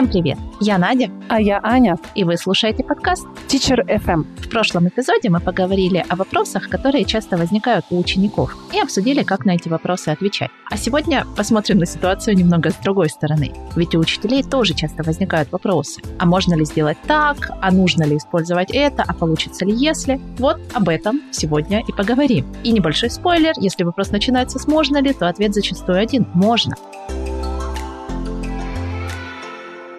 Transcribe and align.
Всем 0.00 0.10
привет! 0.10 0.38
Я 0.60 0.78
Надя. 0.78 1.10
А 1.28 1.42
я 1.42 1.60
Аня. 1.62 1.98
И 2.14 2.24
вы 2.24 2.38
слушаете 2.38 2.82
подкаст 2.82 3.26
Teacher 3.48 3.86
FM. 3.86 4.24
В 4.38 4.48
прошлом 4.48 4.88
эпизоде 4.88 5.28
мы 5.28 5.40
поговорили 5.40 6.02
о 6.08 6.16
вопросах, 6.16 6.70
которые 6.70 7.04
часто 7.04 7.36
возникают 7.36 7.84
у 7.90 7.98
учеников, 7.98 8.56
и 8.72 8.80
обсудили, 8.80 9.22
как 9.24 9.44
на 9.44 9.56
эти 9.56 9.68
вопросы 9.68 10.08
отвечать. 10.08 10.48
А 10.70 10.78
сегодня 10.78 11.26
посмотрим 11.36 11.76
на 11.76 11.84
ситуацию 11.84 12.34
немного 12.34 12.70
с 12.70 12.76
другой 12.76 13.10
стороны. 13.10 13.52
Ведь 13.76 13.94
у 13.94 13.98
учителей 13.98 14.42
тоже 14.42 14.72
часто 14.72 15.02
возникают 15.02 15.52
вопросы. 15.52 16.00
А 16.18 16.24
можно 16.24 16.54
ли 16.54 16.64
сделать 16.64 16.96
так? 17.06 17.50
А 17.60 17.70
нужно 17.70 18.04
ли 18.04 18.16
использовать 18.16 18.70
это? 18.70 19.04
А 19.06 19.12
получится 19.12 19.66
ли 19.66 19.74
если? 19.74 20.18
Вот 20.38 20.58
об 20.72 20.88
этом 20.88 21.20
сегодня 21.30 21.82
и 21.86 21.92
поговорим. 21.92 22.46
И 22.62 22.72
небольшой 22.72 23.10
спойлер, 23.10 23.52
если 23.58 23.84
вопрос 23.84 24.12
начинается 24.12 24.58
с 24.58 24.66
«можно 24.66 24.96
ли?», 25.02 25.12
то 25.12 25.28
ответ 25.28 25.52
зачастую 25.52 25.98
один– 25.98 26.26
«можно». 26.32 26.74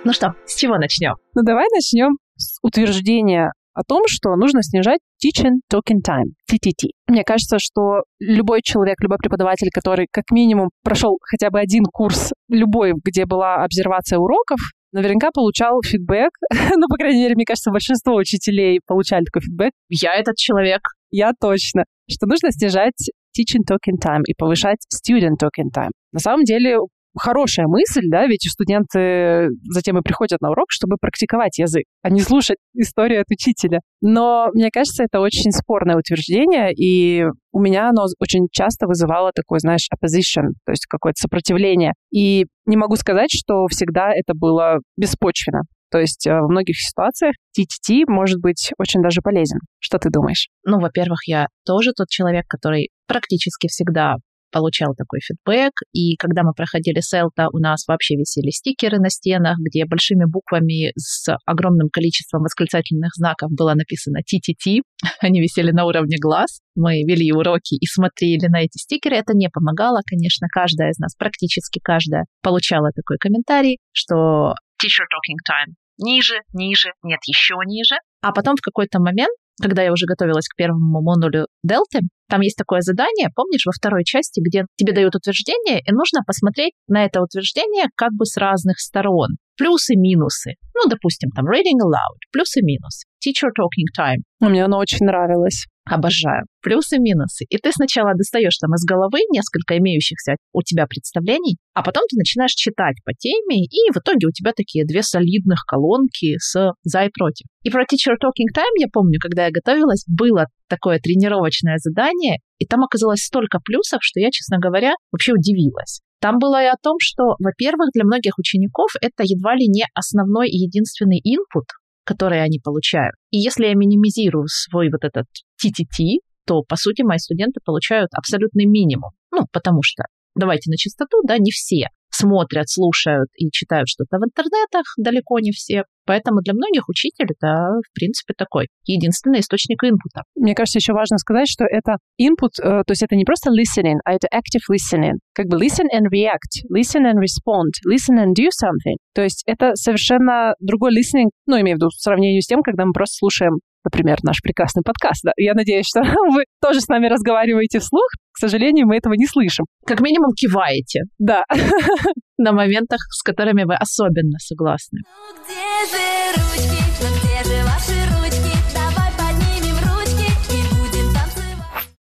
Ну 0.03 0.13
что, 0.13 0.33
с 0.47 0.55
чего 0.55 0.77
начнем? 0.77 1.13
Ну 1.35 1.43
давай 1.43 1.67
начнем 1.71 2.17
с 2.35 2.57
утверждения 2.63 3.51
о 3.75 3.83
том, 3.83 4.01
что 4.07 4.35
нужно 4.35 4.63
снижать 4.63 4.99
Teaching 5.23 5.59
Talking 5.71 6.01
Time, 6.03 6.33
TTT. 6.51 6.89
Мне 7.07 7.23
кажется, 7.23 7.57
что 7.59 8.01
любой 8.19 8.61
человек, 8.63 8.95
любой 8.99 9.19
преподаватель, 9.19 9.69
который 9.71 10.07
как 10.11 10.31
минимум 10.31 10.69
прошел 10.83 11.19
хотя 11.21 11.51
бы 11.51 11.59
один 11.59 11.83
курс, 11.85 12.33
любой, 12.49 12.93
где 13.05 13.25
была 13.27 13.63
обсервация 13.63 14.17
уроков, 14.17 14.59
наверняка 14.91 15.29
получал 15.31 15.79
фидбэк. 15.85 16.31
ну, 16.77 16.87
по 16.87 16.95
крайней 16.95 17.21
мере, 17.21 17.35
мне 17.35 17.45
кажется, 17.45 17.69
большинство 17.69 18.15
учителей 18.15 18.79
получали 18.87 19.23
такой 19.23 19.41
фидбэк. 19.41 19.71
Я 19.89 20.15
этот 20.15 20.35
человек. 20.35 20.81
Я 21.11 21.33
точно. 21.39 21.83
Что 22.09 22.25
нужно 22.25 22.51
снижать 22.51 23.11
teaching 23.37 23.61
talking 23.69 24.01
time 24.03 24.21
и 24.25 24.33
повышать 24.35 24.79
student 24.91 25.35
talking 25.39 25.69
time. 25.71 25.91
На 26.11 26.19
самом 26.19 26.43
деле 26.43 26.79
хорошая 27.17 27.67
мысль, 27.67 28.03
да, 28.09 28.27
ведь 28.27 28.49
студенты 28.49 29.49
затем 29.69 29.97
и 29.97 30.01
приходят 30.01 30.41
на 30.41 30.51
урок, 30.51 30.67
чтобы 30.69 30.97
практиковать 30.99 31.57
язык, 31.57 31.85
а 32.01 32.09
не 32.09 32.21
слушать 32.21 32.57
историю 32.73 33.21
от 33.21 33.31
учителя. 33.31 33.79
Но 34.01 34.49
мне 34.53 34.69
кажется, 34.71 35.03
это 35.03 35.19
очень 35.19 35.51
спорное 35.51 35.97
утверждение, 35.97 36.73
и 36.73 37.25
у 37.51 37.59
меня 37.59 37.89
оно 37.89 38.05
очень 38.19 38.47
часто 38.51 38.87
вызывало 38.87 39.31
такое, 39.33 39.59
знаешь, 39.59 39.87
opposition, 39.93 40.53
то 40.65 40.71
есть 40.71 40.85
какое-то 40.87 41.19
сопротивление. 41.19 41.93
И 42.11 42.45
не 42.65 42.77
могу 42.77 42.95
сказать, 42.95 43.29
что 43.31 43.67
всегда 43.67 44.11
это 44.13 44.33
было 44.33 44.79
беспочвенно. 44.97 45.63
То 45.91 45.99
есть 45.99 46.25
э, 46.25 46.31
в 46.31 46.47
многих 46.49 46.79
ситуациях 46.79 47.35
TTT 47.57 48.05
может 48.07 48.39
быть 48.39 48.71
очень 48.77 49.01
даже 49.01 49.21
полезен. 49.21 49.59
Что 49.79 49.97
ты 49.97 50.09
думаешь? 50.09 50.47
Ну, 50.63 50.79
во-первых, 50.79 51.19
я 51.27 51.47
тоже 51.65 51.91
тот 51.91 52.07
человек, 52.07 52.45
который 52.47 52.89
практически 53.07 53.67
всегда 53.67 54.15
получал 54.51 54.93
такой 54.95 55.19
фидбэк. 55.21 55.73
И 55.93 56.15
когда 56.17 56.43
мы 56.43 56.53
проходили 56.53 56.99
селта, 56.99 57.47
у 57.51 57.57
нас 57.57 57.87
вообще 57.87 58.15
висели 58.15 58.51
стикеры 58.51 58.99
на 58.99 59.09
стенах, 59.09 59.57
где 59.59 59.85
большими 59.85 60.25
буквами 60.25 60.91
с 60.97 61.27
огромным 61.45 61.89
количеством 61.91 62.43
восклицательных 62.43 63.11
знаков 63.15 63.51
было 63.51 63.73
написано 63.73 64.19
TTT. 64.19 64.81
Они 65.21 65.41
висели 65.41 65.71
на 65.71 65.85
уровне 65.85 66.17
глаз. 66.19 66.59
Мы 66.75 67.03
вели 67.03 67.31
уроки 67.31 67.75
и 67.75 67.85
смотрели 67.85 68.47
на 68.47 68.61
эти 68.61 68.77
стикеры. 68.77 69.15
Это 69.15 69.33
не 69.33 69.49
помогало, 69.49 70.01
конечно. 70.05 70.47
Каждая 70.51 70.91
из 70.91 70.99
нас, 70.99 71.15
практически 71.15 71.79
каждая, 71.83 72.25
получала 72.41 72.91
такой 72.95 73.17
комментарий, 73.17 73.79
что 73.93 74.53
teacher 74.81 75.05
talking 75.07 75.39
time 75.47 75.73
ниже, 76.01 76.41
ниже, 76.53 76.91
нет, 77.03 77.19
еще 77.25 77.55
ниже. 77.65 77.95
А 78.21 78.31
потом 78.31 78.55
в 78.55 78.61
какой-то 78.61 78.99
момент 78.99 79.35
когда 79.61 79.83
я 79.83 79.91
уже 79.91 80.05
готовилась 80.05 80.47
к 80.47 80.55
первому 80.55 81.01
модулю 81.01 81.47
Дельты, 81.63 82.01
там 82.29 82.41
есть 82.41 82.57
такое 82.57 82.81
задание, 82.81 83.29
помнишь, 83.35 83.65
во 83.65 83.71
второй 83.71 84.03
части, 84.03 84.39
где 84.39 84.65
тебе 84.77 84.93
дают 84.93 85.15
утверждение, 85.15 85.81
и 85.81 85.91
нужно 85.91 86.21
посмотреть 86.25 86.73
на 86.87 87.05
это 87.05 87.21
утверждение 87.21 87.85
как 87.95 88.11
бы 88.13 88.25
с 88.25 88.37
разных 88.37 88.79
сторон. 88.79 89.37
Плюсы-минусы. 89.57 90.53
Ну, 90.73 90.89
допустим, 90.89 91.29
там 91.35 91.45
reading 91.45 91.79
aloud, 91.83 92.19
плюсы-минусы. 92.31 93.05
Teacher 93.19 93.49
talking 93.51 93.91
time. 93.97 94.23
Мне 94.39 94.65
оно 94.65 94.79
очень 94.79 95.05
нравилось. 95.05 95.67
Обожаю. 95.85 96.45
Плюсы 96.61 96.99
минусы. 96.99 97.45
И 97.49 97.57
ты 97.57 97.71
сначала 97.71 98.13
достаешь 98.13 98.55
там 98.57 98.73
из 98.75 98.85
головы 98.85 99.19
несколько 99.31 99.77
имеющихся 99.79 100.35
у 100.53 100.61
тебя 100.61 100.85
представлений, 100.85 101.57
а 101.73 101.81
потом 101.81 102.03
ты 102.09 102.17
начинаешь 102.17 102.53
читать 102.53 102.97
по 103.03 103.13
теме, 103.13 103.65
и 103.65 103.91
в 103.91 103.97
итоге 103.97 104.27
у 104.27 104.31
тебя 104.31 104.53
такие 104.55 104.85
две 104.85 105.01
солидных 105.01 105.63
колонки 105.65 106.37
с 106.37 106.73
за 106.83 107.03
и 107.05 107.09
против. 107.09 107.47
И 107.63 107.71
про 107.71 107.83
Teacher 107.83 108.13
Talking 108.13 108.53
Time 108.55 108.77
я 108.77 108.87
помню, 108.93 109.19
когда 109.19 109.45
я 109.45 109.51
готовилась, 109.51 110.05
было 110.07 110.45
такое 110.69 110.99
тренировочное 110.99 111.77
задание, 111.77 112.37
и 112.59 112.65
там 112.65 112.83
оказалось 112.83 113.23
столько 113.23 113.59
плюсов, 113.59 113.99
что 114.01 114.19
я, 114.19 114.29
честно 114.31 114.59
говоря, 114.59 114.93
вообще 115.11 115.33
удивилась. 115.33 116.01
Там 116.21 116.37
было 116.37 116.61
и 116.61 116.67
о 116.67 116.75
том, 116.81 116.97
что, 116.99 117.35
во-первых, 117.39 117.89
для 117.95 118.05
многих 118.05 118.37
учеников 118.37 118.91
это 119.01 119.23
едва 119.23 119.55
ли 119.55 119.67
не 119.67 119.85
основной 119.95 120.49
и 120.49 120.57
единственный 120.57 121.17
input, 121.17 121.65
который 122.11 122.43
они 122.43 122.59
получают. 122.59 123.15
И 123.29 123.37
если 123.37 123.65
я 123.65 123.73
минимизирую 123.73 124.47
свой 124.47 124.89
вот 124.89 125.03
этот 125.03 125.25
TTT, 125.63 126.19
то, 126.45 126.63
по 126.63 126.75
сути, 126.75 127.03
мои 127.03 127.17
студенты 127.17 127.59
получают 127.63 128.09
абсолютный 128.13 128.65
минимум. 128.65 129.11
Ну, 129.31 129.45
потому 129.51 129.81
что, 129.83 130.03
давайте 130.35 130.69
на 130.69 130.77
чистоту, 130.77 131.21
да, 131.23 131.37
не 131.37 131.51
все 131.51 131.87
смотрят, 132.21 132.69
слушают 132.69 133.29
и 133.35 133.49
читают 133.51 133.87
что-то 133.87 134.17
в 134.17 134.23
интернетах, 134.23 134.85
далеко 134.97 135.39
не 135.39 135.51
все. 135.51 135.83
Поэтому 136.05 136.41
для 136.41 136.53
многих 136.53 136.89
учитель 136.89 137.27
это, 137.29 137.77
в 137.79 137.93
принципе, 137.93 138.33
такой 138.35 138.67
единственный 138.85 139.39
источник 139.39 139.83
инпута. 139.83 140.23
Мне 140.35 140.55
кажется, 140.55 140.79
еще 140.79 140.93
важно 140.93 141.17
сказать, 141.17 141.47
что 141.47 141.63
это 141.65 141.97
input, 142.19 142.57
э, 142.61 142.83
то 142.83 142.91
есть 142.91 143.03
это 143.03 143.15
не 143.15 143.23
просто 143.23 143.51
listening, 143.51 143.99
а 144.03 144.13
это 144.13 144.27
active 144.33 144.65
listening. 144.71 145.21
Как 145.33 145.45
бы 145.47 145.57
listen 145.57 145.87
and 145.93 146.09
react, 146.11 146.65
listen 146.73 147.05
and 147.05 147.21
respond, 147.21 147.71
listen 147.87 148.17
and 148.17 148.33
do 148.33 148.49
something. 148.49 148.97
То 149.13 149.21
есть 149.21 149.43
это 149.45 149.75
совершенно 149.75 150.53
другой 150.59 150.91
listening, 150.91 151.29
ну, 151.45 151.59
имею 151.61 151.77
в 151.77 151.79
виду, 151.79 151.89
в 151.89 152.01
сравнении 152.01 152.39
с 152.39 152.47
тем, 152.47 152.61
когда 152.63 152.85
мы 152.85 152.93
просто 152.93 153.15
слушаем 153.17 153.59
например, 153.83 154.17
наш 154.23 154.41
прекрасный 154.41 154.83
подкаст. 154.83 155.21
Да? 155.23 155.31
Я 155.37 155.53
надеюсь, 155.53 155.87
что 155.87 156.01
вы 156.33 156.45
тоже 156.61 156.81
с 156.81 156.87
нами 156.87 157.07
разговариваете 157.07 157.79
вслух. 157.79 158.07
К 158.33 158.37
сожалению, 158.37 158.87
мы 158.87 158.97
этого 158.97 159.13
не 159.13 159.27
слышим. 159.27 159.65
Как 159.85 160.01
минимум 160.01 160.33
киваете. 160.33 161.01
Да. 161.19 161.43
На 162.37 162.53
моментах, 162.53 162.99
с 163.11 163.21
которыми 163.23 163.63
вы 163.63 163.75
особенно 163.75 164.37
согласны. 164.39 164.99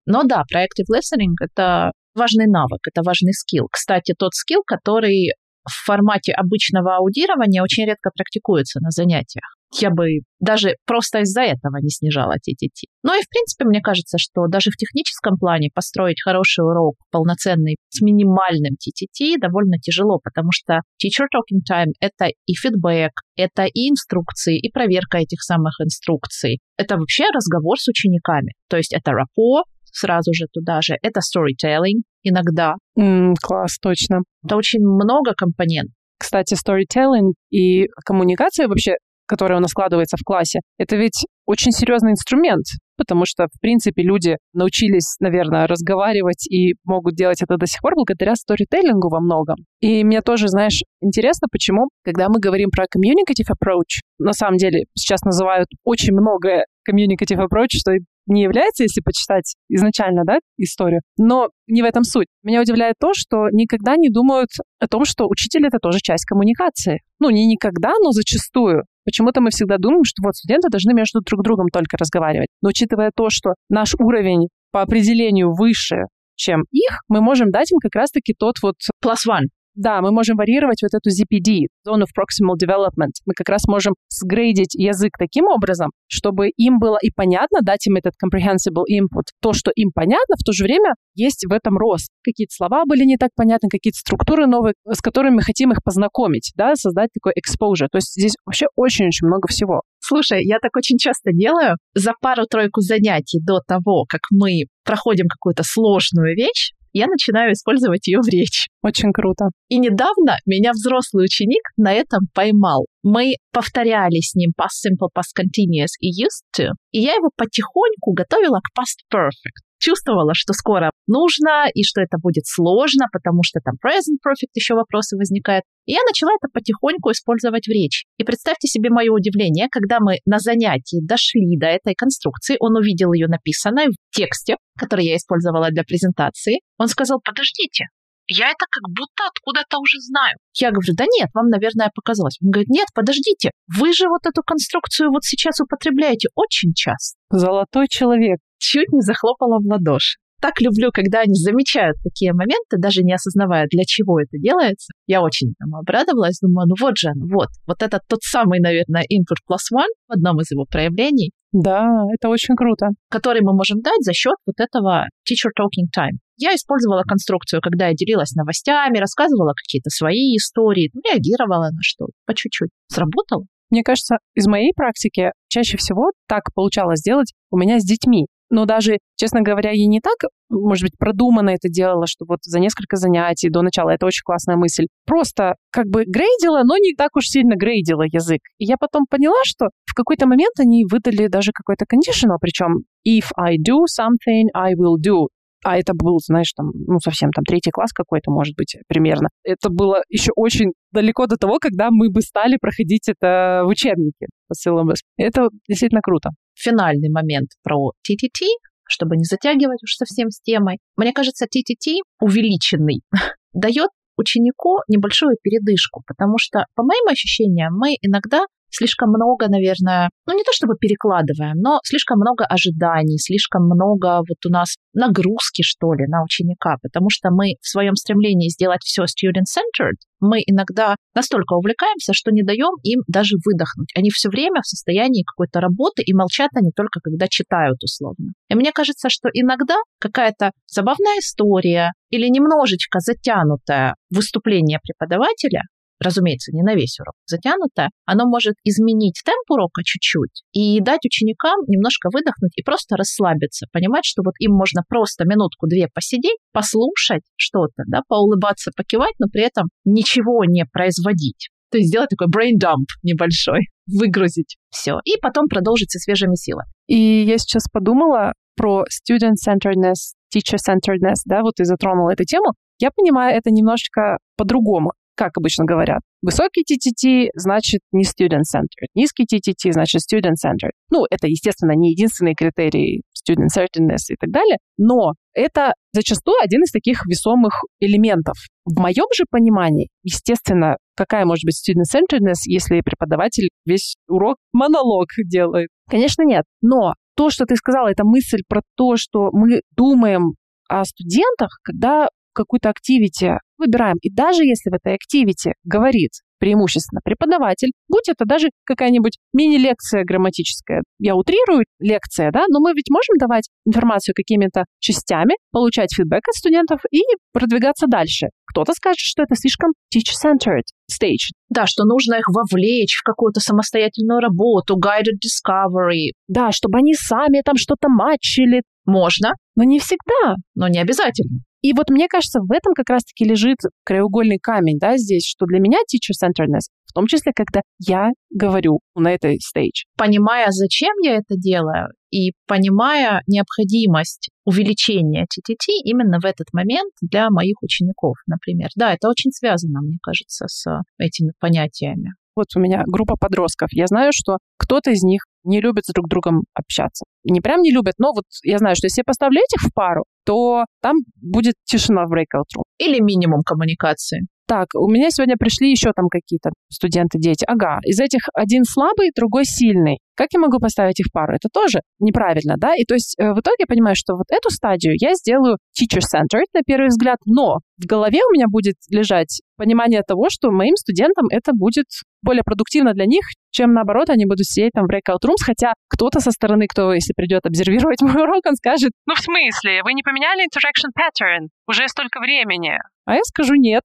Но 0.06 0.24
да, 0.24 0.44
Proactive 0.54 0.94
Listening— 0.94 1.34
это 1.42 1.92
важный 2.14 2.48
навык, 2.48 2.80
это 2.92 3.02
важный 3.06 3.34
скилл. 3.34 3.68
Кстати, 3.72 4.14
тот 4.18 4.34
скилл, 4.34 4.62
который 4.66 5.32
в 5.64 5.86
формате 5.86 6.34
обычного 6.34 6.98
аудирования 6.98 7.64
очень 7.64 7.86
редко 7.86 8.10
практикуется 8.14 8.82
на 8.82 8.90
занятиях 8.90 9.56
я 9.80 9.90
бы 9.90 10.06
даже 10.40 10.76
просто 10.86 11.20
из-за 11.20 11.42
этого 11.42 11.78
не 11.82 11.90
снижала 11.90 12.34
TTT. 12.34 12.90
Ну 13.04 13.14
и, 13.14 13.24
в 13.24 13.30
принципе, 13.30 13.66
мне 13.66 13.82
кажется, 13.82 14.18
что 14.18 14.48
даже 14.48 14.70
в 14.72 14.76
техническом 14.76 15.38
плане 15.38 15.70
построить 15.74 16.22
хороший 16.22 16.64
урок, 16.64 16.96
полноценный, 17.12 17.78
с 17.90 18.02
минимальным 18.02 18.76
TTT 18.76 19.36
довольно 19.40 19.78
тяжело, 19.80 20.20
потому 20.24 20.50
что 20.52 20.82
teacher 21.02 21.26
talking 21.34 21.62
time— 21.70 21.92
это 22.00 22.28
и 22.46 22.54
фидбэк, 22.54 23.12
это 23.36 23.66
и 23.66 23.90
инструкции, 23.90 24.60
и 24.60 24.72
проверка 24.72 25.18
этих 25.20 25.42
самых 25.42 25.80
инструкций. 25.82 26.60
Это 26.78 26.98
вообще 26.98 27.26
разговор 27.34 27.80
с 27.80 27.88
учениками. 27.88 28.54
То 28.70 28.78
есть 28.78 28.94
это 28.94 29.12
рапо, 29.12 29.64
сразу 29.94 30.34
же 30.34 30.46
туда 30.52 30.82
же. 30.82 30.96
Это 31.02 31.20
storytelling 31.20 32.02
иногда. 32.24 32.76
Mm, 33.00 33.34
класс, 33.42 33.78
точно. 33.80 34.22
Это 34.44 34.56
очень 34.56 34.82
много 34.82 35.34
компонентов. 35.36 35.94
Кстати, 36.18 36.56
storytelling 36.56 37.34
и 37.52 37.88
коммуникация 38.06 38.68
вообще 38.68 38.96
которая 39.28 39.60
у 39.60 39.62
нас 39.62 39.72
складывается 39.72 40.18
в 40.18 40.24
классе, 40.24 40.60
это 40.78 40.96
ведь 40.96 41.26
очень 41.46 41.72
серьезный 41.72 42.12
инструмент, 42.12 42.66
потому 42.98 43.26
что, 43.26 43.48
в 43.48 43.60
принципе, 43.60 44.02
люди 44.02 44.38
научились, 44.54 45.16
наверное, 45.20 45.68
разговаривать 45.68 46.48
и 46.50 46.76
могут 46.86 47.16
делать 47.16 47.42
это 47.42 47.58
до 47.58 47.68
сих 47.68 47.82
пор 47.82 47.96
благодаря 47.96 48.36
сторителлингу 48.36 49.10
во 49.10 49.20
многом. 49.20 49.58
И 49.82 50.04
мне 50.04 50.22
тоже, 50.22 50.48
знаешь, 50.48 50.82
интересно, 51.02 51.48
почему, 51.52 51.90
когда 52.04 52.30
мы 52.30 52.40
говорим 52.40 52.70
про 52.70 52.86
communicative 52.86 53.52
approach, 53.52 54.02
на 54.20 54.34
самом 54.34 54.58
деле 54.58 54.86
сейчас 54.96 55.24
называют 55.24 55.68
очень 55.84 56.14
многое 56.14 56.66
communicative 56.90 57.40
approach, 57.40 57.72
что 57.72 57.94
не 58.26 58.44
является, 58.44 58.84
если 58.84 59.02
почитать 59.02 59.56
изначально, 59.70 60.24
да, 60.26 60.40
историю. 60.58 61.02
Но 61.18 61.50
не 61.68 61.82
в 61.82 61.86
этом 61.86 62.04
суть. 62.04 62.28
Меня 62.44 62.62
удивляет 62.62 62.96
то, 63.00 63.14
что 63.14 63.50
никогда 63.52 63.96
не 63.98 64.10
думают 64.10 64.50
о 64.80 64.88
том, 64.88 65.06
что 65.06 65.28
учитель— 65.28 65.66
это 65.68 65.80
тоже 65.82 66.00
часть 66.02 66.26
коммуникации. 66.26 67.00
Ну, 67.20 67.30
не 67.30 67.46
никогда, 67.48 67.92
но 68.02 68.12
зачастую. 68.12 68.84
Почему-то 69.06 69.42
мы 69.42 69.50
всегда 69.50 69.78
думаем, 69.78 70.04
что 70.06 70.24
вот 70.24 70.36
студенты 70.36 70.70
должны 70.70 70.94
между 70.94 71.20
друг 71.22 71.44
другом 71.44 71.68
только 71.72 71.98
разговаривать. 71.98 72.48
Но 72.62 72.70
учитывая 72.70 73.12
то, 73.16 73.30
что 73.30 73.54
наш 73.70 73.96
уровень 74.00 74.48
по 74.72 74.82
определению 74.82 75.54
выше, 75.54 76.04
чем 76.36 76.64
их, 76.72 77.02
мы 77.08 77.22
можем 77.22 77.52
дать 77.52 77.72
им 77.72 77.80
как 77.80 77.96
раз-таки 77.96 78.34
тот 78.38 78.56
вот... 78.62 78.76
Plus 79.04 79.28
one. 79.30 79.48
Да, 79.76 80.02
мы 80.02 80.12
можем 80.12 80.38
варьировать 80.38 80.84
вот 80.84 80.94
эту 80.94 81.10
ZPD, 81.10 81.66
Zone 81.88 82.04
of 82.04 82.10
Proximal 82.14 82.56
Development. 82.62 83.14
Мы 83.26 83.34
как 83.36 83.50
раз 83.50 83.66
можем 83.68 83.96
сгрейдить 84.10 84.76
язык 84.76 85.14
таким 85.18 85.46
образом, 85.46 85.90
чтобы 86.08 86.50
им 86.50 86.78
было 86.78 86.98
и 87.02 87.10
понятно, 87.10 87.60
дать 87.62 87.88
им 87.88 87.96
этот 87.96 88.14
comprehensible 88.24 88.86
input. 88.88 89.26
То, 89.42 89.54
что 89.54 89.72
им 89.76 89.90
понятно, 89.94 90.36
в 90.40 90.44
то 90.44 90.52
же 90.52 90.64
время 90.64 90.94
есть 91.16 91.46
в 91.48 91.52
этом 91.52 91.78
рост. 91.78 92.10
Какие-то 92.24 92.54
слова 92.54 92.84
были 92.86 93.04
не 93.04 93.18
так 93.18 93.32
понятны, 93.36 93.70
какие-то 93.70 93.98
структуры 93.98 94.46
новые, 94.46 94.76
с 94.88 95.02
которыми 95.02 95.36
мы 95.36 95.42
хотим 95.42 95.72
их 95.72 95.80
познакомить, 95.84 96.52
да, 96.56 96.76
создать 96.76 97.10
такой 97.14 97.34
exposure. 97.34 97.88
То 97.92 97.98
есть 97.98 98.14
здесь 98.14 98.36
вообще 98.46 98.68
очень-очень 98.76 99.26
много 99.26 99.48
всего. 99.48 99.82
Слушай, 100.00 100.46
я 100.46 100.60
так 100.60 100.76
очень 100.76 100.98
часто 100.98 101.32
делаю. 101.32 101.78
За 101.96 102.12
пару-тройку 102.22 102.82
занятий 102.82 103.40
до 103.42 103.60
того, 103.68 104.06
как 104.08 104.22
мы 104.30 104.66
проходим 104.84 105.28
какую-то 105.28 105.64
сложную 105.66 106.36
вещь, 106.36 106.74
я 106.94 107.08
начинаю 107.08 107.54
использовать 107.54 108.08
ее 108.08 108.20
в 108.22 108.30
речи. 108.30 108.70
Очень 108.82 109.12
круто. 109.12 109.50
И 109.68 109.80
недавно 109.80 110.38
меня 110.46 110.72
взрослый 110.72 111.26
ученик 111.26 111.64
на 111.76 111.94
этом 111.94 112.28
поймал. 112.34 112.86
Мы 113.04 113.34
повторяли 113.52 114.22
с 114.22 114.36
ним 114.36 114.52
past 114.60 114.88
simple, 114.88 115.10
past 115.14 115.34
continuous 115.38 115.94
и 116.00 116.10
used 116.10 116.46
to, 116.58 116.70
и 116.92 117.02
я 117.02 117.16
его 117.16 117.30
потихоньку 117.36 118.14
готовила 118.14 118.60
к 118.60 118.80
past 118.80 119.04
perfect 119.12 119.73
чувствовала, 119.84 120.32
что 120.34 120.54
скоро 120.54 120.92
нужно 121.08 121.68
и 121.74 121.84
что 121.84 122.00
это 122.02 122.18
будет 122.18 122.46
сложно, 122.48 123.08
потому 123.12 123.44
что 123.44 123.60
там 123.60 123.76
present 123.76 124.24
perfect 124.24 124.56
еще 124.56 124.76
вопросы 124.76 125.18
возникают. 125.18 125.66
И 125.86 125.92
я 125.92 126.00
начала 126.08 126.32
это 126.32 126.48
потихоньку 126.52 127.12
использовать 127.12 127.68
в 127.68 127.70
речи. 127.70 128.06
И 128.18 128.24
представьте 128.24 128.68
себе 128.70 128.90
мое 128.90 129.12
удивление, 129.12 129.68
когда 129.70 130.00
мы 130.00 130.20
на 130.26 130.40
занятии 130.40 131.06
дошли 131.06 131.58
до 131.60 131.68
этой 131.68 131.96
конструкции, 131.96 132.56
он 132.60 132.78
увидел 132.78 133.12
ее 133.12 133.28
написанной 133.28 133.88
в 133.88 134.16
тексте, 134.16 134.56
который 134.80 135.06
я 135.06 135.18
использовала 135.18 135.70
для 135.70 135.84
презентации. 135.84 136.62
Он 136.78 136.88
сказал, 136.88 137.20
подождите, 137.20 137.88
я 138.28 138.48
это 138.48 138.66
как 138.70 138.84
будто 138.90 139.28
откуда-то 139.28 139.80
уже 139.80 140.00
знаю. 140.00 140.36
Я 140.60 140.72
говорю, 140.72 140.94
да 140.96 141.06
нет, 141.06 141.30
вам, 141.34 141.50
наверное, 141.50 141.92
показалось. 141.94 142.38
Он 142.42 142.52
говорит, 142.52 142.70
нет, 142.70 142.88
подождите, 142.94 143.52
вы 143.68 143.94
же 143.94 144.08
вот 144.08 144.26
эту 144.26 144.42
конструкцию 144.46 145.12
вот 145.12 145.24
сейчас 145.24 145.60
употребляете 145.60 146.30
очень 146.36 146.74
часто. 146.74 147.18
Золотой 147.30 147.88
человек 147.90 148.40
чуть 148.58 148.90
не 148.92 149.02
захлопала 149.02 149.60
в 149.60 149.68
ладоши. 149.68 150.18
Так 150.44 150.60
люблю, 150.60 150.92
когда 150.92 151.22
они 151.22 151.36
замечают 151.36 151.96
такие 152.04 152.34
моменты, 152.34 152.76
даже 152.78 153.02
не 153.02 153.14
осознавая, 153.14 153.66
для 153.72 153.84
чего 153.86 154.20
это 154.20 154.38
делается. 154.38 154.92
Я 155.08 155.22
очень 155.22 155.54
там 155.58 155.74
обрадовалась, 155.74 156.40
думаю, 156.42 156.68
ну 156.68 156.76
вот 156.78 156.98
же 156.98 157.12
он, 157.12 157.30
вот. 157.32 157.48
Вот 157.66 157.82
это 157.82 158.02
тот 158.10 158.20
самый, 158.24 158.60
наверное, 158.60 159.04
input 159.04 159.40
plus 159.50 159.72
one 159.74 159.88
в 160.10 160.12
одном 160.12 160.42
из 160.42 160.52
его 160.52 160.66
проявлений. 160.66 161.32
Да, 161.54 161.88
это 162.14 162.28
очень 162.28 162.56
круто. 162.56 162.88
Который 163.10 163.42
мы 163.42 163.54
можем 163.54 163.80
дать 163.80 164.02
за 164.02 164.12
счет 164.12 164.36
вот 164.46 164.56
этого 164.60 165.06
teacher 165.24 165.52
talking 165.58 165.88
time. 165.96 166.18
Я 166.38 166.56
использовала 166.56 167.04
конструкцию, 167.04 167.62
когда 167.62 167.88
я 167.88 167.94
делилась 167.94 168.34
новостями, 168.34 168.98
рассказывала 168.98 169.54
какие-то 169.54 169.90
свои 169.90 170.36
истории, 170.36 170.92
реагировала 170.94 171.70
на 171.72 171.82
что 171.82 172.08
по 172.26 172.34
чуть-чуть. 172.34 172.70
Сработало. 172.88 173.46
Мне 173.70 173.84
кажется, 173.84 174.18
из 174.36 174.46
моей 174.48 174.72
практики 174.76 175.32
чаще 175.48 175.78
всего 175.78 176.12
так 176.28 176.54
получалось 176.54 177.00
сделать 177.00 177.34
у 177.50 177.58
меня 177.58 177.80
с 177.80 177.84
детьми. 177.84 178.28
Но 178.54 178.66
даже, 178.66 179.00
честно 179.16 179.42
говоря, 179.42 179.72
я 179.72 179.88
не 179.88 180.00
так, 180.00 180.30
может 180.52 180.84
быть, 180.84 180.98
продуманно 181.00 181.50
это 181.50 181.70
делала, 181.70 182.06
что 182.06 182.26
вот 182.28 182.38
за 182.44 182.60
несколько 182.60 182.98
занятий 182.98 183.50
до 183.50 183.64
начала, 183.64 183.90
это 183.90 184.06
очень 184.06 184.22
классная 184.24 184.58
мысль. 184.58 184.86
Просто 185.08 185.56
как 185.72 185.88
бы 185.88 186.04
грейдила, 186.06 186.62
но 186.64 186.78
не 186.78 186.94
так 186.94 187.16
уж 187.16 187.26
сильно 187.26 187.56
грейдила 187.56 188.04
язык. 188.04 188.42
И 188.60 188.66
я 188.66 188.76
потом 188.80 189.06
поняла, 189.10 189.42
что 189.44 189.70
в 189.86 189.96
какой-то 189.96 190.28
момент 190.28 190.54
они 190.60 190.86
выдали 190.86 191.26
даже 191.26 191.52
какой-то 191.52 191.86
conditional, 191.86 192.38
причем 192.40 192.84
if 193.08 193.32
I 193.36 193.58
do 193.58 193.86
something, 193.90 194.50
I 194.54 194.74
will 194.76 194.98
do. 195.04 195.30
А 195.64 195.78
это 195.78 195.94
был, 195.94 196.20
знаешь, 196.20 196.52
там, 196.56 196.72
ну, 196.74 197.00
совсем 197.00 197.32
там 197.32 197.44
третий 197.44 197.72
класс 197.72 197.92
какой-то, 197.94 198.32
может 198.32 198.56
быть, 198.56 198.76
примерно. 198.88 199.30
Это 199.44 199.70
было 199.70 200.04
еще 200.10 200.32
очень 200.36 200.72
далеко 200.92 201.26
до 201.26 201.38
того, 201.38 201.58
когда 201.60 201.90
мы 201.90 202.10
бы 202.10 202.22
стали 202.22 202.58
проходить 202.60 203.08
это 203.08 203.62
в 203.64 203.68
учебнике 203.68 204.28
по 204.48 204.54
syllabus. 204.54 204.98
Это 205.18 205.50
действительно 205.68 206.02
круто 206.02 206.32
финальный 206.56 207.10
момент 207.10 207.50
про 207.64 207.92
TTT, 208.08 208.46
чтобы 208.88 209.18
не 209.18 209.24
затягивать 209.24 209.84
уж 209.84 209.96
совсем 209.96 210.30
с 210.30 210.42
темой. 210.42 210.78
Мне 210.96 211.14
кажется, 211.14 211.46
TTT 211.46 212.02
увеличенный 212.20 213.02
дает 213.54 213.90
ученику 214.18 214.80
небольшую 214.88 215.38
передышку, 215.42 216.04
потому 216.06 216.38
что, 216.38 216.66
по 216.76 216.84
моим 216.84 217.08
ощущениям, 217.08 217.74
мы 217.76 217.96
иногда 218.02 218.46
слишком 218.74 219.10
много, 219.10 219.48
наверное, 219.48 220.10
ну 220.26 220.36
не 220.36 220.44
то 220.44 220.52
чтобы 220.54 220.76
перекладываем, 220.80 221.58
но 221.58 221.80
слишком 221.84 222.18
много 222.18 222.46
ожиданий, 222.46 223.18
слишком 223.18 223.64
много 223.66 224.18
вот 224.18 224.40
у 224.46 224.50
нас 224.50 224.76
нагрузки, 224.94 225.62
что 225.62 225.94
ли, 225.94 226.06
на 226.08 226.24
ученика, 226.24 226.78
потому 226.82 227.10
что 227.10 227.30
мы 227.32 227.56
в 227.62 227.68
своем 227.68 227.96
стремлении 227.96 228.50
сделать 228.50 228.82
все 228.84 229.04
student-centered, 229.04 229.98
мы 230.20 230.40
иногда 230.46 230.96
настолько 231.16 231.54
увлекаемся, 231.54 232.14
что 232.14 232.32
не 232.32 232.44
даем 232.44 232.74
им 232.84 233.02
даже 233.08 233.36
выдохнуть. 233.46 233.90
Они 233.96 234.10
все 234.10 234.30
время 234.30 234.62
в 234.62 234.68
состоянии 234.68 235.24
какой-то 235.24 235.60
работы 235.60 236.02
и 236.02 236.14
молчат 236.14 236.50
они 236.56 236.72
только 236.76 237.00
когда 237.02 237.28
читают 237.28 237.84
условно. 237.84 238.32
И 238.50 238.56
мне 238.56 238.72
кажется, 238.72 239.10
что 239.10 239.30
иногда 239.34 239.76
какая-то 240.00 240.52
забавная 240.68 241.20
история 241.20 241.92
или 242.10 242.28
немножечко 242.28 243.00
затянутое 243.00 243.96
выступление 244.10 244.80
преподавателя 244.82 245.64
разумеется, 246.04 246.52
не 246.52 246.62
на 246.62 246.76
весь 246.76 247.00
урок 247.00 247.16
затянуто, 247.26 247.90
оно 248.06 248.26
может 248.26 248.56
изменить 248.64 249.22
темп 249.26 249.50
урока 249.50 249.82
чуть-чуть 249.84 250.44
и 250.52 250.80
дать 250.82 251.06
ученикам 251.06 251.60
немножко 251.68 252.10
выдохнуть 252.12 252.54
и 252.56 252.64
просто 252.64 252.96
расслабиться, 252.96 253.68
понимать, 253.72 254.06
что 254.06 254.22
вот 254.24 254.34
им 254.40 254.54
можно 254.54 254.82
просто 254.88 255.26
минутку-две 255.26 255.88
посидеть, 255.94 256.38
послушать 256.52 257.24
что-то, 257.36 257.84
да, 257.88 258.02
поулыбаться, 258.08 258.72
покивать, 258.76 259.14
но 259.20 259.28
при 259.32 259.44
этом 259.44 259.68
ничего 259.86 260.46
не 260.46 260.66
производить. 260.66 261.50
То 261.72 261.78
есть 261.78 261.90
сделать 261.90 262.10
такой 262.10 262.28
brain 262.28 262.62
dump 262.62 262.86
небольшой, 263.02 263.62
выгрузить 263.88 264.58
все, 264.70 265.00
и 265.06 265.18
потом 265.22 265.48
продолжить 265.48 265.92
со 265.92 266.00
свежими 266.00 266.36
силами. 266.36 266.68
И 266.88 267.24
я 267.24 267.38
сейчас 267.38 267.64
подумала 267.72 268.34
про 268.56 268.84
student-centeredness, 268.84 270.14
teacher-centeredness, 270.36 271.22
да, 271.26 271.42
вот 271.42 271.56
ты 271.56 271.66
затронула 271.66 272.12
эту 272.12 272.26
тему. 272.26 272.54
Я 272.80 272.90
понимаю 272.92 273.36
это 273.36 273.50
немножечко 273.50 274.18
по-другому 274.38 274.92
как 275.16 275.38
обычно 275.38 275.66
говорят, 275.66 276.02
высокий 276.22 276.64
TTT 276.64 277.30
значит 277.36 277.82
не 277.92 278.04
student-centered, 278.04 278.88
низкий 278.96 279.24
TTT 279.24 279.72
значит 279.72 280.02
student-centered. 280.02 280.72
Ну, 280.90 281.06
это, 281.10 281.28
естественно, 281.28 281.74
не 281.74 281.92
единственный 281.92 282.36
критерий 282.36 283.04
student-centeredness 283.16 284.10
и 284.10 284.16
так 284.20 284.30
далее, 284.32 284.58
но 284.78 285.14
это 285.34 285.74
зачастую 285.94 286.38
один 286.42 286.64
из 286.64 286.72
таких 286.72 287.06
весомых 287.06 287.62
элементов. 287.80 288.36
В 288.66 288.80
моем 288.80 289.08
же 289.16 289.26
понимании, 289.30 289.90
естественно, 290.04 290.78
какая 290.96 291.26
может 291.26 291.44
быть 291.46 291.60
student-centeredness, 291.60 292.42
если 292.46 292.82
преподаватель 292.82 293.50
весь 293.66 293.96
урок 294.08 294.38
монолог 294.52 295.08
делает? 295.26 295.70
Конечно, 295.90 296.24
нет. 296.24 296.44
Но 296.62 296.94
то, 297.16 297.30
что 297.30 297.46
ты 297.46 297.56
сказала, 297.56 297.90
это 297.90 298.04
мысль 298.04 298.42
про 298.48 298.62
то, 298.76 298.96
что 298.98 299.30
мы 299.32 299.62
думаем 299.76 300.34
о 300.68 300.84
студентах, 300.86 301.60
когда 301.64 302.08
какую-то 302.34 302.70
активити 302.70 303.34
выбираем. 303.64 303.98
И 304.02 304.12
даже 304.12 304.44
если 304.44 304.70
в 304.70 304.74
этой 304.74 304.96
активити 304.96 305.54
говорит 305.64 306.12
преимущественно 306.44 307.00
преподаватель, 307.02 307.72
будь 307.88 308.10
это 308.10 308.26
даже 308.26 308.50
какая-нибудь 308.66 309.18
мини-лекция 309.34 310.04
грамматическая. 310.04 310.84
Я 311.00 311.16
утрирую 311.16 311.64
лекция, 311.80 312.32
да, 312.32 312.44
но 312.50 312.60
мы 312.60 312.74
ведь 312.74 312.90
можем 312.90 313.16
давать 313.18 313.48
информацию 313.66 314.14
какими-то 314.14 314.66
частями, 314.80 315.36
получать 315.52 315.94
фидбэк 315.96 316.28
от 316.28 316.36
студентов 316.36 316.82
и 316.92 317.00
продвигаться 317.32 317.88
дальше. 317.88 318.28
Кто-то 318.46 318.74
скажет, 318.74 319.00
что 319.00 319.24
это 319.24 319.36
слишком 319.36 319.72
teacher-centered 319.96 320.68
stage. 320.92 321.32
Да, 321.48 321.66
что 321.66 321.86
нужно 321.86 322.16
их 322.16 322.26
вовлечь 322.28 322.98
в 322.98 323.04
какую-то 323.04 323.40
самостоятельную 323.40 324.20
работу, 324.20 324.78
guided 324.78 325.24
discovery. 325.24 326.12
Да, 326.28 326.52
чтобы 326.52 326.80
они 326.80 326.94
сами 326.94 327.42
там 327.46 327.56
что-то 327.56 327.88
матчили. 327.88 328.64
Можно. 328.86 329.32
Но 329.56 329.64
не 329.64 329.80
всегда. 329.80 330.36
Но 330.56 330.68
не 330.68 330.80
обязательно. 330.80 331.40
И 331.64 331.72
вот 331.72 331.90
мне 331.90 332.08
кажется, 332.10 332.42
в 332.42 332.52
этом 332.52 332.74
как 332.74 332.90
раз-таки 332.90 333.24
лежит 333.24 333.58
краеугольный 333.86 334.38
камень, 334.38 334.80
да, 334.80 334.98
здесь, 334.98 335.26
что 335.26 335.46
для 335.46 335.60
меня 335.60 335.80
teacher-centeredness, 335.80 336.68
в 336.86 336.94
том 336.94 337.08
числе, 337.08 337.32
когда 337.34 337.62
я 337.80 338.10
говорю 338.30 338.82
на 338.96 339.14
этой 339.14 339.40
стейдж. 339.40 339.86
Понимая, 339.98 340.48
зачем 340.50 340.94
я 341.02 341.16
это 341.16 341.38
делаю, 341.38 341.88
и 342.12 342.34
понимая 342.48 343.24
необходимость 343.28 344.30
увеличения 344.46 345.24
TTT 345.24 345.72
именно 345.86 346.20
в 346.20 346.26
этот 346.26 346.48
момент 346.52 346.92
для 347.02 347.30
моих 347.30 347.56
учеников, 347.64 348.18
например. 348.28 348.68
Да, 348.76 348.94
это 348.94 349.08
очень 349.08 349.32
связано, 349.32 349.80
мне 349.82 349.98
кажется, 350.04 350.46
с 350.48 350.66
этими 350.98 351.32
понятиями. 351.40 352.14
Вот 352.36 352.48
у 352.56 352.60
меня 352.60 352.84
группа 352.88 353.16
подростков. 353.16 353.70
Я 353.72 353.88
знаю, 353.88 354.12
что 354.14 354.38
кто-то 354.58 354.92
из 354.92 355.04
них 355.04 355.22
не 355.44 355.62
любит 355.62 355.86
с 355.86 355.94
друг 355.94 356.10
другом 356.10 356.44
общаться. 356.54 357.06
Не 357.24 357.42
прям 357.42 357.62
не 357.62 357.72
любят, 357.72 357.94
но 358.00 358.12
вот 358.14 358.26
я 358.44 358.58
знаю, 358.58 358.76
что 358.76 358.88
если 358.88 359.02
я 359.02 359.06
поставлю 359.06 359.40
этих 359.40 359.70
в 359.70 359.74
пару, 359.74 360.04
то 360.26 360.66
там 360.82 360.98
будет 361.22 361.56
тишина 361.66 362.06
в 362.06 362.14
breakout 362.14 362.48
room. 362.56 362.64
Или 362.78 363.00
минимум 363.02 363.42
коммуникации. 363.46 364.28
Так, 364.46 364.68
у 364.76 364.92
меня 364.92 365.10
сегодня 365.10 365.36
пришли 365.38 365.72
еще 365.72 365.92
там 365.96 366.08
какие-то 366.10 366.52
студенты, 366.70 367.18
дети. 367.18 367.46
Ага, 367.48 367.80
из 367.86 368.00
этих 368.00 368.28
один 368.34 368.66
слабый, 368.66 369.12
другой 369.16 369.46
сильный. 369.46 370.00
Как 370.16 370.28
я 370.34 370.40
могу 370.40 370.60
поставить 370.60 371.00
их 371.00 371.08
в 371.08 371.14
пару? 371.14 371.34
Это 371.34 371.48
тоже 371.52 371.80
неправильно, 372.00 372.56
да? 372.58 372.76
И 372.76 372.84
то 372.84 372.94
есть 372.94 373.16
э, 373.18 373.32
в 373.32 373.40
итоге 373.40 373.56
я 373.60 373.66
понимаю, 373.66 373.96
что 373.96 374.16
вот 374.16 374.26
эту 374.30 374.50
стадию 374.50 374.96
я 375.00 375.14
сделаю 375.14 375.58
teacher-centered 375.80 376.46
на 376.54 376.62
первый 376.66 376.90
взгляд, 376.90 377.18
но 377.26 377.60
в 377.78 377.86
голове 377.86 378.20
у 378.30 378.34
меня 378.34 378.46
будет 378.50 378.76
лежать 378.90 379.42
понимание 379.56 380.04
того, 380.06 380.28
что 380.30 380.52
моим 380.52 380.76
студентам 380.76 381.28
это 381.32 381.54
будет 381.54 381.88
более 382.22 382.44
продуктивно 382.44 382.94
для 382.94 383.06
них, 383.06 383.24
чем 383.54 383.74
наоборот 383.74 384.10
они 384.10 384.26
будут 384.26 384.46
сидеть 384.46 384.72
там 384.74 384.86
в 384.86 384.90
breakout 384.90 385.24
rooms, 385.24 385.46
хотя 385.46 385.74
кто-то 385.88 386.20
со 386.20 386.32
стороны, 386.32 386.66
кто, 386.68 386.92
если 386.94 387.14
придет 387.16 387.46
обсервировать 387.46 388.02
мой 388.02 388.22
урок, 388.22 388.46
он 388.46 388.56
скажет, 388.56 388.92
ну 389.06 389.16
в 389.16 389.20
смысле, 389.20 389.82
вы 389.84 389.94
не 389.94 390.04
поменяли 390.04 390.44
interaction 390.44 390.92
pattern? 390.92 391.48
Уже 391.68 391.88
столько 391.88 392.20
времени. 392.20 392.78
А 393.06 393.16
я 393.16 393.22
скажу 393.24 393.54
нет. 393.56 393.84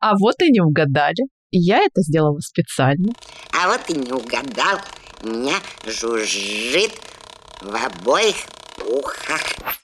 А 0.00 0.12
вот 0.18 0.36
и 0.40 0.50
не 0.50 0.60
угадали. 0.60 1.26
Я 1.50 1.78
это 1.78 2.00
сделала 2.00 2.38
специально. 2.38 3.12
А 3.52 3.68
вот 3.68 3.80
и 3.90 3.94
не 3.94 4.12
угадал. 4.12 4.78
У 5.22 5.28
меня 5.28 5.56
жужжит 5.84 6.92
в 7.60 7.74
обоих 7.74 8.36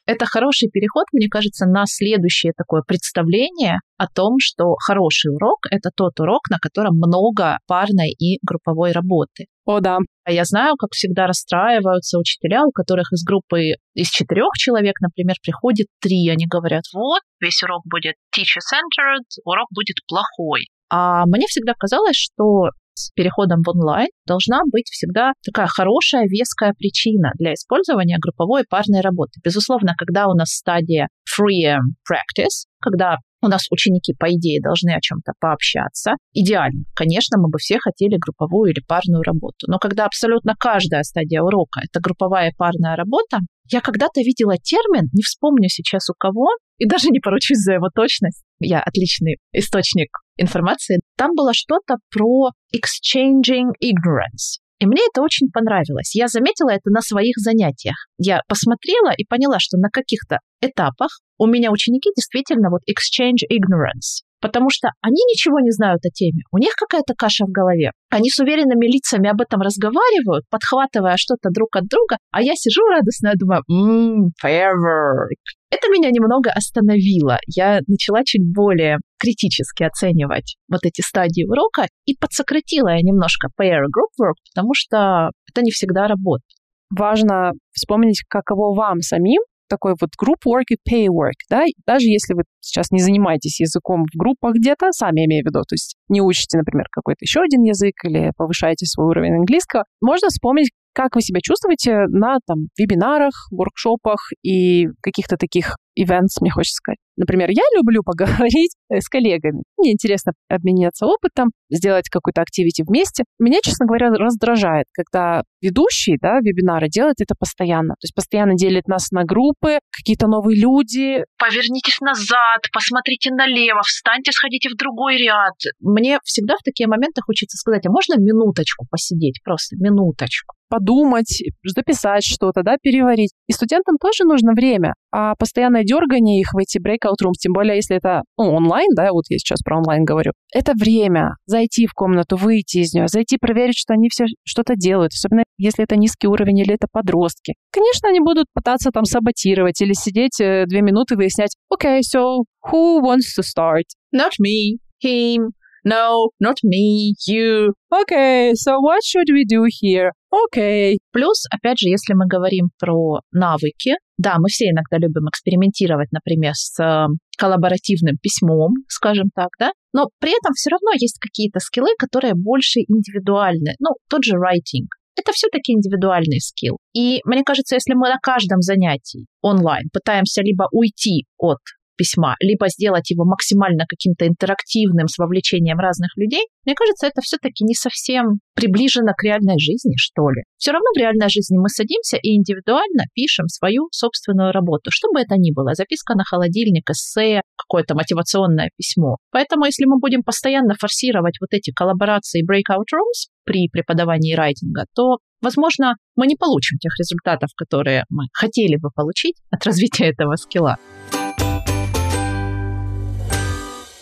Это 0.06 0.24
хороший 0.24 0.68
переход, 0.70 1.06
мне 1.12 1.28
кажется, 1.28 1.66
на 1.66 1.82
следующее 1.86 2.52
такое 2.56 2.82
представление 2.86 3.78
о 3.98 4.06
том, 4.06 4.36
что 4.38 4.76
хороший 4.78 5.34
урок— 5.34 5.66
это 5.70 5.90
тот 5.94 6.18
урок, 6.20 6.48
на 6.48 6.58
котором 6.58 6.94
много 6.94 7.58
парной 7.66 8.10
и 8.10 8.38
групповой 8.46 8.92
работы. 8.92 9.46
О, 9.64 9.80
да. 9.80 9.98
А 10.24 10.30
я 10.30 10.44
знаю, 10.44 10.76
как 10.76 10.90
всегда 10.92 11.26
расстраиваются 11.26 12.18
учителя, 12.18 12.62
у 12.64 12.70
которых 12.70 13.12
из 13.12 13.24
группы 13.24 13.74
из 13.94 14.08
четырех 14.08 14.50
человек, 14.56 14.94
например, 15.00 15.34
приходит 15.42 15.88
три. 16.00 16.28
Они 16.28 16.46
говорят, 16.46 16.84
вот, 16.94 17.22
весь 17.40 17.60
урок 17.64 17.82
будет 17.84 18.14
teacher-centered, 18.32 19.26
урок 19.44 19.66
будет 19.74 19.96
плохой. 20.06 20.68
А 20.88 21.26
мне 21.26 21.46
всегда 21.48 21.74
казалось, 21.76 22.16
что 22.16 22.70
с 22.96 23.10
переходом 23.12 23.62
в 23.62 23.68
онлайн 23.68 24.08
должна 24.26 24.60
быть 24.72 24.88
всегда 24.90 25.32
такая 25.44 25.66
хорошая, 25.66 26.26
веская 26.26 26.72
причина 26.72 27.32
для 27.38 27.54
использования 27.54 28.18
групповой 28.18 28.62
и 28.62 28.66
парной 28.68 29.02
работы. 29.02 29.38
Безусловно, 29.44 29.92
когда 29.96 30.26
у 30.26 30.34
нас 30.34 30.50
стадия 30.50 31.08
free 31.28 31.76
practice, 32.10 32.66
когда 32.80 33.18
у 33.46 33.48
нас 33.48 33.66
ученики, 33.70 34.14
по 34.18 34.26
идее, 34.26 34.60
должны 34.60 34.90
о 34.90 35.00
чем-то 35.00 35.32
пообщаться. 35.40 36.12
Идеально. 36.32 36.84
Конечно, 36.94 37.38
мы 37.38 37.48
бы 37.48 37.58
все 37.58 37.78
хотели 37.78 38.16
групповую 38.18 38.72
или 38.72 38.82
парную 38.86 39.22
работу. 39.22 39.66
Но 39.68 39.78
когда 39.78 40.04
абсолютно 40.04 40.54
каждая 40.58 41.02
стадия 41.02 41.40
урока— 41.40 41.80
это 41.84 42.00
групповая 42.00 42.52
парная 42.56 42.96
работа, 42.96 43.38
я 43.70 43.80
когда-то 43.80 44.20
видела 44.20 44.56
термин, 44.58 45.08
не 45.12 45.22
вспомню 45.22 45.68
сейчас 45.68 46.08
у 46.10 46.14
кого, 46.18 46.48
и 46.78 46.86
даже 46.86 47.08
не 47.08 47.20
поручусь 47.20 47.58
за 47.58 47.74
его 47.74 47.88
точность. 47.94 48.42
Я 48.60 48.80
отличный 48.80 49.38
источник 49.52 50.10
информации. 50.36 51.00
Там 51.16 51.30
было 51.34 51.52
что-то 51.54 51.96
про 52.10 52.50
exchanging 52.74 53.72
ignorance. 53.82 54.60
И 54.78 54.86
мне 54.86 55.00
это 55.10 55.22
очень 55.22 55.48
понравилось. 55.50 56.14
Я 56.14 56.28
заметила 56.28 56.70
это 56.70 56.90
на 56.90 57.00
своих 57.00 57.36
занятиях. 57.38 57.96
Я 58.18 58.40
посмотрела 58.46 59.12
и 59.16 59.24
поняла, 59.24 59.58
что 59.58 59.78
на 59.78 59.88
каких-то 59.88 60.38
этапах 60.60 61.20
у 61.38 61.46
меня 61.46 61.70
ученики 61.70 62.10
действительно 62.14 62.70
вот 62.70 62.82
exchange 62.88 63.46
ignorance 63.50 64.25
потому 64.40 64.70
что 64.70 64.88
они 65.00 65.20
ничего 65.32 65.60
не 65.60 65.70
знают 65.70 66.04
о 66.04 66.10
теме, 66.10 66.42
у 66.52 66.58
них 66.58 66.72
какая-то 66.76 67.14
каша 67.16 67.44
в 67.46 67.50
голове. 67.50 67.92
Они 68.10 68.30
с 68.30 68.38
уверенными 68.38 68.86
лицами 68.86 69.28
об 69.28 69.40
этом 69.40 69.60
разговаривают, 69.60 70.44
подхватывая 70.50 71.16
что-то 71.16 71.50
друг 71.50 71.76
от 71.76 71.86
друга, 71.86 72.16
а 72.30 72.42
я 72.42 72.52
сижу 72.54 72.82
радостно 72.86 73.32
и 73.34 73.38
думаю, 73.38 73.62
ммм, 73.68 74.30
firework. 74.42 75.40
Это 75.70 75.88
меня 75.88 76.10
немного 76.10 76.50
остановило. 76.50 77.38
Я 77.46 77.80
начала 77.86 78.22
чуть 78.24 78.42
более 78.54 78.98
критически 79.18 79.82
оценивать 79.82 80.56
вот 80.68 80.80
эти 80.84 81.00
стадии 81.00 81.44
урока 81.44 81.86
и 82.04 82.14
подсократила 82.18 82.88
я 82.88 83.02
немножко 83.02 83.48
pair 83.60 83.82
group 83.86 84.14
work, 84.20 84.36
потому 84.54 84.72
что 84.74 85.30
это 85.50 85.62
не 85.62 85.70
всегда 85.70 86.06
работает. 86.06 86.56
Важно 86.96 87.52
вспомнить, 87.72 88.22
каково 88.28 88.74
вам 88.74 89.00
самим 89.00 89.42
такой 89.68 89.94
вот 90.00 90.10
group 90.20 90.42
work 90.46 90.68
и 90.70 90.76
pay 90.76 91.06
work, 91.06 91.38
да, 91.50 91.64
даже 91.86 92.06
если 92.06 92.34
вы 92.34 92.42
сейчас 92.60 92.90
не 92.90 93.00
занимаетесь 93.00 93.60
языком 93.60 94.04
в 94.12 94.18
группах 94.18 94.54
где-то, 94.54 94.92
сами 94.92 95.26
имею 95.26 95.44
в 95.44 95.46
виду, 95.46 95.60
то 95.60 95.74
есть 95.74 95.96
не 96.08 96.20
учите, 96.20 96.58
например, 96.58 96.86
какой-то 96.90 97.18
еще 97.22 97.40
один 97.40 97.62
язык 97.62 97.94
или 98.04 98.32
повышаете 98.36 98.86
свой 98.86 99.06
уровень 99.06 99.34
английского, 99.34 99.84
можно 100.00 100.28
вспомнить, 100.28 100.70
как 100.92 101.14
вы 101.14 101.20
себя 101.20 101.40
чувствуете 101.42 102.06
на 102.08 102.38
там 102.46 102.68
вебинарах, 102.78 103.34
воркшопах 103.50 104.30
и 104.42 104.86
каких-то 105.02 105.36
таких 105.36 105.76
events, 105.98 106.38
мне 106.40 106.50
хочется 106.50 106.76
сказать. 106.76 106.98
Например, 107.16 107.48
я 107.50 107.62
люблю 107.76 108.02
поговорить 108.02 108.72
с 108.92 109.08
коллегами. 109.08 109.62
Мне 109.78 109.92
интересно 109.92 110.32
обменяться 110.48 111.06
опытом, 111.06 111.50
сделать 111.70 112.08
какую-то 112.08 112.42
активити 112.42 112.82
вместе. 112.86 113.24
Меня, 113.38 113.60
честно 113.62 113.86
говоря, 113.86 114.10
раздражает, 114.10 114.86
когда 114.92 115.42
ведущий 115.62 116.16
да, 116.20 116.38
вебинара 116.40 116.88
делает 116.88 117.16
это 117.20 117.34
постоянно. 117.38 117.94
То 117.94 118.04
есть 118.04 118.14
постоянно 118.14 118.54
делит 118.54 118.86
нас 118.86 119.10
на 119.10 119.24
группы, 119.24 119.78
какие-то 119.90 120.26
новые 120.26 120.60
люди. 120.60 121.24
Повернитесь 121.38 122.00
назад, 122.00 122.68
посмотрите 122.72 123.32
налево, 123.32 123.80
встаньте, 123.82 124.32
сходите 124.32 124.68
в 124.68 124.76
другой 124.76 125.16
ряд. 125.16 125.54
Мне 125.80 126.18
всегда 126.24 126.54
в 126.54 126.62
такие 126.62 126.86
моменты 126.86 127.22
хочется 127.22 127.56
сказать, 127.56 127.86
а 127.86 127.90
можно 127.90 128.20
минуточку 128.20 128.86
посидеть, 128.90 129.40
просто 129.42 129.76
минуточку? 129.76 130.56
подумать, 130.68 131.42
записать 131.64 132.24
что-то, 132.24 132.62
да, 132.62 132.76
переварить. 132.80 133.30
И 133.46 133.52
студентам 133.52 133.96
тоже 134.00 134.24
нужно 134.24 134.52
время, 134.52 134.94
а 135.18 135.34
постоянное 135.34 135.82
дергание 135.82 136.40
их 136.40 136.52
в 136.52 136.58
эти 136.58 136.76
breakout 136.76 137.24
rooms, 137.24 137.38
тем 137.40 137.54
более 137.54 137.76
если 137.76 137.96
это 137.96 138.20
ну, 138.36 138.52
онлайн, 138.54 138.88
да, 138.94 139.12
вот 139.12 139.24
я 139.30 139.38
сейчас 139.38 139.60
про 139.64 139.78
онлайн 139.78 140.04
говорю, 140.04 140.32
это 140.52 140.72
время 140.78 141.36
зайти 141.46 141.86
в 141.86 141.94
комнату, 141.94 142.36
выйти 142.36 142.78
из 142.78 142.92
нее, 142.92 143.08
зайти 143.08 143.38
проверить, 143.38 143.78
что 143.78 143.94
они 143.94 144.10
все 144.10 144.26
что-то 144.44 144.74
делают, 144.76 145.12
особенно 145.14 145.44
если 145.56 145.84
это 145.84 145.96
низкий 145.96 146.26
уровень 146.26 146.58
или 146.58 146.74
это 146.74 146.86
подростки. 146.92 147.54
Конечно, 147.72 148.10
они 148.10 148.20
будут 148.20 148.44
пытаться 148.52 148.90
там 148.90 149.06
саботировать 149.06 149.80
или 149.80 149.94
сидеть 149.94 150.38
э, 150.38 150.66
две 150.66 150.82
минуты 150.82 151.14
и 151.14 151.16
выяснять, 151.16 151.56
okay, 151.72 152.00
so 152.00 152.42
who 152.70 153.00
wants 153.00 153.32
to 153.38 153.42
start? 153.42 153.84
Not 154.14 154.32
me, 154.38 154.76
him, 155.02 155.52
No, 155.82 156.30
not 156.40 156.56
me, 156.64 157.14
you. 157.28 157.72
Okay, 157.94 158.50
so 158.54 158.80
what 158.80 159.04
should 159.04 159.28
we 159.32 159.44
do 159.44 159.66
here? 159.68 160.10
Okay. 160.34 160.96
Плюс, 161.12 161.44
опять 161.52 161.78
же, 161.78 161.88
если 161.88 162.12
мы 162.12 162.26
говорим 162.26 162.70
про 162.80 163.20
навыки, 163.30 163.94
да, 164.18 164.36
мы 164.38 164.48
все 164.48 164.66
иногда 164.70 164.98
любим 164.98 165.28
экспериментировать, 165.28 166.10
например, 166.12 166.52
с 166.54 166.78
э, 166.82 167.06
коллаборативным 167.38 168.16
письмом, 168.16 168.72
скажем 168.88 169.28
так, 169.34 169.48
да, 169.58 169.72
но 169.92 170.08
при 170.18 170.30
этом 170.30 170.52
все 170.54 170.70
равно 170.70 170.92
есть 170.94 171.18
какие-то 171.20 171.60
скиллы, 171.60 171.90
которые 171.98 172.34
больше 172.34 172.80
индивидуальны. 172.80 173.74
Ну, 173.78 173.90
тот 174.08 174.24
же 174.24 174.36
writing. 174.36 174.86
Это 175.18 175.32
все-таки 175.32 175.72
индивидуальный 175.72 176.40
скилл. 176.40 176.78
И 176.94 177.20
мне 177.24 177.42
кажется, 177.42 177.76
если 177.76 177.94
мы 177.94 178.08
на 178.08 178.18
каждом 178.22 178.60
занятии 178.60 179.26
онлайн 179.40 179.88
пытаемся 179.92 180.42
либо 180.42 180.68
уйти 180.72 181.24
от 181.38 181.60
письма, 181.96 182.36
либо 182.40 182.68
сделать 182.68 183.10
его 183.10 183.24
максимально 183.24 183.84
каким-то 183.88 184.26
интерактивным 184.26 185.08
с 185.08 185.18
вовлечением 185.18 185.78
разных 185.78 186.10
людей, 186.16 186.46
мне 186.66 186.74
кажется, 186.74 187.06
это 187.06 187.20
все-таки 187.22 187.64
не 187.64 187.74
совсем 187.74 188.40
приближено 188.54 189.12
к 189.16 189.22
реальной 189.22 189.58
жизни, 189.58 189.94
что 189.96 190.28
ли. 190.30 190.42
Все 190.56 190.72
равно 190.72 190.86
в 190.94 190.98
реальной 190.98 191.28
жизни 191.28 191.56
мы 191.58 191.68
садимся 191.68 192.16
и 192.16 192.34
индивидуально 192.34 193.04
пишем 193.14 193.46
свою 193.46 193.88
собственную 193.92 194.50
работу, 194.52 194.90
что 194.90 195.08
бы 195.12 195.20
это 195.20 195.36
ни 195.36 195.52
было, 195.52 195.74
записка 195.74 196.14
на 196.16 196.24
холодильник, 196.24 196.90
эссе, 196.90 197.42
какое-то 197.56 197.94
мотивационное 197.94 198.70
письмо. 198.76 199.16
Поэтому 199.30 199.66
если 199.66 199.84
мы 199.84 199.98
будем 200.00 200.22
постоянно 200.22 200.74
форсировать 200.74 201.38
вот 201.40 201.48
эти 201.52 201.70
коллаборации 201.70 202.42
breakout 202.42 202.90
rooms 202.92 203.30
при 203.44 203.68
преподавании 203.68 204.34
райтинга, 204.34 204.86
то, 204.94 205.18
возможно, 205.40 205.94
мы 206.16 206.26
не 206.26 206.34
получим 206.34 206.78
тех 206.78 206.92
результатов, 206.98 207.50
которые 207.56 208.04
мы 208.08 208.24
хотели 208.32 208.76
бы 208.76 208.90
получить 208.94 209.36
от 209.50 209.62
развития 209.64 210.06
этого 210.06 210.34
скилла. 210.34 210.78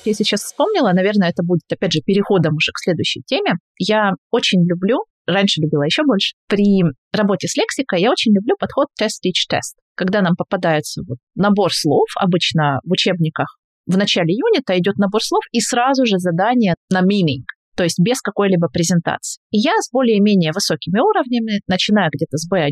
Я 0.07 0.15
сейчас 0.15 0.43
вспомнила, 0.43 0.93
наверное, 0.93 1.31
это 1.31 1.43
будет, 1.43 1.63
опять 1.71 1.93
же, 1.93 2.01
переходом 2.01 2.55
уже 2.57 2.73
к 2.73 2.79
следующей 2.79 3.23
теме. 3.27 3.55
Я 3.79 4.13
очень 4.31 4.65
люблю, 4.67 5.05
раньше 5.27 5.61
любила 5.61 5.83
еще 5.83 6.03
больше, 6.05 6.35
при 6.49 6.83
работе 7.13 7.49
с 7.49 7.57
лексикой 7.57 8.01
я 8.01 8.11
очень 8.11 8.35
люблю 8.35 8.57
подход 8.59 8.89
тест-рич-тест. 8.99 9.77
Когда 9.95 10.23
нам 10.23 10.35
попадается 10.37 11.03
вот 11.07 11.19
набор 11.35 11.73
слов, 11.73 12.09
обычно 12.17 12.81
в 12.85 12.93
учебниках 12.93 13.59
в 13.87 13.97
начале 13.97 14.35
юнита 14.35 14.79
идет 14.79 14.97
набор 14.97 15.23
слов 15.23 15.43
и 15.53 15.61
сразу 15.61 16.07
же 16.07 16.19
задание 16.19 16.75
на 16.91 17.03
meaning 17.03 17.45
то 17.77 17.85
есть 17.85 17.99
без 18.01 18.21
какой-либо 18.21 18.69
презентации. 18.69 19.41
И 19.51 19.59
я 19.59 19.73
с 19.77 19.91
более-менее 19.91 20.53
высокими 20.53 21.01
уровнями, 21.01 21.61
начиная 21.67 22.09
где-то 22.13 22.37
с 22.37 22.51
B1, 22.51 22.71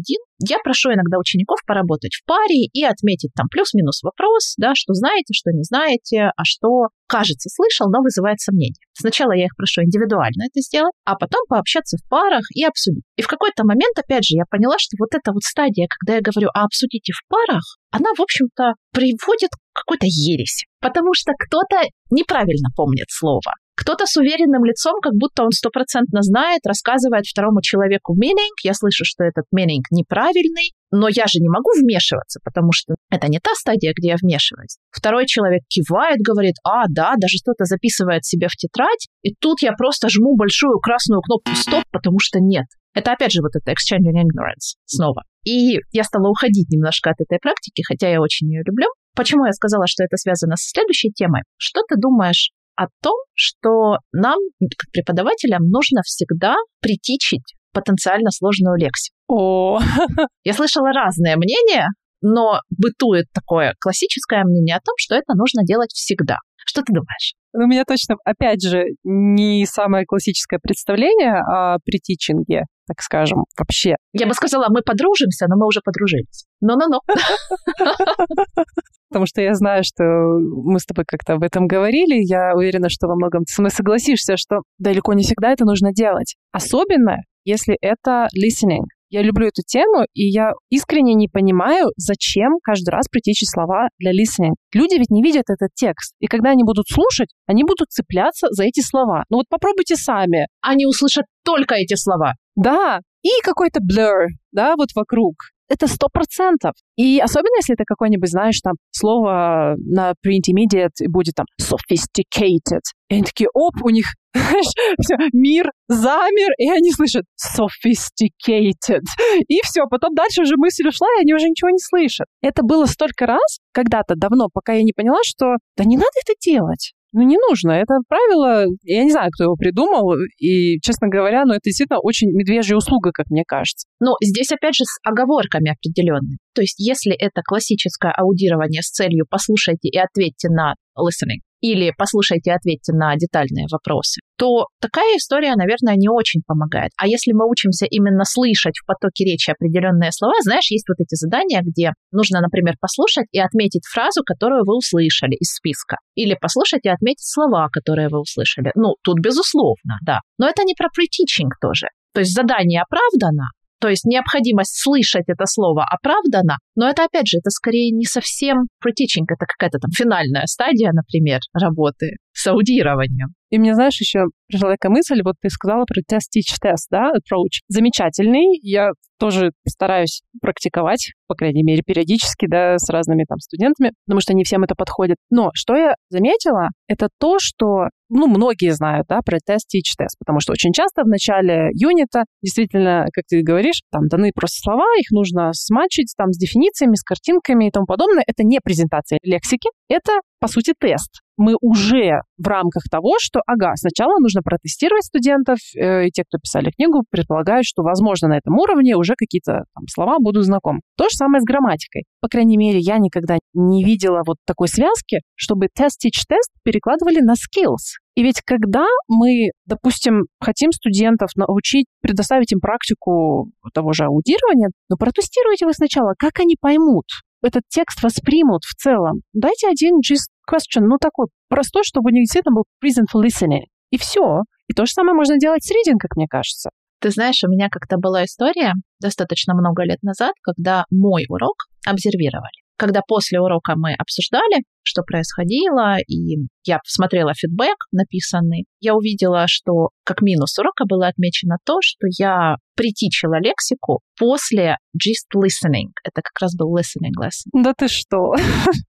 я 0.48 0.58
прошу 0.64 0.92
иногда 0.92 1.18
учеников 1.18 1.60
поработать 1.66 2.14
в 2.14 2.24
паре 2.26 2.66
и 2.72 2.84
отметить 2.84 3.30
там 3.34 3.46
плюс-минус 3.48 4.02
вопрос, 4.02 4.54
да, 4.58 4.72
что 4.74 4.94
знаете, 4.94 5.32
что 5.34 5.50
не 5.50 5.62
знаете, 5.62 6.30
а 6.36 6.42
что 6.44 6.88
кажется 7.06 7.48
слышал, 7.48 7.90
но 7.90 8.02
вызывает 8.02 8.40
сомнения. 8.40 8.80
Сначала 8.94 9.32
я 9.32 9.44
их 9.44 9.56
прошу 9.56 9.82
индивидуально 9.82 10.44
это 10.48 10.60
сделать, 10.60 10.94
а 11.04 11.14
потом 11.14 11.42
пообщаться 11.48 11.96
в 11.98 12.08
парах 12.08 12.42
и 12.54 12.64
обсудить. 12.64 13.04
И 13.16 13.22
в 13.22 13.28
какой-то 13.28 13.64
момент, 13.64 13.98
опять 13.98 14.24
же, 14.24 14.36
я 14.36 14.44
поняла, 14.50 14.76
что 14.78 14.96
вот 14.98 15.14
эта 15.14 15.32
вот 15.32 15.42
стадия, 15.42 15.86
когда 15.88 16.16
я 16.16 16.22
говорю, 16.22 16.48
а 16.54 16.64
обсудите 16.64 17.12
в 17.12 17.22
парах, 17.28 17.78
она, 17.90 18.10
в 18.16 18.20
общем-то, 18.20 18.74
приводит 18.92 19.50
какой-то 19.74 20.06
ересь. 20.06 20.64
Потому 20.80 21.12
что 21.14 21.32
кто-то 21.38 21.84
неправильно 22.10 22.68
помнит 22.74 23.06
слово. 23.08 23.52
Кто-то 23.74 24.04
с 24.06 24.16
уверенным 24.16 24.64
лицом, 24.64 25.00
как 25.00 25.14
будто 25.14 25.44
он 25.44 25.50
стопроцентно 25.50 26.20
знает, 26.22 26.60
рассказывает 26.66 27.24
второму 27.24 27.62
человеку 27.62 28.14
meaning. 28.14 28.52
Я 28.62 28.74
слышу, 28.74 29.04
что 29.04 29.24
этот 29.24 29.44
meaning 29.54 29.80
неправильный, 29.90 30.72
но 30.90 31.08
я 31.08 31.26
же 31.26 31.40
не 31.40 31.48
могу 31.48 31.70
вмешиваться, 31.80 32.40
потому 32.44 32.72
что 32.72 32.94
это 33.10 33.28
не 33.28 33.38
та 33.38 33.54
стадия, 33.54 33.92
где 33.96 34.08
я 34.08 34.16
вмешиваюсь. 34.20 34.76
Второй 34.90 35.26
человек 35.26 35.62
кивает, 35.68 36.18
говорит, 36.20 36.56
а, 36.64 36.84
да, 36.88 37.14
даже 37.16 37.38
что-то 37.38 37.64
записывает 37.64 38.24
себе 38.24 38.48
в 38.48 38.56
тетрадь, 38.56 39.08
и 39.22 39.34
тут 39.34 39.62
я 39.62 39.72
просто 39.72 40.08
жму 40.10 40.36
большую 40.36 40.78
красную 40.78 41.22
кнопку 41.22 41.54
стоп, 41.54 41.84
потому 41.90 42.18
что 42.20 42.40
нет. 42.40 42.66
Это 42.94 43.12
опять 43.12 43.32
же 43.32 43.40
вот 43.40 43.56
это 43.56 43.72
exchanging 43.72 44.20
ignorance 44.20 44.76
снова. 44.84 45.22
И 45.44 45.78
я 45.92 46.04
стала 46.04 46.28
уходить 46.28 46.68
немножко 46.68 47.10
от 47.10 47.20
этой 47.20 47.38
практики, 47.40 47.82
хотя 47.88 48.10
я 48.10 48.20
очень 48.20 48.48
ее 48.48 48.62
люблю. 48.66 48.86
Почему 49.14 49.46
я 49.46 49.52
сказала, 49.52 49.86
что 49.86 50.04
это 50.04 50.16
связано 50.16 50.56
со 50.56 50.68
следующей 50.68 51.10
темой? 51.10 51.42
Что 51.56 51.82
ты 51.88 51.96
думаешь 51.96 52.50
о 52.76 52.86
том, 53.02 53.16
что 53.34 53.96
нам, 54.12 54.38
как 54.60 54.90
преподавателям, 54.92 55.68
нужно 55.68 56.02
всегда 56.04 56.54
притичить 56.80 57.54
потенциально 57.72 58.30
сложную 58.30 58.76
лексику. 58.76 59.16
О, 59.28 59.80
Я 60.44 60.52
слышала 60.52 60.92
разные 60.92 61.36
мнения, 61.36 61.86
но 62.20 62.60
бытует 62.70 63.26
такое 63.32 63.74
классическое 63.80 64.44
мнение 64.44 64.76
о 64.76 64.80
том, 64.84 64.94
что 64.98 65.14
это 65.14 65.34
нужно 65.34 65.64
делать 65.64 65.90
всегда. 65.92 66.36
Что 66.64 66.82
ты 66.82 66.92
думаешь? 66.92 67.34
у 67.54 67.66
меня 67.66 67.84
точно, 67.84 68.16
опять 68.24 68.62
же, 68.62 68.84
не 69.04 69.66
самое 69.66 70.06
классическое 70.06 70.58
представление 70.62 71.34
о 71.34 71.78
притичинге, 71.84 72.62
так 72.86 73.00
скажем, 73.00 73.44
вообще. 73.58 73.96
Я 74.12 74.26
бы 74.26 74.34
сказала, 74.34 74.66
мы 74.70 74.80
подружимся, 74.82 75.46
но 75.48 75.56
мы 75.56 75.66
уже 75.66 75.80
подружились. 75.84 76.46
Ну-ну-ну. 76.60 77.00
Потому 79.12 79.26
что 79.26 79.42
я 79.42 79.54
знаю, 79.54 79.82
что 79.84 80.02
мы 80.02 80.80
с 80.80 80.86
тобой 80.86 81.04
как-то 81.06 81.34
об 81.34 81.42
этом 81.42 81.66
говорили. 81.66 82.14
Я 82.24 82.54
уверена, 82.54 82.88
что 82.88 83.08
во 83.08 83.14
многом 83.14 83.44
ты 83.44 83.52
со 83.52 83.60
мной 83.60 83.70
согласишься, 83.70 84.36
что 84.36 84.62
далеко 84.78 85.12
не 85.12 85.22
всегда 85.22 85.52
это 85.52 85.66
нужно 85.66 85.92
делать. 85.92 86.36
Особенно, 86.50 87.18
если 87.44 87.76
это 87.80 88.28
listening. 88.34 88.84
Я 89.10 89.20
люблю 89.20 89.48
эту 89.48 89.60
тему, 89.66 90.06
и 90.14 90.30
я 90.30 90.52
искренне 90.70 91.12
не 91.12 91.28
понимаю, 91.28 91.90
зачем 91.98 92.52
каждый 92.64 92.88
раз 92.88 93.08
притечь 93.10 93.42
слова 93.44 93.88
для 93.98 94.12
listening. 94.12 94.54
Люди 94.72 94.94
ведь 94.94 95.10
не 95.10 95.22
видят 95.22 95.50
этот 95.50 95.68
текст. 95.74 96.14
И 96.18 96.26
когда 96.26 96.52
они 96.52 96.64
будут 96.64 96.86
слушать, 96.88 97.28
они 97.46 97.62
будут 97.62 97.90
цепляться 97.90 98.46
за 98.50 98.64
эти 98.64 98.80
слова. 98.80 99.24
Ну 99.28 99.36
вот 99.36 99.46
попробуйте 99.50 99.96
сами. 99.96 100.46
Они 100.62 100.86
услышат 100.86 101.26
только 101.44 101.74
эти 101.74 101.94
слова. 101.94 102.32
Да, 102.56 103.00
и 103.22 103.28
какой-то 103.44 103.80
blur, 103.80 104.28
да, 104.50 104.76
вот 104.76 104.88
вокруг. 104.94 105.34
Это 105.72 105.86
сто 105.86 106.08
процентов. 106.12 106.72
И 106.98 107.18
особенно, 107.18 107.56
если 107.56 107.74
это 107.74 107.84
какое-нибудь, 107.86 108.28
знаешь, 108.28 108.60
там, 108.62 108.74
слово 108.90 109.74
на 109.78 110.12
pre-intermediate 110.12 111.08
будет 111.08 111.34
там 111.34 111.46
sophisticated. 111.58 112.84
И 113.08 113.14
они 113.14 113.22
такие, 113.22 113.48
оп, 113.54 113.74
у 113.82 113.88
них, 113.88 114.04
все, 114.34 115.16
мир 115.32 115.70
замер, 115.88 116.50
и 116.58 116.68
они 116.70 116.92
слышат 116.92 117.24
sophisticated. 117.40 119.00
И 119.48 119.60
все, 119.64 119.86
потом 119.88 120.14
дальше 120.14 120.42
уже 120.42 120.56
мысль 120.58 120.86
ушла, 120.88 121.08
и 121.16 121.22
они 121.22 121.32
уже 121.32 121.48
ничего 121.48 121.70
не 121.70 121.78
слышат. 121.78 122.26
Это 122.42 122.62
было 122.62 122.84
столько 122.84 123.24
раз, 123.24 123.58
когда-то 123.72 124.14
давно, 124.14 124.48
пока 124.52 124.74
я 124.74 124.82
не 124.82 124.92
поняла, 124.92 125.20
что 125.24 125.56
да 125.78 125.84
не 125.84 125.96
надо 125.96 126.12
это 126.22 126.34
делать. 126.38 126.92
Ну, 127.12 127.22
не 127.22 127.36
нужно. 127.36 127.72
Это 127.72 127.94
правило, 128.08 128.64
я 128.84 129.04
не 129.04 129.12
знаю, 129.12 129.30
кто 129.32 129.44
его 129.44 129.56
придумал, 129.56 130.14
и, 130.38 130.80
честно 130.80 131.08
говоря, 131.08 131.44
ну, 131.44 131.52
это 131.52 131.60
действительно 131.64 132.00
очень 132.00 132.28
медвежья 132.32 132.74
услуга, 132.74 133.10
как 133.12 133.26
мне 133.28 133.44
кажется. 133.46 133.86
Ну, 134.00 134.12
здесь, 134.22 134.50
опять 134.50 134.74
же, 134.74 134.84
с 134.84 134.98
оговорками 135.04 135.70
определенными. 135.70 136.38
То 136.54 136.62
есть, 136.62 136.78
если 136.78 137.12
это 137.14 137.42
классическое 137.44 138.12
аудирование 138.12 138.82
с 138.82 138.90
целью 138.90 139.26
«послушайте 139.28 139.88
и 139.88 139.98
ответьте 139.98 140.48
на 140.48 140.74
listening», 140.98 141.44
или 141.62 141.92
послушайте 141.96 142.50
и 142.50 142.52
ответьте 142.52 142.92
на 142.92 143.16
детальные 143.16 143.66
вопросы, 143.70 144.20
то 144.36 144.66
такая 144.80 145.16
история, 145.16 145.54
наверное, 145.54 145.94
не 145.96 146.08
очень 146.10 146.42
помогает. 146.46 146.90
А 146.98 147.06
если 147.06 147.32
мы 147.32 147.48
учимся 147.48 147.86
именно 147.86 148.24
слышать 148.24 148.74
в 148.78 148.86
потоке 148.86 149.24
речи 149.24 149.50
определенные 149.50 150.10
слова, 150.12 150.34
знаешь, 150.42 150.70
есть 150.70 150.84
вот 150.88 150.98
эти 150.98 151.14
задания, 151.14 151.62
где 151.62 151.92
нужно, 152.10 152.40
например, 152.40 152.74
послушать 152.80 153.26
и 153.30 153.38
отметить 153.38 153.86
фразу, 153.86 154.22
которую 154.26 154.64
вы 154.66 154.76
услышали 154.76 155.36
из 155.38 155.54
списка. 155.54 155.96
Или 156.16 156.34
послушать 156.34 156.84
и 156.84 156.88
отметить 156.88 157.24
слова, 157.24 157.68
которые 157.72 158.08
вы 158.08 158.20
услышали. 158.20 158.72
Ну, 158.74 158.96
тут 159.04 159.20
безусловно, 159.20 159.98
да. 160.04 160.18
Но 160.38 160.48
это 160.48 160.64
не 160.64 160.74
про 160.74 160.86
pre-teaching 160.86 161.50
тоже. 161.60 161.86
То 162.12 162.20
есть 162.20 162.34
задание 162.34 162.82
оправдано, 162.82 163.48
то 163.82 163.88
есть 163.88 164.04
необходимость 164.04 164.80
слышать 164.80 165.24
это 165.26 165.44
слово 165.44 165.84
оправдана, 165.84 166.58
но 166.76 166.88
это, 166.88 167.04
опять 167.04 167.26
же, 167.26 167.38
это 167.38 167.50
скорее 167.50 167.90
не 167.90 168.04
совсем 168.04 168.68
pre-teaching, 168.78 169.26
это 169.26 169.44
какая-то 169.44 169.78
там 169.78 169.90
финальная 169.90 170.46
стадия, 170.46 170.92
например, 170.92 171.40
работы 171.52 172.18
с 172.32 172.46
аудированием. 172.46 173.34
И 173.50 173.58
мне, 173.58 173.74
знаешь, 173.74 174.00
еще 174.00 174.24
пришла 174.48 174.70
такая 174.70 174.90
мысль, 174.90 175.20
вот 175.22 175.34
ты 175.40 175.50
сказала 175.50 175.84
про 175.84 176.00
test-teach-test, 176.00 176.86
да, 176.90 177.10
approach. 177.10 177.60
Замечательный, 177.68 178.58
я 178.62 178.92
тоже 179.18 179.52
стараюсь 179.68 180.22
практиковать, 180.40 181.12
по 181.28 181.34
крайней 181.34 181.62
мере, 181.62 181.82
периодически, 181.86 182.46
да, 182.48 182.78
с 182.78 182.88
разными 182.90 183.24
там 183.28 183.38
студентами, 183.38 183.92
потому 184.06 184.20
что 184.20 184.32
не 184.34 184.44
всем 184.44 184.64
это 184.64 184.74
подходит. 184.74 185.16
Но 185.30 185.50
что 185.54 185.76
я 185.76 185.94
заметила, 186.08 186.68
это 186.88 187.08
то, 187.20 187.36
что 187.38 187.88
ну, 188.08 188.26
многие 188.26 188.72
знают, 188.72 189.06
да, 189.08 189.20
про 189.24 189.38
тест 189.38 189.68
teach 189.74 189.96
тест, 189.96 190.18
потому 190.18 190.40
что 190.40 190.52
очень 190.52 190.72
часто 190.72 191.02
в 191.02 191.08
начале 191.08 191.70
юнита 191.72 192.24
действительно, 192.42 193.06
как 193.12 193.24
ты 193.26 193.42
говоришь, 193.42 193.80
там 193.90 194.08
даны 194.08 194.32
просто 194.34 194.58
слова, 194.60 194.84
их 194.98 195.10
нужно 195.10 195.50
смачить 195.54 196.12
там 196.16 196.32
с 196.32 196.36
дефинициями, 196.36 196.94
с 196.94 197.02
картинками 197.02 197.68
и 197.68 197.70
тому 197.70 197.86
подобное. 197.86 198.24
Это 198.26 198.44
не 198.44 198.60
презентация 198.62 199.18
лексики, 199.22 199.70
это, 199.92 200.20
по 200.40 200.48
сути, 200.48 200.74
тест 200.78 201.20
мы 201.42 201.54
уже 201.60 202.20
в 202.38 202.46
рамках 202.46 202.84
того, 202.90 203.16
что, 203.18 203.40
ага, 203.46 203.72
сначала 203.76 204.18
нужно 204.20 204.42
протестировать 204.42 205.04
студентов, 205.04 205.58
э, 205.76 206.06
и 206.06 206.10
те, 206.10 206.24
кто 206.24 206.38
писали 206.38 206.70
книгу, 206.70 207.04
предполагают, 207.10 207.64
что, 207.64 207.82
возможно, 207.82 208.28
на 208.28 208.38
этом 208.38 208.58
уровне 208.58 208.96
уже 208.96 209.14
какие-то 209.16 209.64
там, 209.74 209.84
слова 209.90 210.18
будут 210.20 210.44
знакомы. 210.44 210.80
То 210.96 211.04
же 211.04 211.16
самое 211.16 211.40
с 211.40 211.44
грамматикой. 211.44 212.04
По 212.20 212.28
крайней 212.28 212.56
мере, 212.56 212.78
я 212.78 212.98
никогда 212.98 213.38
не 213.54 213.84
видела 213.84 214.22
вот 214.26 214.36
такой 214.46 214.68
связки, 214.68 215.20
чтобы 215.34 215.68
тест-тич-тест 215.74 216.50
перекладывали 216.62 217.20
на 217.20 217.32
skills. 217.32 217.98
И 218.14 218.22
ведь 218.22 218.42
когда 218.44 218.86
мы, 219.08 219.50
допустим, 219.66 220.26
хотим 220.38 220.70
студентов 220.72 221.30
научить, 221.34 221.86
предоставить 222.02 222.52
им 222.52 222.60
практику 222.60 223.50
того 223.72 223.92
же 223.94 224.04
аудирования, 224.04 224.68
но 224.90 224.96
протестируйте 224.96 225.64
вы 225.64 225.72
сначала, 225.72 226.12
как 226.18 226.38
они 226.40 226.56
поймут, 226.60 227.06
этот 227.44 227.62
текст 227.68 228.02
воспримут 228.02 228.64
в 228.64 228.74
целом. 228.74 229.22
Дайте 229.32 229.68
один 229.68 229.98
gist 229.98 230.30
question, 230.48 230.86
ну 230.86 230.98
такой 230.98 231.26
простой, 231.48 231.82
чтобы 231.84 232.10
у 232.10 232.12
них 232.12 232.24
действительно 232.24 232.54
был 232.56 232.64
reason 232.84 233.04
for 233.12 233.22
listening. 233.22 233.66
И 233.90 233.98
все. 233.98 234.42
И 234.68 234.74
то 234.74 234.86
же 234.86 234.92
самое 234.92 235.14
можно 235.14 235.38
делать 235.38 235.64
с 235.64 235.70
reading, 235.70 235.98
как 235.98 236.16
мне 236.16 236.26
кажется. 236.28 236.70
Ты 237.00 237.10
знаешь, 237.10 237.42
у 237.44 237.48
меня 237.48 237.68
как-то 237.68 237.96
была 237.98 238.24
история 238.24 238.74
достаточно 239.00 239.54
много 239.54 239.82
лет 239.82 240.02
назад, 240.02 240.34
когда 240.40 240.84
мой 240.90 241.24
урок 241.28 241.56
обсервировали. 241.86 242.61
Когда 242.76 243.00
после 243.06 243.40
урока 243.40 243.74
мы 243.76 243.94
обсуждали, 243.94 244.64
что 244.82 245.02
происходило, 245.02 245.96
и 246.06 246.46
я 246.64 246.78
посмотрела 246.78 247.32
фидбэк 247.34 247.76
написанный, 247.92 248.64
я 248.80 248.94
увидела, 248.94 249.44
что 249.46 249.90
как 250.04 250.22
минус 250.22 250.58
урока 250.58 250.84
было 250.86 251.06
отмечено 251.08 251.56
то, 251.64 251.78
что 251.80 252.06
я 252.18 252.56
притичила 252.74 253.40
лексику 253.40 254.00
после 254.18 254.76
just 254.96 255.30
listening. 255.36 255.90
Это 256.04 256.22
как 256.22 256.40
раз 256.40 256.56
был 256.56 256.76
listening 256.76 257.14
lesson. 257.20 257.62
Да 257.62 257.72
ты 257.76 257.88
что? 257.88 258.32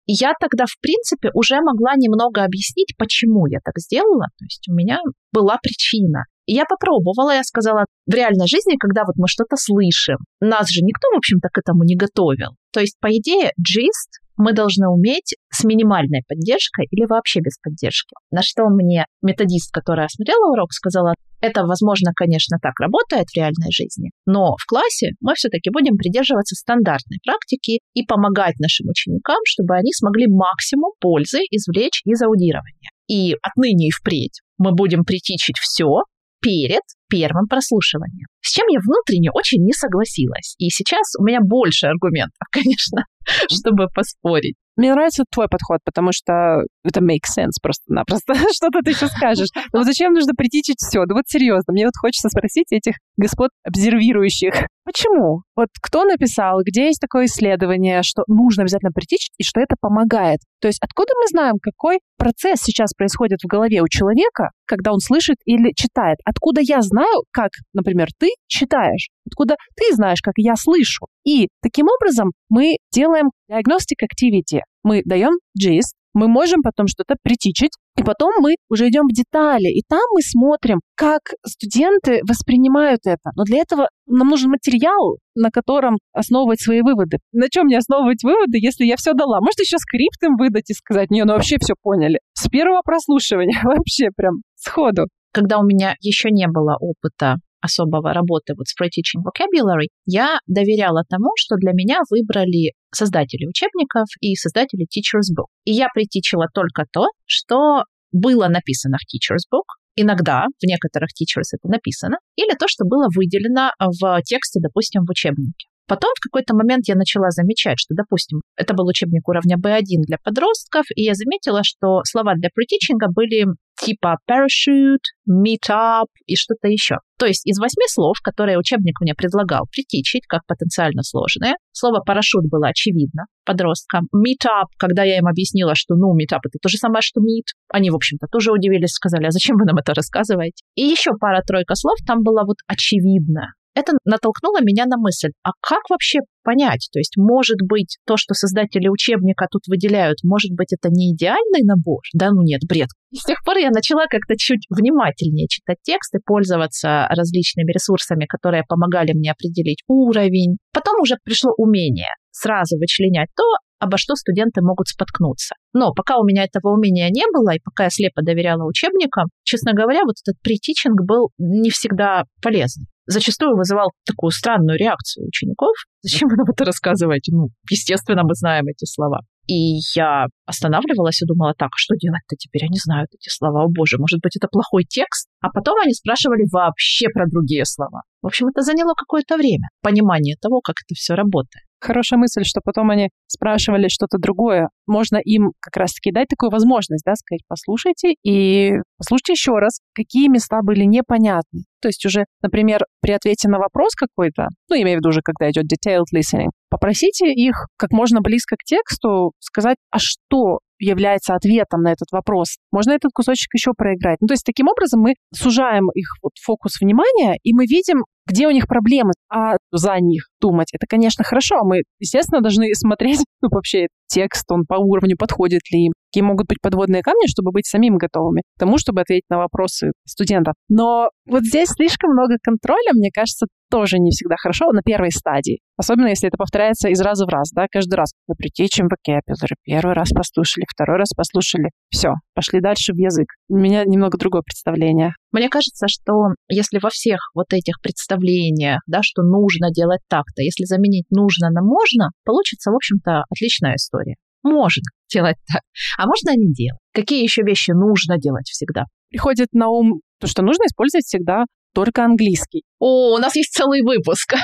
Я 0.07 0.33
тогда, 0.39 0.65
в 0.67 0.81
принципе, 0.81 1.31
уже 1.35 1.57
могла 1.61 1.95
немного 1.97 2.45
объяснить, 2.45 2.95
почему 2.99 3.47
я 3.47 3.59
так 3.65 3.79
сделала. 3.79 4.27
То 4.39 4.45
есть 4.45 4.69
у 4.69 4.75
меня 4.75 4.99
была 5.33 5.59
причина. 5.63 6.25
И 6.47 6.53
я 6.53 6.65
попробовала, 6.69 7.35
я 7.35 7.43
сказала, 7.43 7.87
в 8.07 8.15
реальной 8.15 8.47
жизни, 8.47 8.77
когда 8.79 9.05
вот 9.07 9.17
мы 9.17 9.29
что-то 9.29 9.57
слышим, 9.57 10.19
нас 10.41 10.69
же 10.69 10.83
никто, 10.83 11.09
в 11.15 11.17
общем-то, 11.17 11.49
к 11.49 11.59
этому 11.59 11.85
не 11.85 11.97
готовил. 11.97 12.57
То 12.73 12.81
есть, 12.81 12.97
по 13.01 13.09
идее, 13.09 13.53
gist 13.59 14.21
мы 14.37 14.53
должны 14.53 14.89
уметь 14.89 15.35
с 15.51 15.65
минимальной 15.65 16.23
поддержкой 16.27 16.87
или 16.91 17.07
вообще 17.07 17.41
без 17.41 17.59
поддержки. 17.59 18.15
На 18.31 18.43
что 18.43 18.65
мне 18.69 19.07
методист, 19.23 19.73
которая 19.73 20.07
осмотрела 20.07 20.51
урок, 20.51 20.73
сказала, 20.73 21.15
это, 21.41 21.65
возможно, 21.65 22.13
конечно, 22.17 22.59
так 22.61 22.79
работает 22.81 23.29
в 23.29 23.37
реальной 23.37 23.71
жизни, 23.71 24.11
но 24.27 24.57
в 24.57 24.67
классе 24.67 25.11
мы 25.21 25.35
все-таки 25.35 25.71
будем 25.71 25.97
придерживаться 25.97 26.55
стандартной 26.55 27.19
практики 27.25 27.81
и 27.93 28.05
помогать 28.05 28.59
нашим 28.59 28.89
ученикам, 28.89 29.39
чтобы 29.45 29.77
они 29.77 29.93
смогли 29.93 30.27
максимум 30.27 30.93
пользы 31.01 31.41
извлечь 31.51 32.01
из 32.05 32.23
аудирования. 32.23 32.91
И 33.09 33.37
отныне 33.43 33.89
и 33.89 33.91
впредь 33.91 34.41
мы 34.57 34.73
будем 34.73 35.05
притичить 35.05 35.59
все 35.59 36.05
перед 36.41 36.83
первым 37.09 37.47
прослушиванием. 37.47 38.27
С 38.45 38.53
чем 38.53 38.67
я 38.69 38.79
внутренне 38.79 39.31
очень 39.33 39.65
не 39.65 39.73
согласилась. 39.73 40.55
И 40.59 40.69
сейчас 40.69 41.17
у 41.19 41.25
меня 41.25 41.41
больше 41.41 41.87
аргументов, 41.87 42.37
конечно, 42.53 43.05
чтобы 43.51 43.89
поспорить. 43.89 44.57
Мне 44.77 44.93
нравится 44.93 45.23
твой 45.31 45.47
подход, 45.49 45.79
потому 45.85 46.11
что 46.13 46.63
это 46.85 47.01
makes 47.01 47.31
sense 47.39 47.57
просто-напросто. 47.63 48.35
Что-то 48.53 48.81
ты 48.85 48.91
еще 48.91 49.07
скажешь. 49.07 49.49
Но 49.73 49.79
вот 49.79 49.87
зачем 49.87 50.13
нужно 50.13 50.33
притичить 50.37 50.79
все? 50.79 51.05
Да 51.07 51.15
вот 51.15 51.25
серьезно, 51.27 51.73
мне 51.73 51.85
вот 51.85 51.95
хочется 51.97 52.29
спросить 52.29 52.73
этих 52.73 52.95
господ 53.17 53.51
обсервирующих. 53.65 54.67
Почему? 54.85 55.43
Вот 55.55 55.69
кто 55.81 56.05
написал, 56.05 56.61
где 56.67 56.87
есть 56.87 57.01
такое 57.01 57.27
исследование, 57.27 58.03
что 58.03 58.25
нужно 58.27 58.65
обязательно 58.65 58.91
притичить 58.91 59.33
и 59.39 59.45
что 59.45 59.61
это 59.61 59.77
помогает? 59.81 60.41
То 60.61 60.69
есть 60.69 60.79
откуда 60.83 61.13
мы 61.21 61.29
знаем, 61.29 61.55
какой 61.63 62.01
процесс 62.19 62.61
сейчас 62.61 62.93
происходит 62.95 63.39
в 63.43 63.47
голове 63.47 63.81
у 63.81 63.89
человека, 63.89 64.51
когда 64.67 64.93
он 64.93 64.99
слышит 64.99 65.37
или 65.45 65.73
читает? 65.75 66.19
Откуда 66.25 66.61
я 66.61 66.83
знаю, 66.83 67.23
как, 67.31 67.51
например, 67.73 68.09
ты 68.19 68.31
читаешь? 68.47 69.09
Откуда 69.27 69.57
ты 69.77 69.95
знаешь, 69.95 70.21
как 70.23 70.35
я 70.37 70.57
слышу? 70.57 71.07
И 71.25 71.49
таким 71.63 71.87
образом 71.89 72.33
мы 72.49 72.77
делаем 72.93 73.31
diagnostic 73.51 74.03
activity. 74.03 74.61
Мы 74.83 75.03
даем 75.05 75.33
gist, 75.59 75.95
мы 76.15 76.29
можем 76.29 76.63
потом 76.63 76.87
что-то 76.87 77.17
притичить, 77.23 77.73
и 77.99 78.03
потом 78.05 78.33
мы 78.41 78.55
уже 78.71 78.89
идем 78.89 79.07
в 79.09 79.13
детали, 79.13 79.67
и 79.67 79.83
там 79.89 80.01
мы 80.13 80.23
смотрим, 80.23 80.81
как 80.95 81.21
студенты 81.45 82.21
воспринимают 82.27 83.01
это. 83.05 83.31
Но 83.37 83.43
для 83.43 83.59
этого 83.59 83.89
нам 84.07 84.29
нужен 84.29 84.51
материал, 84.51 85.19
на 85.35 85.51
котором 85.51 85.99
основывать 86.13 86.63
свои 86.63 86.83
выводы. 86.83 87.19
На 87.33 87.49
чем 87.51 87.67
мне 87.67 87.79
основывать 87.79 88.23
выводы, 88.23 88.59
если 88.59 88.85
я 88.85 88.97
все 88.97 89.13
дала? 89.13 89.41
Может, 89.41 89.61
еще 89.61 89.79
скрипт 89.79 90.23
им 90.23 90.37
выдать 90.37 90.71
и 90.71 90.75
сказать, 90.75 91.11
не, 91.11 91.25
ну 91.25 91.33
вообще 91.33 91.57
все 91.59 91.75
поняли. 91.83 92.21
С 92.35 92.49
первого 92.49 92.83
прослушивания 92.83 93.61
вообще 93.65 94.11
прям 94.17 94.43
сходу. 94.55 95.09
Когда 95.33 95.59
у 95.59 95.65
меня 95.65 95.97
еще 96.01 96.31
не 96.31 96.47
было 96.47 96.77
опыта 96.79 97.39
особого 97.65 98.13
работы 98.13 98.55
вот 98.57 98.67
с 98.69 98.75
Pre-Teaching 98.79 99.25
Vocabulary, 99.25 99.89
я 100.05 100.39
доверяла 100.47 101.03
тому, 101.09 101.31
что 101.37 101.57
для 101.57 101.73
меня 101.73 102.01
выбрали 102.11 102.73
создатели 102.95 103.47
учебников 103.47 104.07
и 104.21 104.35
создатели 104.35 104.85
Teacher's 104.85 105.33
Book. 105.33 105.49
И 105.65 105.73
я 105.73 105.89
притичила 105.95 106.47
только 106.53 106.85
то, 106.93 107.07
что 107.25 107.85
было 108.13 108.49
написано 108.49 108.99
в 108.99 109.07
Teacher's 109.09 109.49
Book, 109.53 109.67
иногда 109.97 110.47
в 110.61 110.67
некоторых 110.67 111.11
Teachers 111.11 111.57
это 111.57 111.69
написано, 111.69 112.19
или 112.37 112.55
то, 112.57 112.67
что 112.69 112.85
было 112.85 113.09
выделено 113.15 113.71
в 113.81 114.23
тексте, 114.23 114.61
допустим, 114.61 115.03
в 115.05 115.11
учебнике. 115.11 115.67
Потом 115.87 116.11
в 116.17 116.21
какой-то 116.21 116.55
момент 116.55 116.89
я 116.89 116.95
начала 116.95 117.29
замечать, 117.31 117.77
что, 117.79 117.95
допустим, 117.95 118.41
это 118.57 118.73
был 118.73 118.87
учебник 118.87 119.29
уровня 119.29 119.57
B1 119.57 120.07
для 120.07 120.17
подростков, 120.23 120.85
и 120.95 121.03
я 121.03 121.13
заметила, 121.13 121.61
что 121.63 122.01
слова 122.05 122.35
для 122.37 122.49
притичинга 122.55 123.09
были 123.15 123.45
типа 123.81 124.17
parachute, 124.31 125.05
meet 125.29 125.71
up 125.71 126.09
и 126.27 126.37
что-то 126.37 126.69
еще. 126.69 126.97
То 127.19 127.27
есть 127.27 127.47
из 127.47 127.59
восьми 127.59 127.85
слов, 127.89 128.19
которые 128.23 128.59
учебник 128.59 129.01
мне 129.01 129.15
предлагал 129.15 129.67
притичить 129.71 130.27
как 130.27 130.43
потенциально 130.47 131.03
сложные, 131.03 131.55
слово 131.73 132.01
парашют 132.01 132.45
было 132.51 132.69
очевидно 132.69 133.25
подросткам. 133.45 134.09
Meet 134.15 134.47
up, 134.47 134.69
когда 134.79 135.05
я 135.05 135.19
им 135.19 135.27
объяснила, 135.27 135.75
что 135.75 135.95
ну, 135.95 136.15
meet 136.17 136.33
up 136.35 136.41
это 136.45 136.59
то 136.61 136.69
же 136.69 136.77
самое, 136.77 137.03
что 137.03 137.21
meet, 137.21 137.55
они, 137.69 137.91
в 137.91 137.95
общем-то, 137.95 138.27
тоже 138.31 138.53
удивились, 138.53 138.91
сказали, 138.91 139.27
а 139.27 139.31
зачем 139.31 139.57
вы 139.57 139.65
нам 139.65 139.77
это 139.77 139.95
рассказываете? 139.95 140.65
И 140.75 140.83
еще 140.83 141.13
пара-тройка 141.19 141.75
слов 141.75 141.99
там 142.07 142.23
было 142.23 142.45
вот 142.45 142.57
очевидно 142.67 143.53
это 143.75 143.93
натолкнуло 144.05 144.59
меня 144.63 144.87
на 144.87 144.97
мысль, 144.97 145.31
а 145.43 145.51
как 145.61 145.91
вообще 145.91 146.21
понять? 146.43 146.89
То 146.93 146.99
есть, 146.99 147.17
может 147.17 147.59
быть, 147.63 147.99
то, 148.07 148.17
что 148.17 148.35
создатели 148.35 148.89
учебника 148.89 149.47
тут 149.51 149.63
выделяют, 149.67 150.19
может 150.23 150.53
быть, 150.53 150.73
это 150.73 150.89
не 150.91 151.13
идеальный 151.13 151.63
набор? 151.63 152.01
Да 152.13 152.31
ну 152.31 152.43
нет, 152.43 152.61
бред. 152.69 152.89
С 153.13 153.25
тех 153.25 153.39
пор 153.45 153.59
я 153.59 153.71
начала 153.71 154.07
как-то 154.07 154.37
чуть 154.37 154.67
внимательнее 154.71 155.49
читать 155.49 155.79
тексты, 155.83 156.19
пользоваться 156.25 157.07
различными 157.11 157.73
ресурсами, 157.73 158.27
которые 158.27 158.63
помогали 158.69 159.13
мне 159.13 159.33
определить 159.33 159.83
уровень. 159.89 160.59
Потом 160.73 161.01
уже 161.01 161.17
пришло 161.25 161.53
умение 161.57 162.11
сразу 162.31 162.77
вычленять 162.79 163.29
то, 163.37 163.45
обо 163.79 163.97
что 163.99 164.15
студенты 164.15 164.61
могут 164.61 164.89
споткнуться. 164.89 165.55
Но 165.73 165.93
пока 165.93 166.19
у 166.19 166.25
меня 166.25 166.45
этого 166.45 166.73
умения 166.73 167.09
не 167.11 167.25
было, 167.33 167.55
и 167.55 167.61
пока 167.63 167.85
я 167.85 167.91
слепо 167.91 168.23
доверяла 168.23 168.65
учебникам, 168.65 169.27
честно 169.45 169.73
говоря, 169.73 170.03
вот 170.05 170.17
этот 170.25 170.41
притичинг 170.43 171.01
был 171.07 171.31
не 171.39 171.71
всегда 171.71 172.25
полезный 172.43 172.87
зачастую 173.07 173.57
вызывал 173.57 173.93
такую 174.07 174.31
странную 174.31 174.79
реакцию 174.79 175.27
учеников. 175.27 175.75
Зачем 176.03 176.29
вы 176.29 176.37
нам 176.37 176.47
это 176.51 176.65
рассказываете? 176.65 177.33
Ну, 177.35 177.49
естественно, 177.71 178.23
мы 178.25 178.35
знаем 178.35 178.67
эти 178.67 178.85
слова. 178.85 179.21
И 179.47 179.81
я 179.95 180.27
останавливалась 180.47 181.21
и 181.21 181.27
думала, 181.27 181.53
так, 181.57 181.69
а 181.69 181.77
что 181.77 181.95
делать-то 181.97 182.35
теперь? 182.37 182.65
Они 182.65 182.79
знают 182.83 183.11
эти 183.13 183.29
слова. 183.29 183.65
О 183.65 183.69
боже, 183.69 183.99
может 183.99 184.21
быть, 184.23 184.37
это 184.37 184.49
плохой 184.49 184.85
текст? 184.85 185.29
А 185.41 185.51
потом 185.51 185.79
они 185.83 185.93
спрашивали 185.93 186.45
вообще 186.51 187.09
про 187.13 187.27
другие 187.27 187.67
слова. 187.67 188.03
В 188.23 188.27
общем, 188.27 188.49
это 188.49 188.63
заняло 188.63 188.95
какое-то 188.95 189.37
время, 189.37 189.69
понимание 189.83 190.37
того, 190.41 190.61
как 190.63 190.77
это 190.85 190.95
все 190.95 191.15
работает. 191.15 191.64
Хорошая 191.85 192.19
мысль, 192.19 192.45
что 192.45 192.61
потом 192.65 192.91
они 192.91 193.11
спрашивали 193.27 193.89
что-то 193.89 194.17
другое. 194.17 194.69
Можно 194.87 195.19
им 195.19 195.53
как 195.61 195.77
раз-таки 195.77 196.13
дать 196.13 196.29
такую 196.29 196.51
возможность, 196.51 197.05
да, 197.05 197.15
сказать, 197.15 197.43
послушайте 197.47 198.15
и 198.25 198.73
послушайте 198.97 199.33
еще 199.35 199.59
раз, 199.59 199.81
какие 199.95 200.29
места 200.29 200.61
были 200.63 200.85
непонятны. 200.85 201.65
То 201.83 201.89
есть 201.89 202.07
уже, 202.07 202.25
например, 202.41 202.87
при 203.03 203.13
ответе 203.13 203.49
на 203.49 203.59
вопрос 203.59 203.93
какой-то, 203.95 204.49
ну, 204.71 204.77
имею 204.77 204.97
в 204.97 205.01
виду 205.01 205.11
уже, 205.11 205.21
когда 205.23 205.51
идет 205.51 205.67
detailed 205.71 206.07
listening, 206.17 206.49
попросите 206.71 207.31
их 207.31 207.67
как 207.77 207.91
можно 207.93 208.23
близко 208.23 208.57
к 208.57 208.65
тексту 208.65 209.33
сказать, 209.39 209.77
а 209.91 209.99
что 209.99 210.61
является 210.85 211.35
ответом 211.35 211.83
на 211.83 211.93
этот 211.93 212.11
вопрос. 212.13 212.57
Можно 212.73 212.93
этот 212.93 213.11
кусочек 213.13 213.53
еще 213.55 213.73
проиграть. 213.77 214.19
Ну, 214.21 214.27
то 214.27 214.35
есть 214.35 214.45
таким 214.45 214.69
образом 214.69 215.01
мы 215.01 215.15
сужаем 215.35 215.91
их 215.95 216.07
вот 216.23 216.33
фокус 216.43 216.81
внимания, 216.81 217.37
и 217.43 217.55
мы 217.55 217.65
видим, 217.67 218.05
где 218.27 218.47
у 218.47 218.51
них 218.51 218.67
проблемы, 218.67 219.13
а 219.31 219.57
за 219.71 219.97
них 220.01 220.29
думать. 220.41 220.69
Это, 220.73 220.87
конечно, 220.89 221.25
хорошо. 221.25 221.57
Мы, 221.65 221.83
естественно, 221.99 222.41
должны 222.41 222.75
смотреть, 222.75 223.21
ну, 223.43 223.49
вообще, 223.51 223.89
текст, 224.07 224.51
он 224.51 224.65
по 224.67 224.75
уровню 224.75 225.17
подходит 225.19 225.63
ли 225.73 225.87
им, 225.87 225.93
какие 226.11 226.23
могут 226.23 226.47
быть 226.49 226.59
подводные 226.63 227.03
камни, 227.03 227.27
чтобы 227.27 227.51
быть 227.51 227.67
самим 227.67 227.97
готовыми 227.97 228.43
к 228.57 228.61
тому, 228.61 228.79
чтобы 228.79 229.03
ответить 229.03 229.29
на 229.29 229.39
вопросы 229.39 229.93
студентов. 230.07 230.55
Но 230.69 231.11
вот 231.27 231.45
здесь 231.45 231.69
слишком 231.71 232.13
много 232.13 232.37
контроля, 232.43 232.93
мне 232.95 233.11
кажется, 233.13 233.47
тоже 233.75 233.99
не 233.99 234.11
всегда 234.11 234.37
хорошо 234.37 234.71
на 234.71 234.83
первой 234.83 235.11
стадии. 235.11 235.59
Особенно, 235.77 236.07
если 236.07 236.29
это 236.29 236.37
повторяется 236.37 236.91
из 236.91 237.01
раза 237.01 237.27
в 237.27 237.29
раз, 237.29 237.51
да, 237.51 237.67
каждый 237.69 237.97
раз. 237.97 238.13
Мы 238.29 238.37
притечем 238.37 238.87
vocabulary, 238.87 239.57
первый 239.65 239.95
раз 239.95 240.11
послушали, 240.11 240.65
второй 240.69 240.97
раз 240.97 241.09
послушали. 241.11 241.71
Все, 241.91 242.11
пошли 242.35 242.61
дальше 242.61 242.93
в 242.93 242.97
язык. 242.99 243.27
У 243.49 243.57
меня 243.57 243.83
немного 243.85 244.17
другое 244.17 244.43
представление. 244.43 245.15
Мне 245.33 245.49
кажется, 245.49 245.89
что 245.89 246.13
если 246.49 246.79
во 246.79 246.89
всех 246.89 247.19
вот 247.35 247.47
этих 247.53 247.81
представлениях, 247.83 248.79
да, 248.87 249.01
что 249.03 249.23
нужно 249.23 249.73
делать 249.73 250.03
так-то, 250.09 250.43
если 250.43 250.67
заменить 250.67 251.11
нужно 251.11 251.51
на 251.51 251.61
можно, 251.61 252.11
получится, 252.25 252.71
в 252.71 252.77
общем-то, 252.77 253.25
отличная 253.29 253.75
история. 253.75 254.15
Можно 254.45 254.85
делать 255.13 255.37
так, 255.53 255.63
а 255.99 256.07
можно 256.07 256.31
не 256.39 256.53
делать. 256.53 256.79
Какие 256.93 257.25
еще 257.25 257.43
вещи 257.43 257.73
нужно 257.73 258.19
делать 258.19 258.47
всегда? 258.47 258.85
Приходит 259.11 259.49
на 259.53 259.69
ум 259.69 260.01
то, 260.21 260.29
что 260.29 260.43
нужно 260.43 260.63
использовать 260.67 261.07
всегда 261.07 261.45
только 261.75 262.05
английский. 262.05 262.63
О, 262.79 263.15
у 263.15 263.19
нас 263.19 263.35
есть 263.37 263.53
целый 263.53 263.83
выпуск 263.83 264.35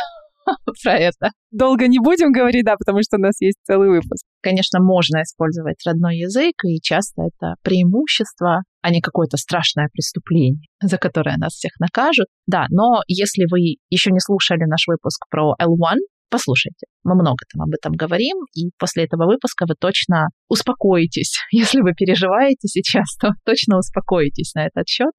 про 0.83 0.99
это. 0.99 1.31
Долго 1.51 1.87
не 1.89 1.99
будем 1.99 2.33
говорить, 2.33 2.65
да, 2.65 2.75
потому 2.77 3.01
что 3.03 3.17
у 3.17 3.21
нас 3.21 3.41
есть 3.41 3.59
целый 3.65 3.89
выпуск. 3.89 4.25
Конечно, 4.43 4.81
можно 4.81 5.23
использовать 5.23 5.77
родной 5.87 6.19
язык, 6.19 6.55
и 6.65 6.81
часто 6.81 7.23
это 7.23 7.55
преимущество, 7.63 8.63
а 8.83 8.91
не 8.91 9.01
какое-то 9.01 9.37
страшное 9.37 9.89
преступление, 9.93 10.67
за 10.83 10.99
которое 10.99 11.37
нас 11.37 11.53
всех 11.53 11.73
накажут. 11.79 12.27
Да, 12.47 12.67
но 12.71 13.03
если 13.07 13.47
вы 13.51 13.77
еще 13.91 14.11
не 14.11 14.21
слушали 14.21 14.65
наш 14.65 14.87
выпуск 14.87 15.25
про 15.31 15.55
L1, 15.61 15.99
послушайте. 16.31 16.87
Мы 17.03 17.15
много 17.15 17.39
там 17.53 17.63
об 17.63 17.71
этом 17.75 17.93
говорим, 17.93 18.37
и 18.55 18.71
после 18.79 19.05
этого 19.05 19.27
выпуска 19.27 19.67
вы 19.69 19.75
точно 19.79 20.29
успокоитесь. 20.49 21.39
Если 21.51 21.81
вы 21.81 21.93
переживаете 21.95 22.69
сейчас, 22.69 23.15
то 23.21 23.31
точно 23.45 23.79
успокоитесь 23.79 24.55
на 24.55 24.67
этот 24.67 24.89
счет. 24.89 25.11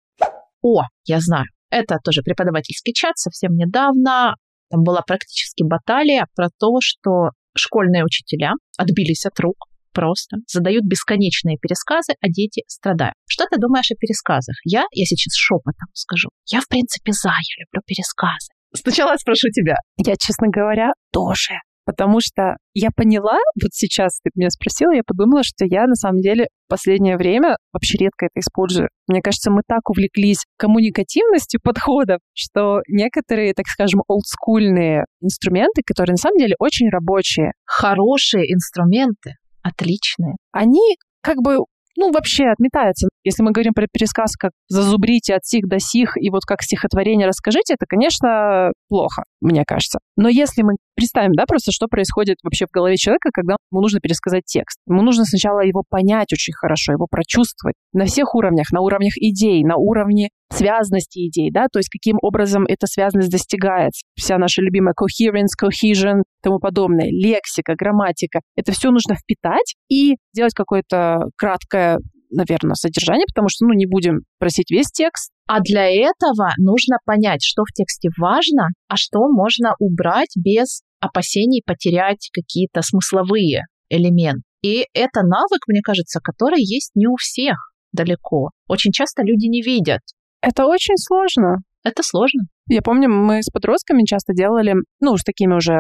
О, 0.63 0.83
я 1.05 1.19
знаю, 1.19 1.45
это 1.71 1.97
тоже 2.03 2.21
преподавательский 2.21 2.93
чат 2.93 3.17
совсем 3.17 3.55
недавно. 3.55 4.35
Там 4.69 4.83
была 4.83 5.01
практически 5.01 5.63
баталия 5.63 6.27
про 6.35 6.49
то, 6.59 6.77
что 6.81 7.31
школьные 7.55 8.05
учителя 8.05 8.53
отбились 8.77 9.25
от 9.25 9.39
рук 9.39 9.67
просто, 9.93 10.37
задают 10.47 10.85
бесконечные 10.85 11.57
пересказы, 11.57 12.13
а 12.21 12.27
дети 12.29 12.63
страдают. 12.67 13.15
Что 13.27 13.45
ты 13.49 13.59
думаешь 13.59 13.91
о 13.91 13.95
пересказах? 13.95 14.55
Я, 14.63 14.85
я 14.93 15.05
сейчас 15.05 15.35
шепотом 15.35 15.89
скажу. 15.93 16.29
Я, 16.45 16.61
в 16.61 16.67
принципе, 16.67 17.11
за, 17.11 17.29
я 17.29 17.65
люблю 17.65 17.81
пересказы. 17.85 18.51
Сначала 18.73 19.17
спрошу 19.17 19.49
тебя. 19.49 19.75
Я, 19.97 20.15
честно 20.15 20.47
говоря, 20.47 20.91
тоже. 21.11 21.55
Потому 21.91 22.21
что 22.21 22.55
я 22.73 22.87
поняла, 22.95 23.37
вот 23.61 23.73
сейчас 23.73 24.21
ты 24.23 24.29
меня 24.33 24.49
спросила, 24.49 24.93
я 24.93 25.01
подумала, 25.05 25.43
что 25.43 25.65
я 25.65 25.87
на 25.87 25.95
самом 25.95 26.21
деле 26.21 26.47
в 26.67 26.69
последнее 26.69 27.17
время 27.17 27.57
вообще 27.73 27.97
редко 27.97 28.27
это 28.27 28.39
использую. 28.39 28.87
Мне 29.09 29.21
кажется, 29.21 29.51
мы 29.51 29.61
так 29.67 29.89
увлеклись 29.89 30.45
коммуникативностью 30.57 31.59
подходов, 31.61 32.19
что 32.33 32.79
некоторые, 32.87 33.53
так 33.53 33.67
скажем, 33.67 34.03
олдскульные 34.07 35.03
инструменты, 35.19 35.81
которые 35.85 36.13
на 36.13 36.17
самом 36.17 36.37
деле 36.37 36.55
очень 36.59 36.89
рабочие. 36.89 37.51
Хорошие 37.65 38.45
инструменты, 38.53 39.33
отличные. 39.61 40.35
Они 40.53 40.95
как 41.21 41.39
бы 41.43 41.57
ну, 42.01 42.11
вообще 42.11 42.45
отметается. 42.45 43.09
Если 43.23 43.43
мы 43.43 43.51
говорим 43.51 43.73
про 43.73 43.85
пересказ, 43.91 44.35
как 44.35 44.51
зазубрите 44.67 45.35
от 45.35 45.45
сих 45.45 45.67
до 45.67 45.79
сих, 45.79 46.17
и 46.17 46.31
вот 46.31 46.43
как 46.45 46.63
стихотворение 46.63 47.27
расскажите, 47.27 47.75
это, 47.75 47.85
конечно, 47.87 48.71
плохо, 48.89 49.23
мне 49.39 49.63
кажется. 49.65 49.99
Но 50.17 50.27
если 50.27 50.63
мы 50.63 50.73
представим, 50.95 51.33
да, 51.33 51.45
просто 51.47 51.71
что 51.71 51.87
происходит 51.87 52.37
вообще 52.43 52.65
в 52.65 52.71
голове 52.73 52.97
человека, 52.97 53.29
когда 53.31 53.55
ему 53.71 53.81
нужно 53.81 53.99
пересказать 53.99 54.45
текст. 54.45 54.79
Ему 54.87 55.03
нужно 55.03 55.25
сначала 55.25 55.61
его 55.61 55.83
понять 55.87 56.33
очень 56.33 56.53
хорошо, 56.53 56.93
его 56.93 57.05
прочувствовать 57.09 57.75
на 57.93 58.05
всех 58.05 58.33
уровнях, 58.33 58.71
на 58.71 58.81
уровнях 58.81 59.13
идей, 59.17 59.63
на 59.63 59.75
уровне 59.75 60.29
связности 60.51 61.27
идей, 61.27 61.51
да, 61.51 61.67
то 61.71 61.79
есть 61.79 61.89
каким 61.89 62.17
образом 62.21 62.65
эта 62.67 62.87
связность 62.87 63.31
достигается. 63.31 64.01
Вся 64.15 64.37
наша 64.37 64.61
любимая 64.61 64.93
coherence, 64.93 65.53
cohesion, 65.61 66.21
тому 66.41 66.59
подобное, 66.59 67.07
лексика, 67.09 67.75
грамматика. 67.75 68.41
Это 68.55 68.71
все 68.71 68.91
нужно 68.91 69.15
впитать 69.15 69.75
и 69.89 70.15
делать 70.33 70.53
какое-то 70.53 71.25
краткое 71.37 71.99
наверное, 72.33 72.75
содержание, 72.75 73.25
потому 73.27 73.49
что, 73.49 73.65
ну, 73.65 73.73
не 73.73 73.85
будем 73.85 74.21
просить 74.39 74.71
весь 74.71 74.87
текст. 74.87 75.31
А 75.47 75.59
для 75.59 75.89
этого 75.89 76.51
нужно 76.57 76.95
понять, 77.05 77.43
что 77.43 77.63
в 77.63 77.73
тексте 77.73 78.09
важно, 78.17 78.69
а 78.87 78.95
что 78.95 79.19
можно 79.29 79.75
убрать 79.79 80.31
без 80.37 80.81
опасений 81.01 81.61
потерять 81.65 82.29
какие-то 82.31 82.81
смысловые 82.83 83.63
элементы. 83.89 84.43
И 84.61 84.85
это 84.93 85.23
навык, 85.23 85.67
мне 85.67 85.81
кажется, 85.81 86.19
который 86.23 86.61
есть 86.61 86.91
не 86.95 87.07
у 87.07 87.15
всех 87.17 87.57
далеко. 87.91 88.51
Очень 88.67 88.91
часто 88.91 89.23
люди 89.23 89.47
не 89.47 89.61
видят. 89.61 90.01
Это 90.41 90.65
очень 90.65 90.97
сложно. 90.97 91.57
Это 91.83 92.03
сложно. 92.03 92.43
Я 92.67 92.81
помню, 92.81 93.09
мы 93.09 93.41
с 93.41 93.49
подростками 93.49 94.03
часто 94.05 94.33
делали, 94.33 94.75
ну, 94.99 95.17
с 95.17 95.23
такими 95.23 95.53
уже 95.55 95.73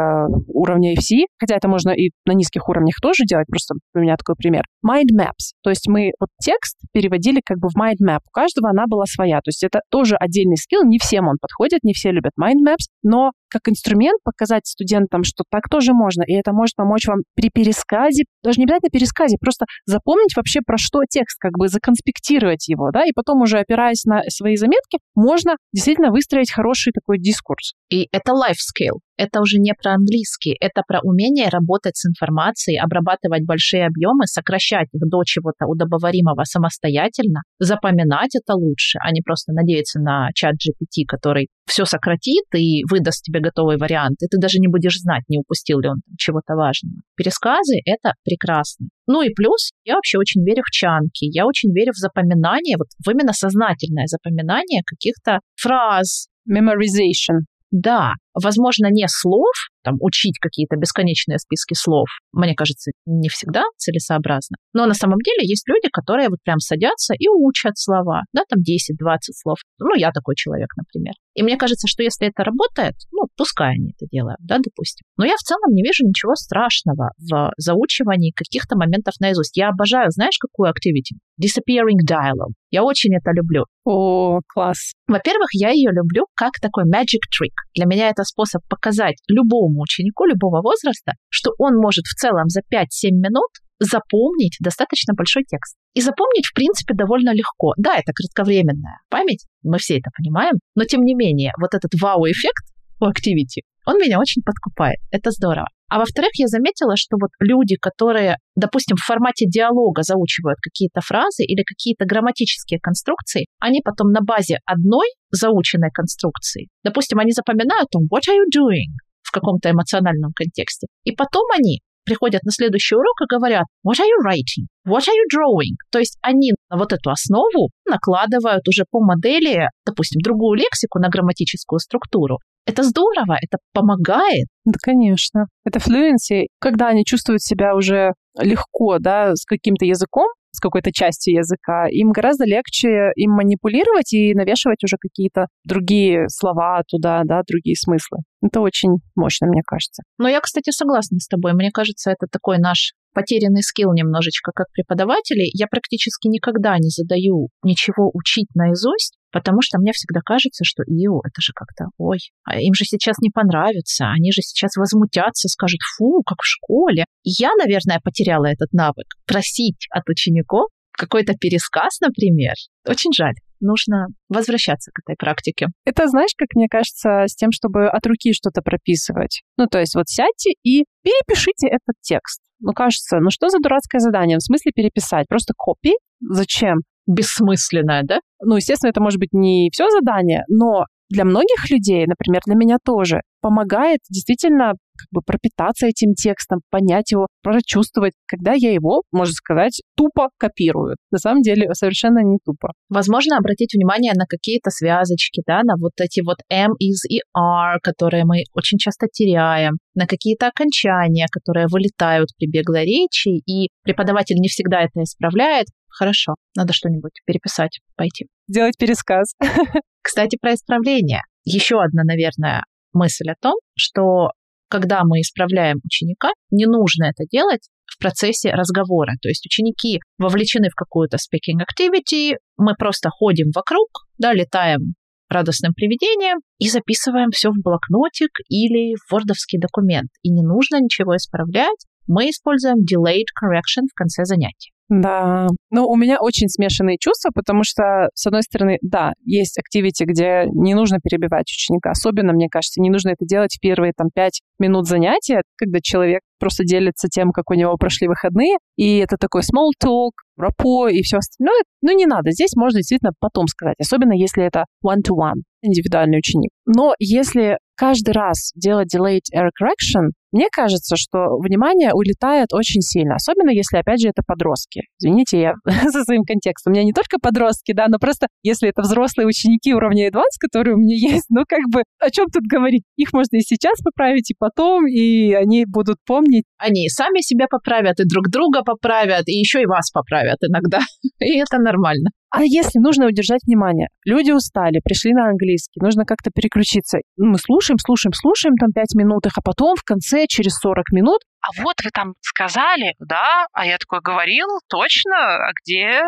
уровня 0.47 0.93
FC, 0.93 1.25
хотя 1.39 1.55
это 1.55 1.67
можно 1.67 1.91
и 1.91 2.09
на 2.25 2.33
низких 2.33 2.67
уровнях 2.67 2.95
тоже 3.01 3.23
делать, 3.25 3.47
просто 3.47 3.75
у 3.93 3.99
меня 3.99 4.15
такой 4.17 4.35
пример. 4.35 4.63
Mind 4.85 5.15
maps. 5.15 5.53
То 5.63 5.69
есть 5.69 5.87
мы 5.87 6.11
вот 6.19 6.29
текст 6.41 6.77
переводили 6.91 7.41
как 7.43 7.59
бы 7.59 7.69
в 7.69 7.77
mind 7.77 8.05
map. 8.05 8.19
У 8.27 8.31
каждого 8.31 8.69
она 8.69 8.85
была 8.87 9.05
своя. 9.05 9.37
То 9.37 9.49
есть 9.49 9.63
это 9.63 9.81
тоже 9.89 10.15
отдельный 10.15 10.57
скилл, 10.57 10.83
не 10.83 10.97
всем 10.99 11.27
он 11.27 11.37
подходит, 11.39 11.79
не 11.83 11.93
все 11.93 12.11
любят 12.11 12.31
mind 12.39 12.67
maps, 12.67 12.87
но 13.03 13.31
как 13.51 13.67
инструмент 13.67 14.19
показать 14.23 14.65
студентам, 14.65 15.23
что 15.23 15.43
так 15.51 15.63
тоже 15.69 15.93
можно, 15.93 16.23
и 16.23 16.33
это 16.33 16.53
может 16.53 16.75
помочь 16.75 17.05
вам 17.07 17.19
при 17.35 17.49
пересказе, 17.53 18.23
даже 18.43 18.59
не 18.59 18.63
обязательно 18.63 18.89
пересказе, 18.89 19.37
просто 19.39 19.65
запомнить 19.85 20.35
вообще 20.35 20.61
про 20.65 20.77
что 20.77 21.01
текст, 21.07 21.37
как 21.39 21.51
бы 21.57 21.67
законспектировать 21.67 22.67
его, 22.69 22.91
да, 22.91 23.03
и 23.03 23.11
потом 23.13 23.41
уже 23.41 23.59
опираясь 23.59 24.05
на 24.05 24.21
свои 24.29 24.55
заметки, 24.55 24.99
можно 25.15 25.57
действительно 25.73 26.11
выстроить 26.11 26.51
хороший 26.51 26.70
такой 26.93 27.19
дискурс. 27.19 27.73
И 27.89 28.07
это 28.11 28.31
life 28.31 28.61
skill. 28.61 28.99
Это 29.17 29.39
уже 29.39 29.59
не 29.59 29.73
про 29.79 29.93
английский, 29.93 30.57
это 30.59 30.81
про 30.87 30.99
умение 31.03 31.49
работать 31.49 31.95
с 31.95 32.09
информацией, 32.09 32.79
обрабатывать 32.79 33.45
большие 33.45 33.85
объемы, 33.85 34.25
сокращать 34.25 34.87
их 34.93 35.01
до 35.07 35.23
чего-то 35.23 35.67
удобоваримого 35.67 36.43
самостоятельно, 36.43 37.41
запоминать 37.59 38.35
это 38.35 38.55
лучше, 38.55 38.97
а 38.99 39.11
не 39.11 39.21
просто 39.21 39.53
надеяться 39.53 39.99
на 39.99 40.29
чат 40.33 40.55
GPT, 40.55 41.05
который 41.07 41.49
все 41.67 41.85
сократит 41.85 42.45
и 42.55 42.83
выдаст 42.89 43.23
тебе 43.23 43.41
готовый 43.41 43.77
вариант, 43.77 44.23
и 44.23 44.27
ты 44.27 44.37
даже 44.41 44.57
не 44.57 44.67
будешь 44.67 44.97
знать, 44.97 45.23
не 45.29 45.37
упустил 45.37 45.79
ли 45.79 45.89
он 45.89 46.01
чего-то 46.17 46.55
важного. 46.55 47.01
Пересказы— 47.15 47.75
это 47.85 48.13
прекрасно. 48.23 48.87
Ну 49.07 49.21
и 49.21 49.33
плюс, 49.33 49.71
я 49.85 49.95
вообще 49.95 50.17
очень 50.17 50.43
верю 50.43 50.63
в 50.65 50.71
чанки, 50.71 51.25
я 51.25 51.45
очень 51.45 51.71
верю 51.73 51.91
в 51.93 51.97
запоминание, 51.97 52.77
вот 52.77 52.87
в 53.05 53.09
именно 53.11 53.33
сознательное 53.33 54.07
запоминание 54.07 54.81
каких-то 54.85 55.39
фраз, 55.55 56.27
memorization. 56.47 57.45
Да, 57.71 58.13
возможно, 58.33 58.87
не 58.91 59.05
слов, 59.07 59.53
там, 59.83 59.95
учить 59.99 60.37
какие-то 60.39 60.75
бесконечные 60.77 61.39
списки 61.39 61.73
слов, 61.73 62.07
мне 62.31 62.53
кажется, 62.55 62.91
не 63.05 63.29
всегда 63.29 63.63
целесообразно. 63.77 64.57
Но 64.73 64.85
на 64.85 64.93
самом 64.93 65.17
деле 65.19 65.47
есть 65.47 65.67
люди, 65.67 65.89
которые 65.91 66.29
вот 66.29 66.39
прям 66.43 66.59
садятся 66.59 67.13
и 67.17 67.27
учат 67.27 67.77
слова, 67.77 68.21
да, 68.33 68.43
там 68.47 68.59
10-20 68.59 69.17
слов. 69.33 69.57
Ну, 69.79 69.95
я 69.95 70.11
такой 70.11 70.35
человек, 70.35 70.69
например. 70.77 71.13
И 71.33 71.43
мне 71.43 71.57
кажется, 71.57 71.87
что 71.87 72.03
если 72.03 72.27
это 72.27 72.43
работает, 72.43 72.95
ну, 73.11 73.27
пускай 73.37 73.73
они 73.75 73.93
это 73.97 74.07
делают, 74.11 74.39
да, 74.41 74.57
допустим. 74.57 75.05
Но 75.17 75.25
я 75.25 75.35
в 75.35 75.43
целом 75.43 75.73
не 75.73 75.81
вижу 75.81 76.05
ничего 76.05 76.35
страшного 76.35 77.11
в 77.17 77.51
заучивании 77.57 78.31
каких-то 78.35 78.75
моментов 78.77 79.13
наизусть. 79.19 79.57
Я 79.57 79.69
обожаю, 79.69 80.11
знаешь, 80.11 80.37
какую 80.39 80.69
activity? 80.69 81.17
Disappearing 81.41 82.03
dialogue. 82.07 82.53
Я 82.69 82.83
очень 82.83 83.15
это 83.15 83.31
люблю. 83.31 83.65
О, 83.85 84.39
класс. 84.47 84.93
Во-первых, 85.07 85.49
я 85.53 85.69
ее 85.69 85.91
люблю 85.91 86.25
как 86.35 86.53
такой 86.61 86.83
magic 86.83 87.23
trick. 87.31 87.55
Для 87.75 87.85
меня 87.85 88.09
это 88.09 88.20
способ 88.23 88.61
показать 88.67 89.17
любому 89.27 89.81
ученику 89.81 90.25
любого 90.25 90.61
возраста, 90.61 91.13
что 91.29 91.51
он 91.57 91.75
может 91.75 92.05
в 92.05 92.15
целом 92.15 92.47
за 92.47 92.61
5-7 92.61 93.11
минут 93.11 93.49
запомнить 93.79 94.57
достаточно 94.59 95.13
большой 95.15 95.43
текст. 95.43 95.75
И 95.93 96.01
запомнить, 96.01 96.45
в 96.45 96.53
принципе, 96.53 96.93
довольно 96.93 97.33
легко. 97.33 97.73
Да, 97.77 97.97
это 97.97 98.13
кратковременная 98.13 98.99
память, 99.09 99.45
мы 99.63 99.79
все 99.79 99.97
это 99.97 100.11
понимаем, 100.15 100.53
но 100.75 100.85
тем 100.85 101.01
не 101.01 101.15
менее, 101.15 101.51
вот 101.59 101.73
этот 101.73 101.91
вау-эффект 101.99 102.63
у 103.01 103.05
Activity, 103.05 103.65
он 103.85 103.97
меня 103.97 104.19
очень 104.19 104.41
подкупает. 104.43 104.97
Это 105.11 105.31
здорово. 105.31 105.67
А 105.89 105.99
во-вторых, 105.99 106.31
я 106.35 106.47
заметила, 106.47 106.95
что 106.95 107.17
вот 107.19 107.31
люди, 107.39 107.75
которые, 107.75 108.37
допустим, 108.55 108.95
в 108.95 109.05
формате 109.05 109.45
диалога 109.45 110.03
заучивают 110.03 110.57
какие-то 110.61 111.01
фразы 111.01 111.43
или 111.43 111.63
какие-то 111.63 112.05
грамматические 112.05 112.79
конструкции, 112.79 113.45
они 113.59 113.81
потом 113.83 114.11
на 114.11 114.21
базе 114.21 114.59
одной 114.65 115.07
заученной 115.31 115.89
конструкции, 115.93 116.69
допустим, 116.83 117.19
они 117.19 117.31
запоминают 117.31 117.89
там 117.91 118.03
«What 118.03 118.29
are 118.29 118.35
you 118.35 118.47
doing?» 118.47 118.95
в 119.21 119.31
каком-то 119.31 119.71
эмоциональном 119.71 120.31
контексте. 120.33 120.87
И 121.03 121.11
потом 121.11 121.43
они 121.57 121.81
приходят 122.05 122.43
на 122.43 122.51
следующий 122.51 122.95
урок 122.95 123.15
и 123.21 123.33
говорят 123.33 123.65
«What 123.85 123.99
are 123.99 124.07
you 124.07 124.19
writing? 124.25 124.67
What 124.87 125.01
are 125.07 125.15
you 125.15 125.25
drawing?» 125.31 125.75
То 125.91 125.99
есть 125.99 126.17
они 126.21 126.51
на 126.69 126.77
вот 126.77 126.93
эту 126.93 127.09
основу 127.09 127.69
накладывают 127.87 128.67
уже 128.67 128.85
по 128.89 128.99
модели, 128.99 129.67
допустим, 129.85 130.21
другую 130.21 130.59
лексику 130.59 130.99
на 130.99 131.09
грамматическую 131.09 131.79
структуру. 131.79 132.39
Это 132.65 132.83
здорово, 132.83 133.37
это 133.41 133.57
помогает. 133.73 134.47
Да, 134.65 134.77
конечно. 134.81 135.47
Это 135.65 135.79
fluency, 135.79 136.45
когда 136.59 136.89
они 136.89 137.03
чувствуют 137.05 137.41
себя 137.41 137.75
уже 137.75 138.11
легко, 138.39 138.97
да, 138.99 139.35
с 139.35 139.45
каким-то 139.45 139.85
языком, 139.85 140.27
с 140.51 140.59
какой-то 140.59 140.91
частью 140.91 141.35
языка, 141.35 141.87
им 141.89 142.11
гораздо 142.11 142.45
легче 142.45 143.11
им 143.15 143.31
манипулировать 143.31 144.13
и 144.13 144.33
навешивать 144.33 144.83
уже 144.83 144.97
какие-то 144.99 145.47
другие 145.63 146.25
слова 146.29 146.83
туда, 146.87 147.21
да, 147.25 147.41
другие 147.47 147.75
смыслы. 147.75 148.19
Это 148.41 148.61
очень 148.61 148.97
мощно, 149.15 149.47
мне 149.47 149.61
кажется. 149.65 150.03
Но 150.17 150.27
я, 150.27 150.39
кстати, 150.39 150.71
согласна 150.71 151.19
с 151.19 151.27
тобой. 151.27 151.53
Мне 151.53 151.71
кажется, 151.71 152.11
это 152.11 152.27
такой 152.31 152.57
наш 152.57 152.93
потерянный 153.13 153.61
скилл 153.61 153.93
немножечко 153.93 154.51
как 154.53 154.67
преподаватели. 154.73 155.49
Я 155.53 155.67
практически 155.67 156.27
никогда 156.27 156.77
не 156.77 156.89
задаю 156.89 157.49
ничего 157.63 158.09
учить 158.13 158.47
наизусть, 158.55 159.17
потому 159.31 159.61
что 159.61 159.79
мне 159.79 159.91
всегда 159.93 160.21
кажется, 160.21 160.63
что 160.63 160.83
ио, 160.83 161.19
это 161.23 161.41
же 161.41 161.53
как-то, 161.53 161.85
ой, 161.97 162.19
а 162.43 162.59
им 162.59 162.73
же 162.73 162.85
сейчас 162.85 163.17
не 163.19 163.29
понравится, 163.29 164.07
они 164.07 164.31
же 164.31 164.41
сейчас 164.41 164.75
возмутятся, 164.75 165.47
скажут, 165.47 165.79
фу, 165.97 166.21
как 166.25 166.39
в 166.41 166.45
школе. 166.45 167.05
Я, 167.23 167.51
наверное, 167.55 167.99
потеряла 168.03 168.45
этот 168.45 168.71
навык. 168.73 169.07
Просить 169.25 169.87
от 169.89 170.07
учеников 170.09 170.69
какой-то 170.91 171.33
пересказ, 171.33 171.99
например, 172.01 172.53
очень 172.87 173.11
жаль 173.13 173.35
нужно 173.61 174.07
возвращаться 174.27 174.91
к 174.91 174.99
этой 175.05 175.15
практике. 175.15 175.67
Это, 175.85 176.07
знаешь, 176.07 176.31
как 176.35 176.49
мне 176.55 176.67
кажется, 176.67 177.25
с 177.27 177.35
тем, 177.35 177.51
чтобы 177.51 177.87
от 177.87 178.05
руки 178.05 178.33
что-то 178.33 178.61
прописывать. 178.61 179.43
Ну, 179.57 179.67
то 179.67 179.79
есть 179.79 179.95
вот 179.95 180.09
сядьте 180.09 180.51
и 180.63 180.85
перепишите 181.03 181.67
этот 181.67 181.95
текст. 182.01 182.41
Ну, 182.59 182.73
кажется, 182.73 183.19
ну 183.19 183.29
что 183.29 183.49
за 183.49 183.59
дурацкое 183.59 183.99
задание? 183.99 184.37
В 184.37 184.43
смысле 184.43 184.71
переписать? 184.75 185.27
Просто 185.27 185.53
копии? 185.55 185.93
Зачем? 186.19 186.79
Бессмысленное, 187.07 188.03
да? 188.03 188.19
Ну, 188.43 188.55
естественно, 188.55 188.89
это 188.89 189.01
может 189.01 189.19
быть 189.19 189.33
не 189.33 189.69
все 189.71 189.89
задание, 189.89 190.43
но 190.47 190.85
для 191.09 191.25
многих 191.25 191.69
людей, 191.69 192.05
например, 192.07 192.41
для 192.45 192.55
меня 192.55 192.77
тоже, 192.83 193.21
помогает 193.41 193.99
действительно 194.09 194.73
как 195.01 195.07
бы 195.11 195.21
пропитаться 195.25 195.87
этим 195.87 196.13
текстом, 196.13 196.59
понять 196.69 197.11
его, 197.11 197.27
прочувствовать, 197.41 198.13
когда 198.27 198.53
я 198.53 198.71
его, 198.71 199.01
можно 199.11 199.33
сказать, 199.33 199.81
тупо 199.95 200.29
копирую. 200.37 200.95
На 201.11 201.17
самом 201.17 201.41
деле 201.41 201.73
совершенно 201.73 202.19
не 202.19 202.37
тупо. 202.43 202.73
Возможно, 202.89 203.37
обратить 203.37 203.73
внимание 203.73 204.13
на 204.15 204.25
какие-то 204.25 204.69
связочки, 204.69 205.41
да, 205.47 205.61
на 205.63 205.75
вот 205.79 205.93
эти 205.99 206.21
вот 206.21 206.37
M, 206.49 206.71
is 206.73 207.07
и 207.09 207.21
R, 207.35 207.79
которые 207.81 208.25
мы 208.25 208.43
очень 208.53 208.77
часто 208.77 209.07
теряем, 209.11 209.77
на 209.95 210.05
какие-то 210.05 210.47
окончания, 210.47 211.25
которые 211.31 211.67
вылетают 211.67 212.29
при 212.37 212.47
беглой 212.47 212.85
речи, 212.85 213.29
и 213.29 213.69
преподаватель 213.83 214.35
не 214.35 214.49
всегда 214.49 214.81
это 214.81 215.01
исправляет. 215.03 215.67
Хорошо, 215.89 216.35
надо 216.55 216.73
что-нибудь 216.73 217.19
переписать, 217.25 217.79
пойти. 217.95 218.27
Сделать 218.47 218.77
пересказ. 218.77 219.33
Кстати, 220.01 220.37
про 220.39 220.53
исправление. 220.53 221.21
Еще 221.43 221.81
одна, 221.81 222.03
наверное, 222.03 222.63
мысль 222.93 223.29
о 223.29 223.35
том, 223.39 223.55
что 223.75 224.31
когда 224.69 225.03
мы 225.03 225.19
исправляем 225.19 225.79
ученика, 225.83 226.29
не 226.49 226.65
нужно 226.65 227.05
это 227.05 227.25
делать 227.29 227.67
в 227.85 227.99
процессе 227.99 228.51
разговора. 228.51 229.13
То 229.21 229.27
есть 229.27 229.45
ученики 229.45 229.99
вовлечены 230.17 230.69
в 230.69 230.75
какую-то 230.75 231.17
speaking 231.17 231.59
activity, 231.59 232.35
мы 232.57 232.73
просто 232.75 233.09
ходим 233.09 233.51
вокруг, 233.53 233.89
да, 234.17 234.33
летаем 234.33 234.95
радостным 235.29 235.73
привидением 235.73 236.39
и 236.59 236.69
записываем 236.69 237.31
все 237.31 237.49
в 237.49 237.61
блокнотик 237.61 238.31
или 238.49 238.95
в 238.95 239.11
вордовский 239.11 239.59
документ. 239.59 240.09
И 240.23 240.29
не 240.29 240.41
нужно 240.41 240.79
ничего 240.81 241.15
исправлять. 241.15 241.85
Мы 242.07 242.29
используем 242.29 242.79
delayed 242.79 243.31
correction 243.39 243.87
в 243.89 243.95
конце 243.95 244.25
занятия. 244.25 244.71
Да, 244.93 245.47
ну 245.69 245.87
у 245.87 245.95
меня 245.95 246.17
очень 246.19 246.49
смешанные 246.49 246.97
чувства, 246.99 247.29
потому 247.33 247.63
что, 247.63 248.09
с 248.13 248.27
одной 248.27 248.41
стороны, 248.43 248.77
да, 248.81 249.13
есть 249.23 249.57
активити, 249.57 250.03
где 250.03 250.43
не 250.51 250.73
нужно 250.73 250.97
перебивать 251.01 251.49
ученика. 251.49 251.91
Особенно, 251.91 252.33
мне 252.33 252.49
кажется, 252.51 252.81
не 252.81 252.89
нужно 252.89 253.11
это 253.11 253.25
делать 253.25 253.55
в 253.55 253.61
первые 253.61 253.93
там 253.95 254.09
пять 254.13 254.41
минут 254.59 254.89
занятия, 254.89 255.43
когда 255.55 255.79
человек 255.81 256.19
просто 256.41 256.65
делится 256.65 257.07
тем, 257.07 257.31
как 257.31 257.51
у 257.51 257.53
него 257.53 257.77
прошли 257.77 258.09
выходные, 258.09 258.57
и 258.75 258.97
это 258.97 259.15
такой 259.15 259.43
small 259.43 259.69
talk, 259.81 260.11
рапо 260.35 260.89
и 260.89 261.01
все 261.03 261.19
остальное. 261.19 261.61
Ну, 261.81 261.95
не 261.95 262.05
надо. 262.05 262.31
Здесь 262.31 262.53
можно 262.57 262.79
действительно 262.79 263.11
потом 263.21 263.47
сказать, 263.47 263.77
особенно 263.79 264.11
если 264.11 264.43
это 264.43 264.65
one-to-one, 264.85 265.43
индивидуальный 265.61 266.17
ученик. 266.17 266.49
Но 266.65 266.95
если 266.99 267.59
каждый 267.77 268.11
раз 268.11 268.51
делать 268.55 268.93
delayed 268.93 269.21
error 269.33 269.51
correction, 269.55 270.09
мне 270.31 270.47
кажется, 270.51 270.95
что 270.95 271.37
внимание 271.37 271.93
улетает 271.93 272.53
очень 272.53 272.81
сильно, 272.81 273.15
особенно 273.15 273.49
если, 273.49 273.77
опять 273.77 274.01
же, 274.01 274.09
это 274.09 274.23
подростки. 274.25 274.81
Извините, 274.99 275.39
я 275.39 275.53
со 275.91 276.03
своим 276.03 276.23
контекстом. 276.23 276.71
У 276.71 276.75
меня 276.75 276.85
не 276.85 276.93
только 276.93 277.17
подростки, 277.21 277.73
да, 277.73 277.87
но 277.87 277.97
просто 277.99 278.27
если 278.43 278.69
это 278.69 278.81
взрослые 278.81 279.27
ученики 279.27 279.73
уровня 279.73 280.09
advanced, 280.09 280.39
которые 280.39 280.75
у 280.75 280.79
меня 280.79 280.95
есть, 281.13 281.25
ну 281.29 281.43
как 281.47 281.61
бы 281.69 281.83
о 281.99 282.09
чем 282.09 282.27
тут 282.27 282.43
говорить? 282.43 282.83
Их 282.95 283.13
можно 283.13 283.37
и 283.37 283.41
сейчас 283.41 283.79
поправить, 283.81 284.31
и 284.31 284.35
потом, 284.37 284.87
и 284.87 285.33
они 285.33 285.65
будут 285.65 285.97
помнить. 286.05 286.45
Они 286.57 286.87
сами 286.89 287.21
себя 287.21 287.47
поправят, 287.49 287.99
и 287.99 288.05
друг 288.05 288.29
друга 288.29 288.63
поправят, 288.63 289.27
и 289.27 289.33
еще 289.33 289.61
и 289.61 289.65
вас 289.65 289.91
поправят 289.91 290.37
иногда. 290.41 290.79
И 291.19 291.37
это 291.37 291.59
нормально. 291.59 292.09
А 292.31 292.43
если 292.45 292.79
нужно 292.79 293.07
удержать 293.07 293.41
внимание? 293.45 293.89
Люди 294.05 294.31
устали, 294.31 294.79
пришли 294.81 295.11
на 295.11 295.29
английский, 295.29 295.81
нужно 295.81 296.05
как-то 296.05 296.31
переключиться. 296.33 296.99
Мы 297.17 297.37
слушаем, 297.37 297.77
слушаем, 297.77 298.13
слушаем 298.13 298.55
там 298.55 298.71
пять 298.71 298.95
минут, 298.95 299.25
а 299.27 299.41
потом 299.43 299.75
в 299.75 299.83
конце, 299.83 300.20
через 300.27 300.55
40 300.57 300.91
минут, 300.91 301.21
А 301.41 301.61
вот 301.61 301.75
вы 301.83 301.89
там 301.91 302.13
сказали, 302.21 302.93
да? 302.99 303.45
А 303.53 303.65
я 303.65 303.77
такой 303.77 303.99
говорил, 304.01 304.47
точно? 304.69 305.15
А 305.15 305.51
где? 305.61 306.01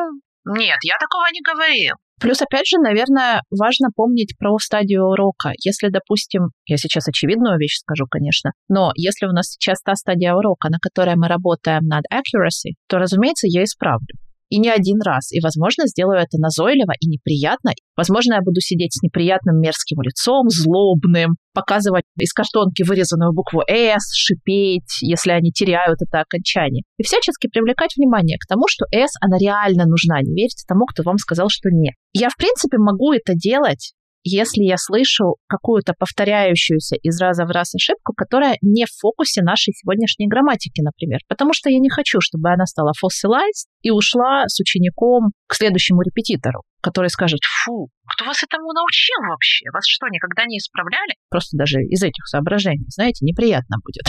Нет, 0.45 0.77
я 0.83 0.97
такого 0.99 1.25
не 1.31 1.41
говорил. 1.41 1.95
Плюс, 2.21 2.41
опять 2.41 2.67
же, 2.67 2.77
наверное, 2.77 3.41
важно 3.49 3.89
помнить 3.93 4.37
про 4.37 4.57
стадию 4.59 5.03
урока. 5.03 5.51
Если, 5.57 5.89
допустим, 5.89 6.51
я 6.65 6.77
сейчас 6.77 7.07
очевидную 7.07 7.57
вещь 7.57 7.79
скажу, 7.79 8.05
конечно, 8.09 8.51
но 8.69 8.91
если 8.95 9.25
у 9.25 9.31
нас 9.31 9.47
сейчас 9.49 9.81
та 9.81 9.95
стадия 9.95 10.33
урока, 10.33 10.69
на 10.69 10.77
которой 10.79 11.15
мы 11.15 11.27
работаем 11.27 11.83
над 11.83 12.05
accuracy, 12.13 12.75
то, 12.87 12.97
разумеется, 12.97 13.47
я 13.49 13.63
исправлю. 13.63 14.15
И 14.53 14.59
не 14.59 14.69
один 14.69 15.01
раз. 15.01 15.31
И, 15.31 15.39
возможно, 15.41 15.87
сделаю 15.87 16.19
это 16.19 16.37
назойливо 16.37 16.93
и 16.99 17.07
неприятно. 17.07 17.71
Возможно, 17.97 18.35
я 18.35 18.41
буду 18.41 18.61
сидеть 18.61 18.93
с 18.93 19.01
неприятным 19.01 19.59
мерзким 19.59 19.99
лицом, 20.03 20.47
злобным, 20.49 21.37
показывать 21.55 22.03
из 22.19 22.31
картонки 22.33 22.83
вырезанную 22.83 23.33
букву 23.33 23.63
«С», 23.67 24.13
шипеть, 24.13 25.01
если 25.01 25.31
они 25.31 25.49
теряют 25.49 25.97
это 26.03 26.19
окончание. 26.21 26.83
И 26.99 27.03
всячески 27.03 27.47
привлекать 27.47 27.95
внимание 27.97 28.37
к 28.37 28.47
тому, 28.47 28.65
что 28.69 28.85
«С», 28.91 29.13
она 29.21 29.39
реально 29.39 29.85
нужна. 29.87 30.21
Не 30.21 30.35
верьте 30.35 30.65
тому, 30.67 30.85
кто 30.85 31.01
вам 31.01 31.17
сказал, 31.17 31.47
что 31.49 31.69
нет. 31.71 31.95
Я, 32.13 32.29
в 32.29 32.37
принципе, 32.37 32.77
могу 32.77 33.11
это 33.11 33.33
делать, 33.33 33.93
если 34.23 34.63
я 34.63 34.77
слышу 34.77 35.35
какую-то 35.47 35.93
повторяющуюся 35.97 36.95
из 36.95 37.19
раза 37.21 37.45
в 37.45 37.49
раз 37.49 37.75
ошибку, 37.75 38.13
которая 38.13 38.57
не 38.61 38.85
в 38.85 38.91
фокусе 38.99 39.41
нашей 39.41 39.73
сегодняшней 39.73 40.27
грамматики, 40.27 40.81
например. 40.81 41.19
Потому 41.27 41.53
что 41.53 41.69
я 41.69 41.79
не 41.79 41.89
хочу, 41.89 42.19
чтобы 42.21 42.49
она 42.49 42.65
стала 42.65 42.91
fossilized 42.93 43.67
и 43.81 43.91
ушла 43.91 44.43
с 44.47 44.59
учеником 44.59 45.31
к 45.47 45.55
следующему 45.55 46.01
репетитору, 46.01 46.63
который 46.81 47.09
скажет, 47.09 47.39
фу, 47.43 47.89
Кто 48.15 48.25
вас 48.25 48.41
этому 48.43 48.71
научил 48.73 49.19
вообще? 49.29 49.65
Вас 49.73 49.83
что, 49.87 50.07
никогда 50.07 50.45
не 50.45 50.57
исправляли? 50.57 51.15
просто 51.29 51.57
даже 51.57 51.81
из 51.81 52.03
этих 52.03 52.27
соображений, 52.27 52.85
знаете, 52.89 53.25
неприятно 53.25 53.77
будет. 53.83 54.05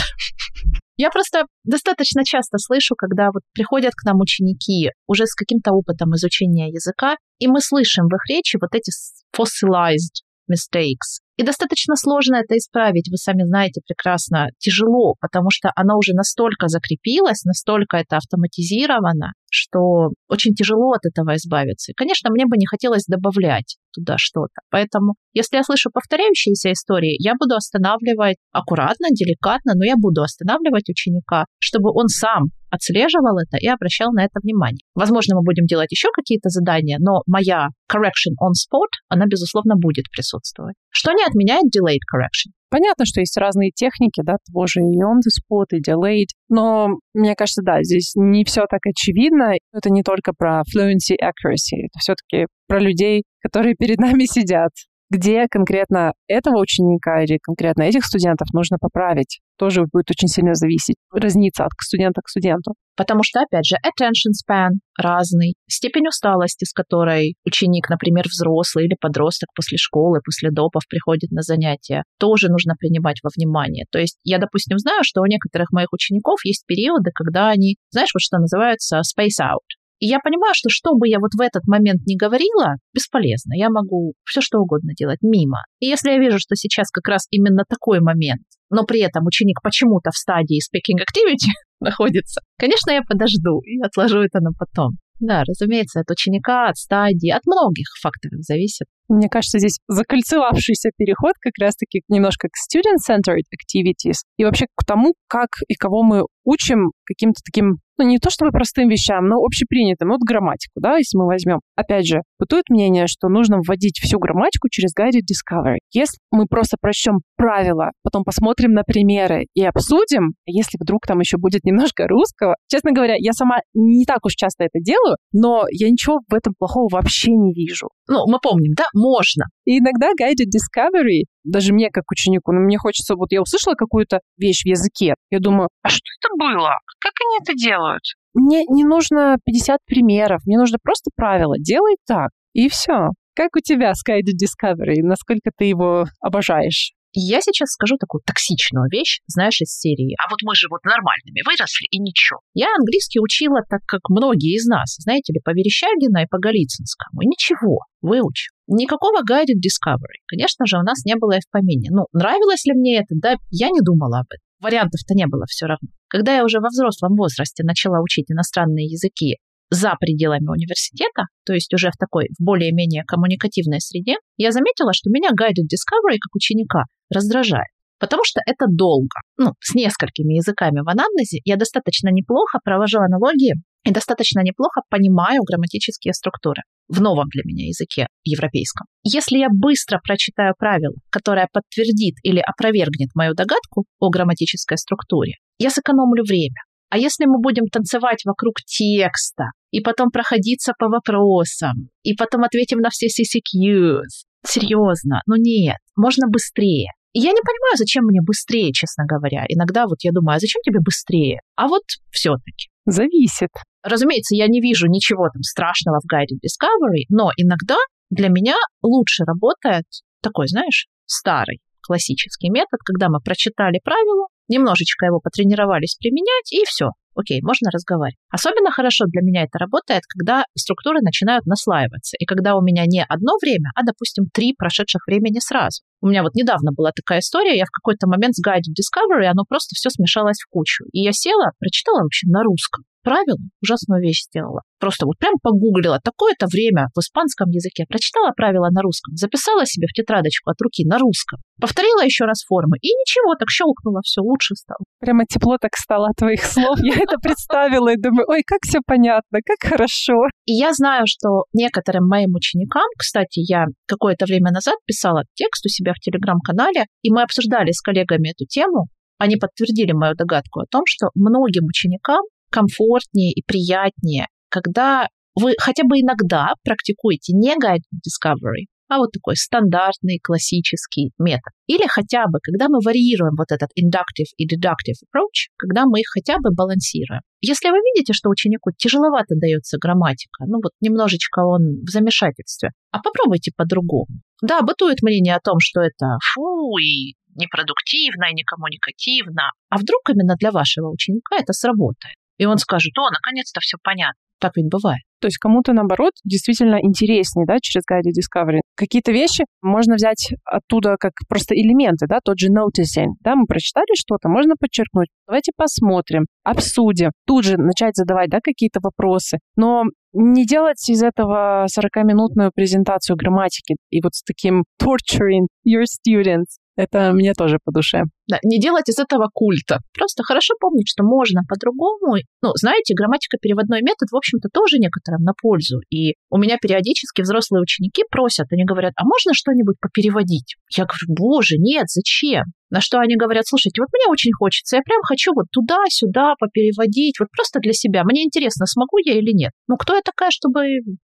Я 0.97 1.09
просто 1.09 1.45
достаточно 1.65 2.23
часто 2.23 2.57
слышу, 2.57 2.95
когда 2.95 3.27
вот 3.33 3.43
приходят 3.53 3.93
к 3.95 4.03
нам 4.05 4.21
ученики 4.21 4.91
уже 5.07 5.25
с 5.25 5.35
каким-то 5.35 5.71
опытом 5.71 6.15
изучения 6.15 6.69
языка, 6.69 7.17
и 7.39 7.47
мы 7.47 7.59
слышим 7.59 8.05
в 8.05 8.15
их 8.15 8.21
речи 8.29 8.57
вот 8.61 8.73
эти 8.73 8.91
fossilized 9.35 10.23
mistakes. 10.49 11.24
И 11.37 11.43
достаточно 11.43 11.95
сложно 11.95 12.37
это 12.37 12.55
исправить, 12.57 13.09
вы 13.09 13.17
сами 13.17 13.43
знаете 13.43 13.81
прекрасно, 13.85 14.47
тяжело, 14.57 15.15
потому 15.19 15.49
что 15.51 15.69
оно 15.75 15.97
уже 15.97 16.13
настолько 16.13 16.67
закрепилось, 16.67 17.43
настолько 17.43 17.97
это 17.97 18.17
автоматизировано, 18.17 19.33
что 19.51 20.11
очень 20.29 20.53
тяжело 20.53 20.91
от 20.91 21.05
этого 21.05 21.35
избавиться. 21.35 21.91
И, 21.91 21.95
конечно, 21.95 22.29
мне 22.31 22.45
бы 22.45 22.57
не 22.57 22.65
хотелось 22.65 23.05
добавлять 23.05 23.77
туда 23.93 24.15
что-то. 24.17 24.61
Поэтому, 24.69 25.15
если 25.33 25.57
я 25.57 25.63
слышу 25.63 25.89
повторяющиеся 25.91 26.71
истории, 26.71 27.15
я 27.19 27.33
буду 27.39 27.55
останавливать 27.55 28.37
аккуратно, 28.51 29.07
деликатно, 29.11 29.73
но 29.75 29.85
я 29.85 29.95
буду 29.97 30.21
останавливать 30.21 30.89
ученика, 30.89 31.45
чтобы 31.59 31.91
он 31.91 32.07
сам 32.07 32.51
отслеживал 32.69 33.37
это 33.39 33.57
и 33.57 33.67
обращал 33.67 34.11
на 34.11 34.23
это 34.25 34.39
внимание. 34.43 34.83
Возможно, 34.95 35.35
мы 35.35 35.43
будем 35.43 35.65
делать 35.65 35.91
еще 35.91 36.09
какие-то 36.13 36.49
задания, 36.49 36.97
но 36.99 37.21
моя 37.25 37.69
correction 37.91 38.35
on 38.41 38.51
spot, 38.51 38.91
она, 39.07 39.25
безусловно, 39.25 39.75
будет 39.75 40.05
присутствовать. 40.11 40.75
Что 40.89 41.11
не 41.13 41.24
отменяет 41.27 41.65
delayed 41.65 42.03
correction. 42.11 42.51
Понятно, 42.69 43.05
что 43.05 43.21
есть 43.21 43.37
разные 43.37 43.71
техники, 43.71 44.21
да, 44.23 44.35
того 44.45 44.67
же 44.67 44.81
и 44.81 45.01
on 45.01 45.19
the 45.19 45.31
spot, 45.31 45.67
и 45.71 45.81
delayed, 45.81 46.29
но 46.49 46.97
мне 47.13 47.35
кажется, 47.35 47.61
да, 47.63 47.81
здесь 47.83 48.13
не 48.15 48.43
все 48.43 48.65
так 48.69 48.81
очевидно. 48.85 49.53
Это 49.73 49.89
не 49.89 50.03
только 50.03 50.33
про 50.37 50.61
fluency 50.61 51.15
accuracy, 51.21 51.85
это 51.85 51.99
все-таки 51.99 52.47
про 52.67 52.79
людей, 52.79 53.23
которые 53.41 53.75
перед 53.75 53.99
нами 53.99 54.25
сидят. 54.25 54.71
Где 55.11 55.47
конкретно 55.49 56.13
этого 56.27 56.59
ученика 56.59 57.23
или 57.23 57.37
конкретно 57.41 57.83
этих 57.83 58.05
студентов 58.05 58.47
нужно 58.53 58.77
поправить, 58.79 59.39
тоже 59.57 59.83
будет 59.91 60.09
очень 60.09 60.27
сильно 60.27 60.55
зависеть, 60.55 60.95
разниться 61.13 61.63
от 61.63 61.71
студента 61.79 62.21
к 62.21 62.29
студенту. 62.29 62.73
Потому 62.97 63.21
что, 63.23 63.41
опять 63.41 63.65
же, 63.65 63.75
attention 63.75 64.31
span 64.33 64.69
разный, 64.97 65.55
степень 65.69 66.07
усталости, 66.07 66.63
с 66.63 66.73
которой 66.73 67.35
ученик, 67.45 67.89
например, 67.89 68.25
взрослый 68.27 68.85
или 68.85 68.95
подросток 68.99 69.49
после 69.53 69.77
школы, 69.77 70.21
после 70.23 70.49
допов 70.49 70.83
приходит 70.89 71.31
на 71.31 71.41
занятия, 71.41 72.03
тоже 72.17 72.47
нужно 72.49 72.73
принимать 72.79 73.17
во 73.21 73.29
внимание. 73.35 73.85
То 73.91 73.99
есть 73.99 74.17
я, 74.23 74.39
допустим, 74.39 74.77
знаю, 74.79 75.01
что 75.03 75.21
у 75.21 75.25
некоторых 75.25 75.71
моих 75.71 75.91
учеников 75.91 76.39
есть 76.45 76.65
периоды, 76.65 77.11
когда 77.13 77.49
они, 77.49 77.75
знаешь, 77.91 78.11
вот 78.13 78.21
что 78.21 78.37
называется 78.37 79.01
space 79.01 79.43
out. 79.43 79.74
И 79.99 80.07
я 80.07 80.19
понимаю, 80.19 80.53
что 80.55 80.69
что 80.69 80.95
бы 80.95 81.07
я 81.07 81.19
вот 81.19 81.31
в 81.33 81.41
этот 81.41 81.65
момент 81.67 82.05
не 82.05 82.17
говорила, 82.17 82.75
бесполезно. 82.93 83.53
Я 83.55 83.69
могу 83.69 84.13
все 84.25 84.41
что 84.41 84.59
угодно 84.59 84.93
делать 84.97 85.19
мимо. 85.21 85.63
И 85.79 85.87
если 85.87 86.11
я 86.11 86.19
вижу, 86.19 86.37
что 86.39 86.55
сейчас 86.55 86.91
как 86.91 87.07
раз 87.07 87.27
именно 87.31 87.63
такой 87.67 88.01
момент, 88.01 88.43
но 88.69 88.83
при 88.83 89.01
этом 89.01 89.25
ученик 89.25 89.61
почему-то 89.63 90.11
в 90.11 90.17
стадии 90.17 90.59
speaking 90.59 90.99
activity 90.99 91.51
находится, 91.79 92.41
конечно, 92.57 92.91
я 92.91 93.01
подожду 93.01 93.61
и 93.61 93.79
отложу 93.81 94.19
это 94.19 94.39
на 94.41 94.51
потом. 94.51 94.97
Да, 95.19 95.43
разумеется, 95.47 96.01
от 96.01 96.11
ученика, 96.11 96.67
от 96.67 96.75
стадии, 96.75 97.29
от 97.29 97.45
многих 97.45 97.87
факторов 98.01 98.41
зависит. 98.41 98.87
Мне 99.07 99.29
кажется, 99.29 99.59
здесь 99.59 99.79
закольцевавшийся 99.87 100.89
переход 100.97 101.33
как 101.39 101.53
раз-таки 101.59 102.01
немножко 102.07 102.47
к 102.47 102.53
student-centered 102.55 103.45
activities 103.53 104.21
и 104.37 104.45
вообще 104.45 104.65
к 104.75 104.85
тому, 104.85 105.13
как 105.27 105.49
и 105.67 105.75
кого 105.75 106.03
мы 106.03 106.23
учим 106.45 106.91
каким-то 107.05 107.41
таким, 107.43 107.79
ну, 107.97 108.05
не 108.05 108.19
то 108.19 108.29
чтобы 108.29 108.51
простым 108.51 108.87
вещам, 108.87 109.27
но 109.27 109.37
общепринятым. 109.37 110.09
Вот 110.09 110.19
грамматику, 110.21 110.79
да, 110.79 110.97
если 110.97 111.17
мы 111.17 111.25
возьмем. 111.25 111.59
Опять 111.75 112.07
же, 112.07 112.21
бытует 112.39 112.65
мнение, 112.69 113.07
что 113.07 113.29
нужно 113.29 113.57
вводить 113.57 113.99
всю 113.99 114.19
грамматику 114.19 114.69
через 114.69 114.91
Guided 114.97 115.25
Discovery. 115.25 115.77
Если 115.91 116.17
мы 116.31 116.45
просто 116.45 116.77
прочтем 116.79 117.19
правила, 117.35 117.91
потом 118.03 118.23
посмотрим 118.23 118.71
на 118.71 118.83
примеры 118.83 119.45
и 119.53 119.63
обсудим, 119.63 120.33
если 120.45 120.77
вдруг 120.79 121.05
там 121.07 121.19
еще 121.19 121.37
будет 121.37 121.63
немножко 121.63 122.07
русского. 122.07 122.55
Честно 122.69 122.91
говоря, 122.91 123.15
я 123.17 123.33
сама 123.33 123.57
не 123.73 124.05
так 124.05 124.25
уж 124.25 124.33
часто 124.33 124.65
это 124.65 124.79
делаю, 124.79 125.17
но 125.31 125.65
я 125.71 125.89
ничего 125.89 126.19
в 126.29 126.33
этом 126.33 126.53
плохого 126.57 126.87
вообще 126.91 127.31
не 127.31 127.53
вижу. 127.53 127.89
Ну, 128.07 128.27
мы 128.27 128.39
помним, 128.39 128.73
да, 128.75 128.85
можно. 128.95 129.45
И 129.65 129.79
иногда 129.79 130.11
Guided 130.19 130.49
Discovery, 130.49 131.25
даже 131.43 131.73
мне 131.73 131.89
как 131.91 132.09
ученику, 132.11 132.51
ну, 132.51 132.61
мне 132.61 132.77
хочется, 132.77 133.15
вот 133.15 133.31
я 133.31 133.41
услышала 133.41 133.75
какую-то 133.75 134.19
вещь 134.37 134.63
в 134.63 134.67
языке, 134.67 135.13
я 135.29 135.39
думаю, 135.39 135.69
А 135.83 135.89
что 135.89 136.05
это 136.19 136.33
было? 136.37 136.71
Как 136.99 137.13
они 137.21 137.37
это 137.41 137.53
делают? 137.53 138.03
мне 138.35 138.63
не 138.69 138.83
нужно 138.83 139.37
50 139.45 139.79
примеров, 139.85 140.41
мне 140.45 140.57
нужно 140.57 140.77
просто 140.83 141.09
правило. 141.15 141.55
Делай 141.57 141.95
так, 142.05 142.29
и 142.53 142.69
все. 142.69 143.09
Как 143.33 143.55
у 143.55 143.59
тебя 143.59 143.93
с 143.93 144.01
Guided 144.07 144.35
Discovery? 144.39 145.01
Насколько 145.01 145.51
ты 145.57 145.65
его 145.65 146.05
обожаешь? 146.21 146.91
Я 147.17 147.39
сейчас 147.39 147.69
скажу 147.71 147.95
такую 147.97 148.21
токсичную 148.25 148.89
вещь, 148.91 149.21
знаешь, 149.27 149.61
из 149.61 149.71
серии. 149.71 150.15
А 150.19 150.29
вот 150.29 150.39
мы 150.43 150.53
же 150.53 150.67
вот 150.69 150.83
нормальными 150.83 151.41
выросли, 151.45 151.87
и 151.89 151.97
ничего. 151.97 152.41
Я 152.53 152.67
английский 152.77 153.21
учила 153.21 153.61
так, 153.69 153.81
как 153.87 154.01
многие 154.09 154.55
из 154.55 154.65
нас, 154.65 154.95
знаете 154.99 155.31
ли, 155.31 155.39
по 155.39 155.51
Верещагина 155.51 156.23
и 156.23 156.27
по 156.29 156.39
Голицынскому. 156.39 157.21
И 157.21 157.27
ничего, 157.27 157.79
выучил. 158.01 158.51
Никакого 158.67 159.21
guided 159.21 159.61
discovery. 159.61 160.25
Конечно 160.27 160.65
же, 160.65 160.77
у 160.77 160.81
нас 160.81 161.05
не 161.05 161.15
было 161.15 161.33
и 161.33 161.39
в 161.39 161.49
помине. 161.51 161.89
Ну, 161.91 162.07
нравилось 162.13 162.65
ли 162.65 162.73
мне 162.73 162.97
это? 162.97 163.13
Да, 163.15 163.35
я 163.51 163.69
не 163.69 163.81
думала 163.81 164.19
об 164.19 164.27
этом. 164.29 164.41
Вариантов-то 164.59 165.13
не 165.13 165.27
было 165.27 165.45
все 165.47 165.67
равно. 165.67 165.89
Когда 166.07 166.35
я 166.35 166.43
уже 166.43 166.59
во 166.59 166.69
взрослом 166.69 167.15
возрасте 167.15 167.63
начала 167.63 168.01
учить 168.01 168.31
иностранные 168.31 168.87
языки 168.87 169.37
за 169.69 169.93
пределами 169.99 170.47
университета, 170.47 171.25
то 171.45 171.53
есть 171.53 171.73
уже 171.73 171.89
в 171.89 171.97
такой, 171.97 172.29
в 172.37 172.43
более-менее 172.43 173.03
коммуникативной 173.05 173.81
среде, 173.81 174.15
я 174.37 174.51
заметила, 174.51 174.93
что 174.93 175.09
меня 175.09 175.29
guided 175.29 175.69
discovery 175.69 176.17
как 176.19 176.33
ученика 176.33 176.83
раздражает. 177.13 177.67
Потому 177.99 178.23
что 178.25 178.41
это 178.45 178.65
долго. 178.67 179.19
Ну, 179.37 179.53
с 179.61 179.73
несколькими 179.73 180.35
языками 180.35 180.81
в 180.81 180.89
анамнезе 180.89 181.39
я 181.45 181.55
достаточно 181.55 182.09
неплохо 182.09 182.59
провожу 182.63 182.99
аналогии 182.99 183.55
и 183.85 183.91
достаточно 183.91 184.41
неплохо 184.41 184.81
понимаю 184.89 185.41
грамматические 185.43 186.13
структуры 186.13 186.63
в 186.87 187.01
новом 187.01 187.27
для 187.29 187.43
меня 187.45 187.67
языке 187.67 188.07
европейском. 188.23 188.87
Если 189.03 189.37
я 189.37 189.47
быстро 189.49 189.99
прочитаю 190.03 190.53
правило, 190.57 190.95
которое 191.11 191.47
подтвердит 191.53 192.15
или 192.23 192.39
опровергнет 192.39 193.09
мою 193.15 193.33
догадку 193.33 193.85
о 193.99 194.09
грамматической 194.09 194.77
структуре, 194.77 195.33
я 195.59 195.69
сэкономлю 195.69 196.23
время. 196.23 196.61
А 196.89 196.97
если 196.97 197.25
мы 197.25 197.39
будем 197.39 197.65
танцевать 197.67 198.23
вокруг 198.25 198.55
текста, 198.65 199.45
и 199.71 199.81
потом 199.81 200.09
проходиться 200.09 200.73
по 200.77 200.87
вопросам, 200.87 201.89
и 202.03 202.13
потом 202.15 202.43
ответим 202.43 202.79
на 202.79 202.89
все 202.89 203.07
CCQs, 203.07 204.25
серьезно, 204.47 205.21
ну 205.27 205.35
нет, 205.37 205.77
можно 205.95 206.27
быстрее. 206.27 206.91
И 207.13 207.19
я 207.19 207.31
не 207.31 207.41
понимаю, 207.41 207.77
зачем 207.77 208.03
мне 208.05 208.19
быстрее, 208.21 208.71
честно 208.73 209.05
говоря. 209.05 209.45
Иногда 209.47 209.85
вот 209.85 209.97
я 210.01 210.11
думаю, 210.11 210.35
а 210.35 210.39
зачем 210.39 210.61
тебе 210.63 210.79
быстрее? 210.79 211.39
А 211.55 211.67
вот 211.67 211.83
все-таки. 212.11 212.69
Зависит. 212.85 213.49
Разумеется, 213.83 214.35
я 214.35 214.47
не 214.47 214.61
вижу 214.61 214.87
ничего 214.87 215.27
там 215.33 215.41
страшного 215.41 215.99
в 215.99 216.11
Guided 216.11 216.39
Discovery, 216.43 217.05
но 217.09 217.31
иногда 217.37 217.77
для 218.09 218.29
меня 218.29 218.55
лучше 218.83 219.23
работает 219.25 219.85
такой, 220.21 220.47
знаешь, 220.47 220.87
старый 221.05 221.59
классический 221.81 222.49
метод, 222.49 222.79
когда 222.83 223.09
мы 223.09 223.19
прочитали 223.19 223.79
правила, 223.83 224.27
немножечко 224.47 225.05
его 225.05 225.19
потренировались 225.19 225.95
применять, 225.99 226.51
и 226.51 226.63
все. 226.65 226.89
Окей, 227.15 227.41
можно 227.41 227.71
разговаривать. 227.71 228.19
Особенно 228.29 228.71
хорошо 228.71 229.05
для 229.07 229.21
меня 229.21 229.43
это 229.43 229.57
работает, 229.57 230.03
когда 230.07 230.43
структуры 230.57 230.99
начинают 231.01 231.45
наслаиваться, 231.45 232.17
и 232.19 232.25
когда 232.25 232.55
у 232.55 232.61
меня 232.61 232.83
не 232.85 233.03
одно 233.03 233.33
время, 233.41 233.71
а, 233.75 233.83
допустим, 233.83 234.25
три 234.33 234.53
прошедших 234.53 235.07
времени 235.07 235.39
сразу. 235.39 235.81
У 236.01 236.07
меня 236.07 236.23
вот 236.23 236.35
недавно 236.35 236.71
была 236.75 236.91
такая 236.91 237.19
история, 237.19 237.57
я 237.57 237.65
в 237.65 237.71
какой-то 237.71 238.07
момент 238.07 238.35
с 238.35 238.45
Guided 238.45 238.75
Discovery, 238.75 239.25
оно 239.25 239.43
просто 239.47 239.75
все 239.75 239.89
смешалось 239.89 240.37
в 240.39 240.49
кучу. 240.49 240.83
И 240.91 241.01
я 241.01 241.13
села, 241.13 241.51
прочитала 241.59 242.03
вообще 242.03 242.27
на 242.27 242.43
русском 242.43 242.83
правила, 243.05 243.37
ужасную 243.61 244.01
вещь 244.01 244.25
сделала. 244.25 244.61
Просто 244.79 245.05
вот 245.05 245.17
прям 245.19 245.35
погуглила 245.41 245.99
такое-то 246.03 246.47
время 246.47 246.89
в 246.95 246.99
испанском 246.99 247.49
языке, 247.49 247.85
прочитала 247.87 248.31
правила 248.35 248.69
на 248.73 248.81
русском, 248.81 249.15
записала 249.15 249.65
себе 249.65 249.85
в 249.87 249.93
тетрадочку 249.93 250.49
от 250.49 250.59
руки 250.59 250.83
на 250.85 250.97
русском, 250.97 251.39
повторила 251.61 252.03
еще 252.03 252.25
раз 252.25 252.43
формы, 252.43 252.77
и 252.81 252.89
ничего, 252.89 253.35
так 253.37 253.49
щелкнуло, 253.49 254.01
все 254.03 254.21
лучше 254.21 254.55
стало. 254.55 254.81
Прямо 254.99 255.25
тепло 255.25 255.57
так 255.61 255.77
стало 255.77 256.09
от 256.09 256.17
твоих 256.17 256.43
слов. 256.43 256.77
Я 256.81 256.95
это 256.95 257.17
представила 257.21 257.93
и 257.93 258.01
думаю, 258.01 258.25
ой, 258.27 258.41
как 258.45 258.59
все 258.63 258.79
понятно, 258.85 259.39
как 259.45 259.61
хорошо. 259.61 260.27
И 260.45 260.53
я 260.53 260.73
знаю, 260.73 261.03
что 261.05 261.45
некоторым 261.53 262.07
моим 262.07 262.33
ученикам, 262.33 262.89
кстати, 262.97 263.39
я 263.39 263.65
какое-то 263.87 264.25
время 264.25 264.51
назад 264.51 264.75
писала 264.85 265.23
текст 265.35 265.65
у 265.65 265.69
себя 265.69 265.93
в 265.93 265.99
телеграм-канале, 265.99 266.85
и 267.03 267.11
мы 267.11 267.21
обсуждали 267.21 267.71
с 267.71 267.81
коллегами 267.81 268.31
эту 268.31 268.45
тему, 268.45 268.87
они 269.17 269.37
подтвердили 269.37 269.93
мою 269.93 270.15
догадку 270.15 270.59
о 270.59 270.65
том, 270.69 270.83
что 270.85 271.07
многим 271.15 271.65
ученикам 271.65 272.21
комфортнее 272.51 273.31
и 273.31 273.43
приятнее, 273.45 274.27
когда 274.49 275.07
вы 275.35 275.53
хотя 275.59 275.83
бы 275.83 275.99
иногда 275.99 276.53
практикуете 276.63 277.33
не 277.33 277.55
guided 277.55 277.83
discovery, 278.05 278.67
а 278.87 278.97
вот 278.97 279.11
такой 279.11 279.35
стандартный 279.35 280.19
классический 280.21 281.11
метод. 281.17 281.53
Или 281.67 281.87
хотя 281.87 282.25
бы, 282.27 282.39
когда 282.41 282.69
мы 282.69 282.79
варьируем 282.83 283.33
вот 283.37 283.51
этот 283.51 283.69
inductive 283.77 284.29
и 284.37 284.45
deductive 284.45 285.01
approach, 285.03 285.49
когда 285.57 285.85
мы 285.85 286.01
их 286.01 286.07
хотя 286.13 286.37
бы 286.37 286.51
балансируем. 286.55 287.21
Если 287.41 287.69
вы 287.69 287.77
видите, 287.77 288.13
что 288.13 288.29
ученику 288.29 288.71
тяжеловато 288.77 289.35
дается 289.35 289.77
грамматика, 289.79 290.45
ну 290.45 290.59
вот 290.63 290.71
немножечко 290.81 291.39
он 291.39 291.81
в 291.85 291.89
замешательстве, 291.89 292.71
а 292.91 293.01
попробуйте 293.01 293.51
по-другому. 293.55 294.21
Да, 294.41 294.61
бытует 294.61 295.01
мнение 295.01 295.35
о 295.35 295.39
том, 295.39 295.57
что 295.59 295.81
это 295.81 296.17
фу 296.33 296.77
и 296.77 297.15
непродуктивно, 297.35 298.31
и 298.31 298.35
некоммуникативно. 298.35 299.51
А 299.69 299.77
вдруг 299.77 300.09
именно 300.09 300.35
для 300.39 300.51
вашего 300.51 300.89
ученика 300.89 301.37
это 301.37 301.53
сработает? 301.53 302.15
И 302.37 302.45
он 302.45 302.57
скажет, 302.57 302.97
о, 302.97 303.09
наконец-то 303.11 303.59
все 303.61 303.77
понятно. 303.81 304.19
Так 304.39 304.57
ведь 304.57 304.69
бывает. 304.69 305.01
То 305.21 305.27
есть 305.27 305.37
кому-то, 305.37 305.73
наоборот, 305.73 306.11
действительно 306.23 306.77
интереснее, 306.81 307.45
да, 307.47 307.57
через 307.61 307.83
Guided 307.89 308.11
Discovery. 308.11 308.59
Какие-то 308.75 309.11
вещи 309.11 309.45
можно 309.61 309.95
взять 309.95 310.33
оттуда 310.43 310.97
как 310.99 311.13
просто 311.27 311.55
элементы, 311.55 312.05
да, 312.07 312.19
тот 312.23 312.37
же 312.37 312.49
noticing, 312.49 313.13
да, 313.21 313.35
мы 313.35 313.45
прочитали 313.45 313.95
что-то, 313.95 314.27
можно 314.29 314.55
подчеркнуть. 314.59 315.07
Давайте 315.25 315.51
посмотрим, 315.55 316.25
обсудим, 316.43 317.11
тут 317.25 317.45
же 317.45 317.57
начать 317.57 317.95
задавать, 317.95 318.29
да, 318.29 318.39
какие-то 318.43 318.79
вопросы. 318.83 319.39
Но 319.55 319.83
не 320.13 320.45
делать 320.45 320.89
из 320.89 321.01
этого 321.01 321.65
40-минутную 321.65 322.51
презентацию 322.53 323.15
грамматики 323.15 323.75
и 323.89 324.01
вот 324.03 324.15
с 324.15 324.23
таким 324.23 324.63
torturing 324.81 325.47
your 325.67 325.85
students. 325.85 326.59
Это 326.75 327.13
мне 327.13 327.33
тоже 327.33 327.57
по 327.63 327.71
душе. 327.71 328.03
Да, 328.27 328.39
не 328.43 328.59
делать 328.59 328.89
из 328.89 328.99
этого 328.99 329.29
культа. 329.33 329.79
Просто 329.93 330.23
хорошо 330.23 330.55
помнить, 330.59 330.89
что 330.89 331.03
можно 331.03 331.41
по-другому. 331.47 332.15
Ну, 332.41 332.49
знаете, 332.55 332.93
грамматика 332.93 333.37
переводной 333.41 333.81
метод, 333.81 334.09
в 334.11 334.15
общем-то, 334.15 334.49
тоже 334.51 334.77
некоторым 334.77 335.23
на 335.23 335.31
пользу. 335.39 335.79
И 335.89 336.15
у 336.29 336.37
меня 336.37 336.57
периодически 336.61 337.21
взрослые 337.21 337.61
ученики 337.61 338.03
просят, 338.09 338.47
они 338.51 338.65
говорят, 338.65 338.93
а 338.97 339.05
можно 339.05 339.33
что-нибудь 339.33 339.75
попереводить? 339.79 340.55
Я 340.75 340.85
говорю, 340.85 341.15
боже, 341.15 341.55
нет, 341.57 341.87
зачем? 341.87 342.43
На 342.69 342.81
что 342.81 342.99
они 342.99 343.15
говорят, 343.15 343.45
слушайте, 343.47 343.79
вот 343.79 343.87
мне 343.93 344.11
очень 344.11 344.33
хочется, 344.33 344.77
я 344.77 344.81
прям 344.81 345.01
хочу 345.03 345.31
вот 345.33 345.45
туда-сюда 345.51 346.33
попереводить, 346.39 347.19
вот 347.19 347.29
просто 347.31 347.59
для 347.59 347.73
себя. 347.73 348.03
Мне 348.03 348.23
интересно, 348.23 348.65
смогу 348.65 348.97
я 349.05 349.13
или 349.13 349.31
нет. 349.31 349.51
Ну, 349.67 349.77
кто 349.77 349.95
я 349.95 350.01
такая, 350.03 350.31
чтобы 350.31 350.65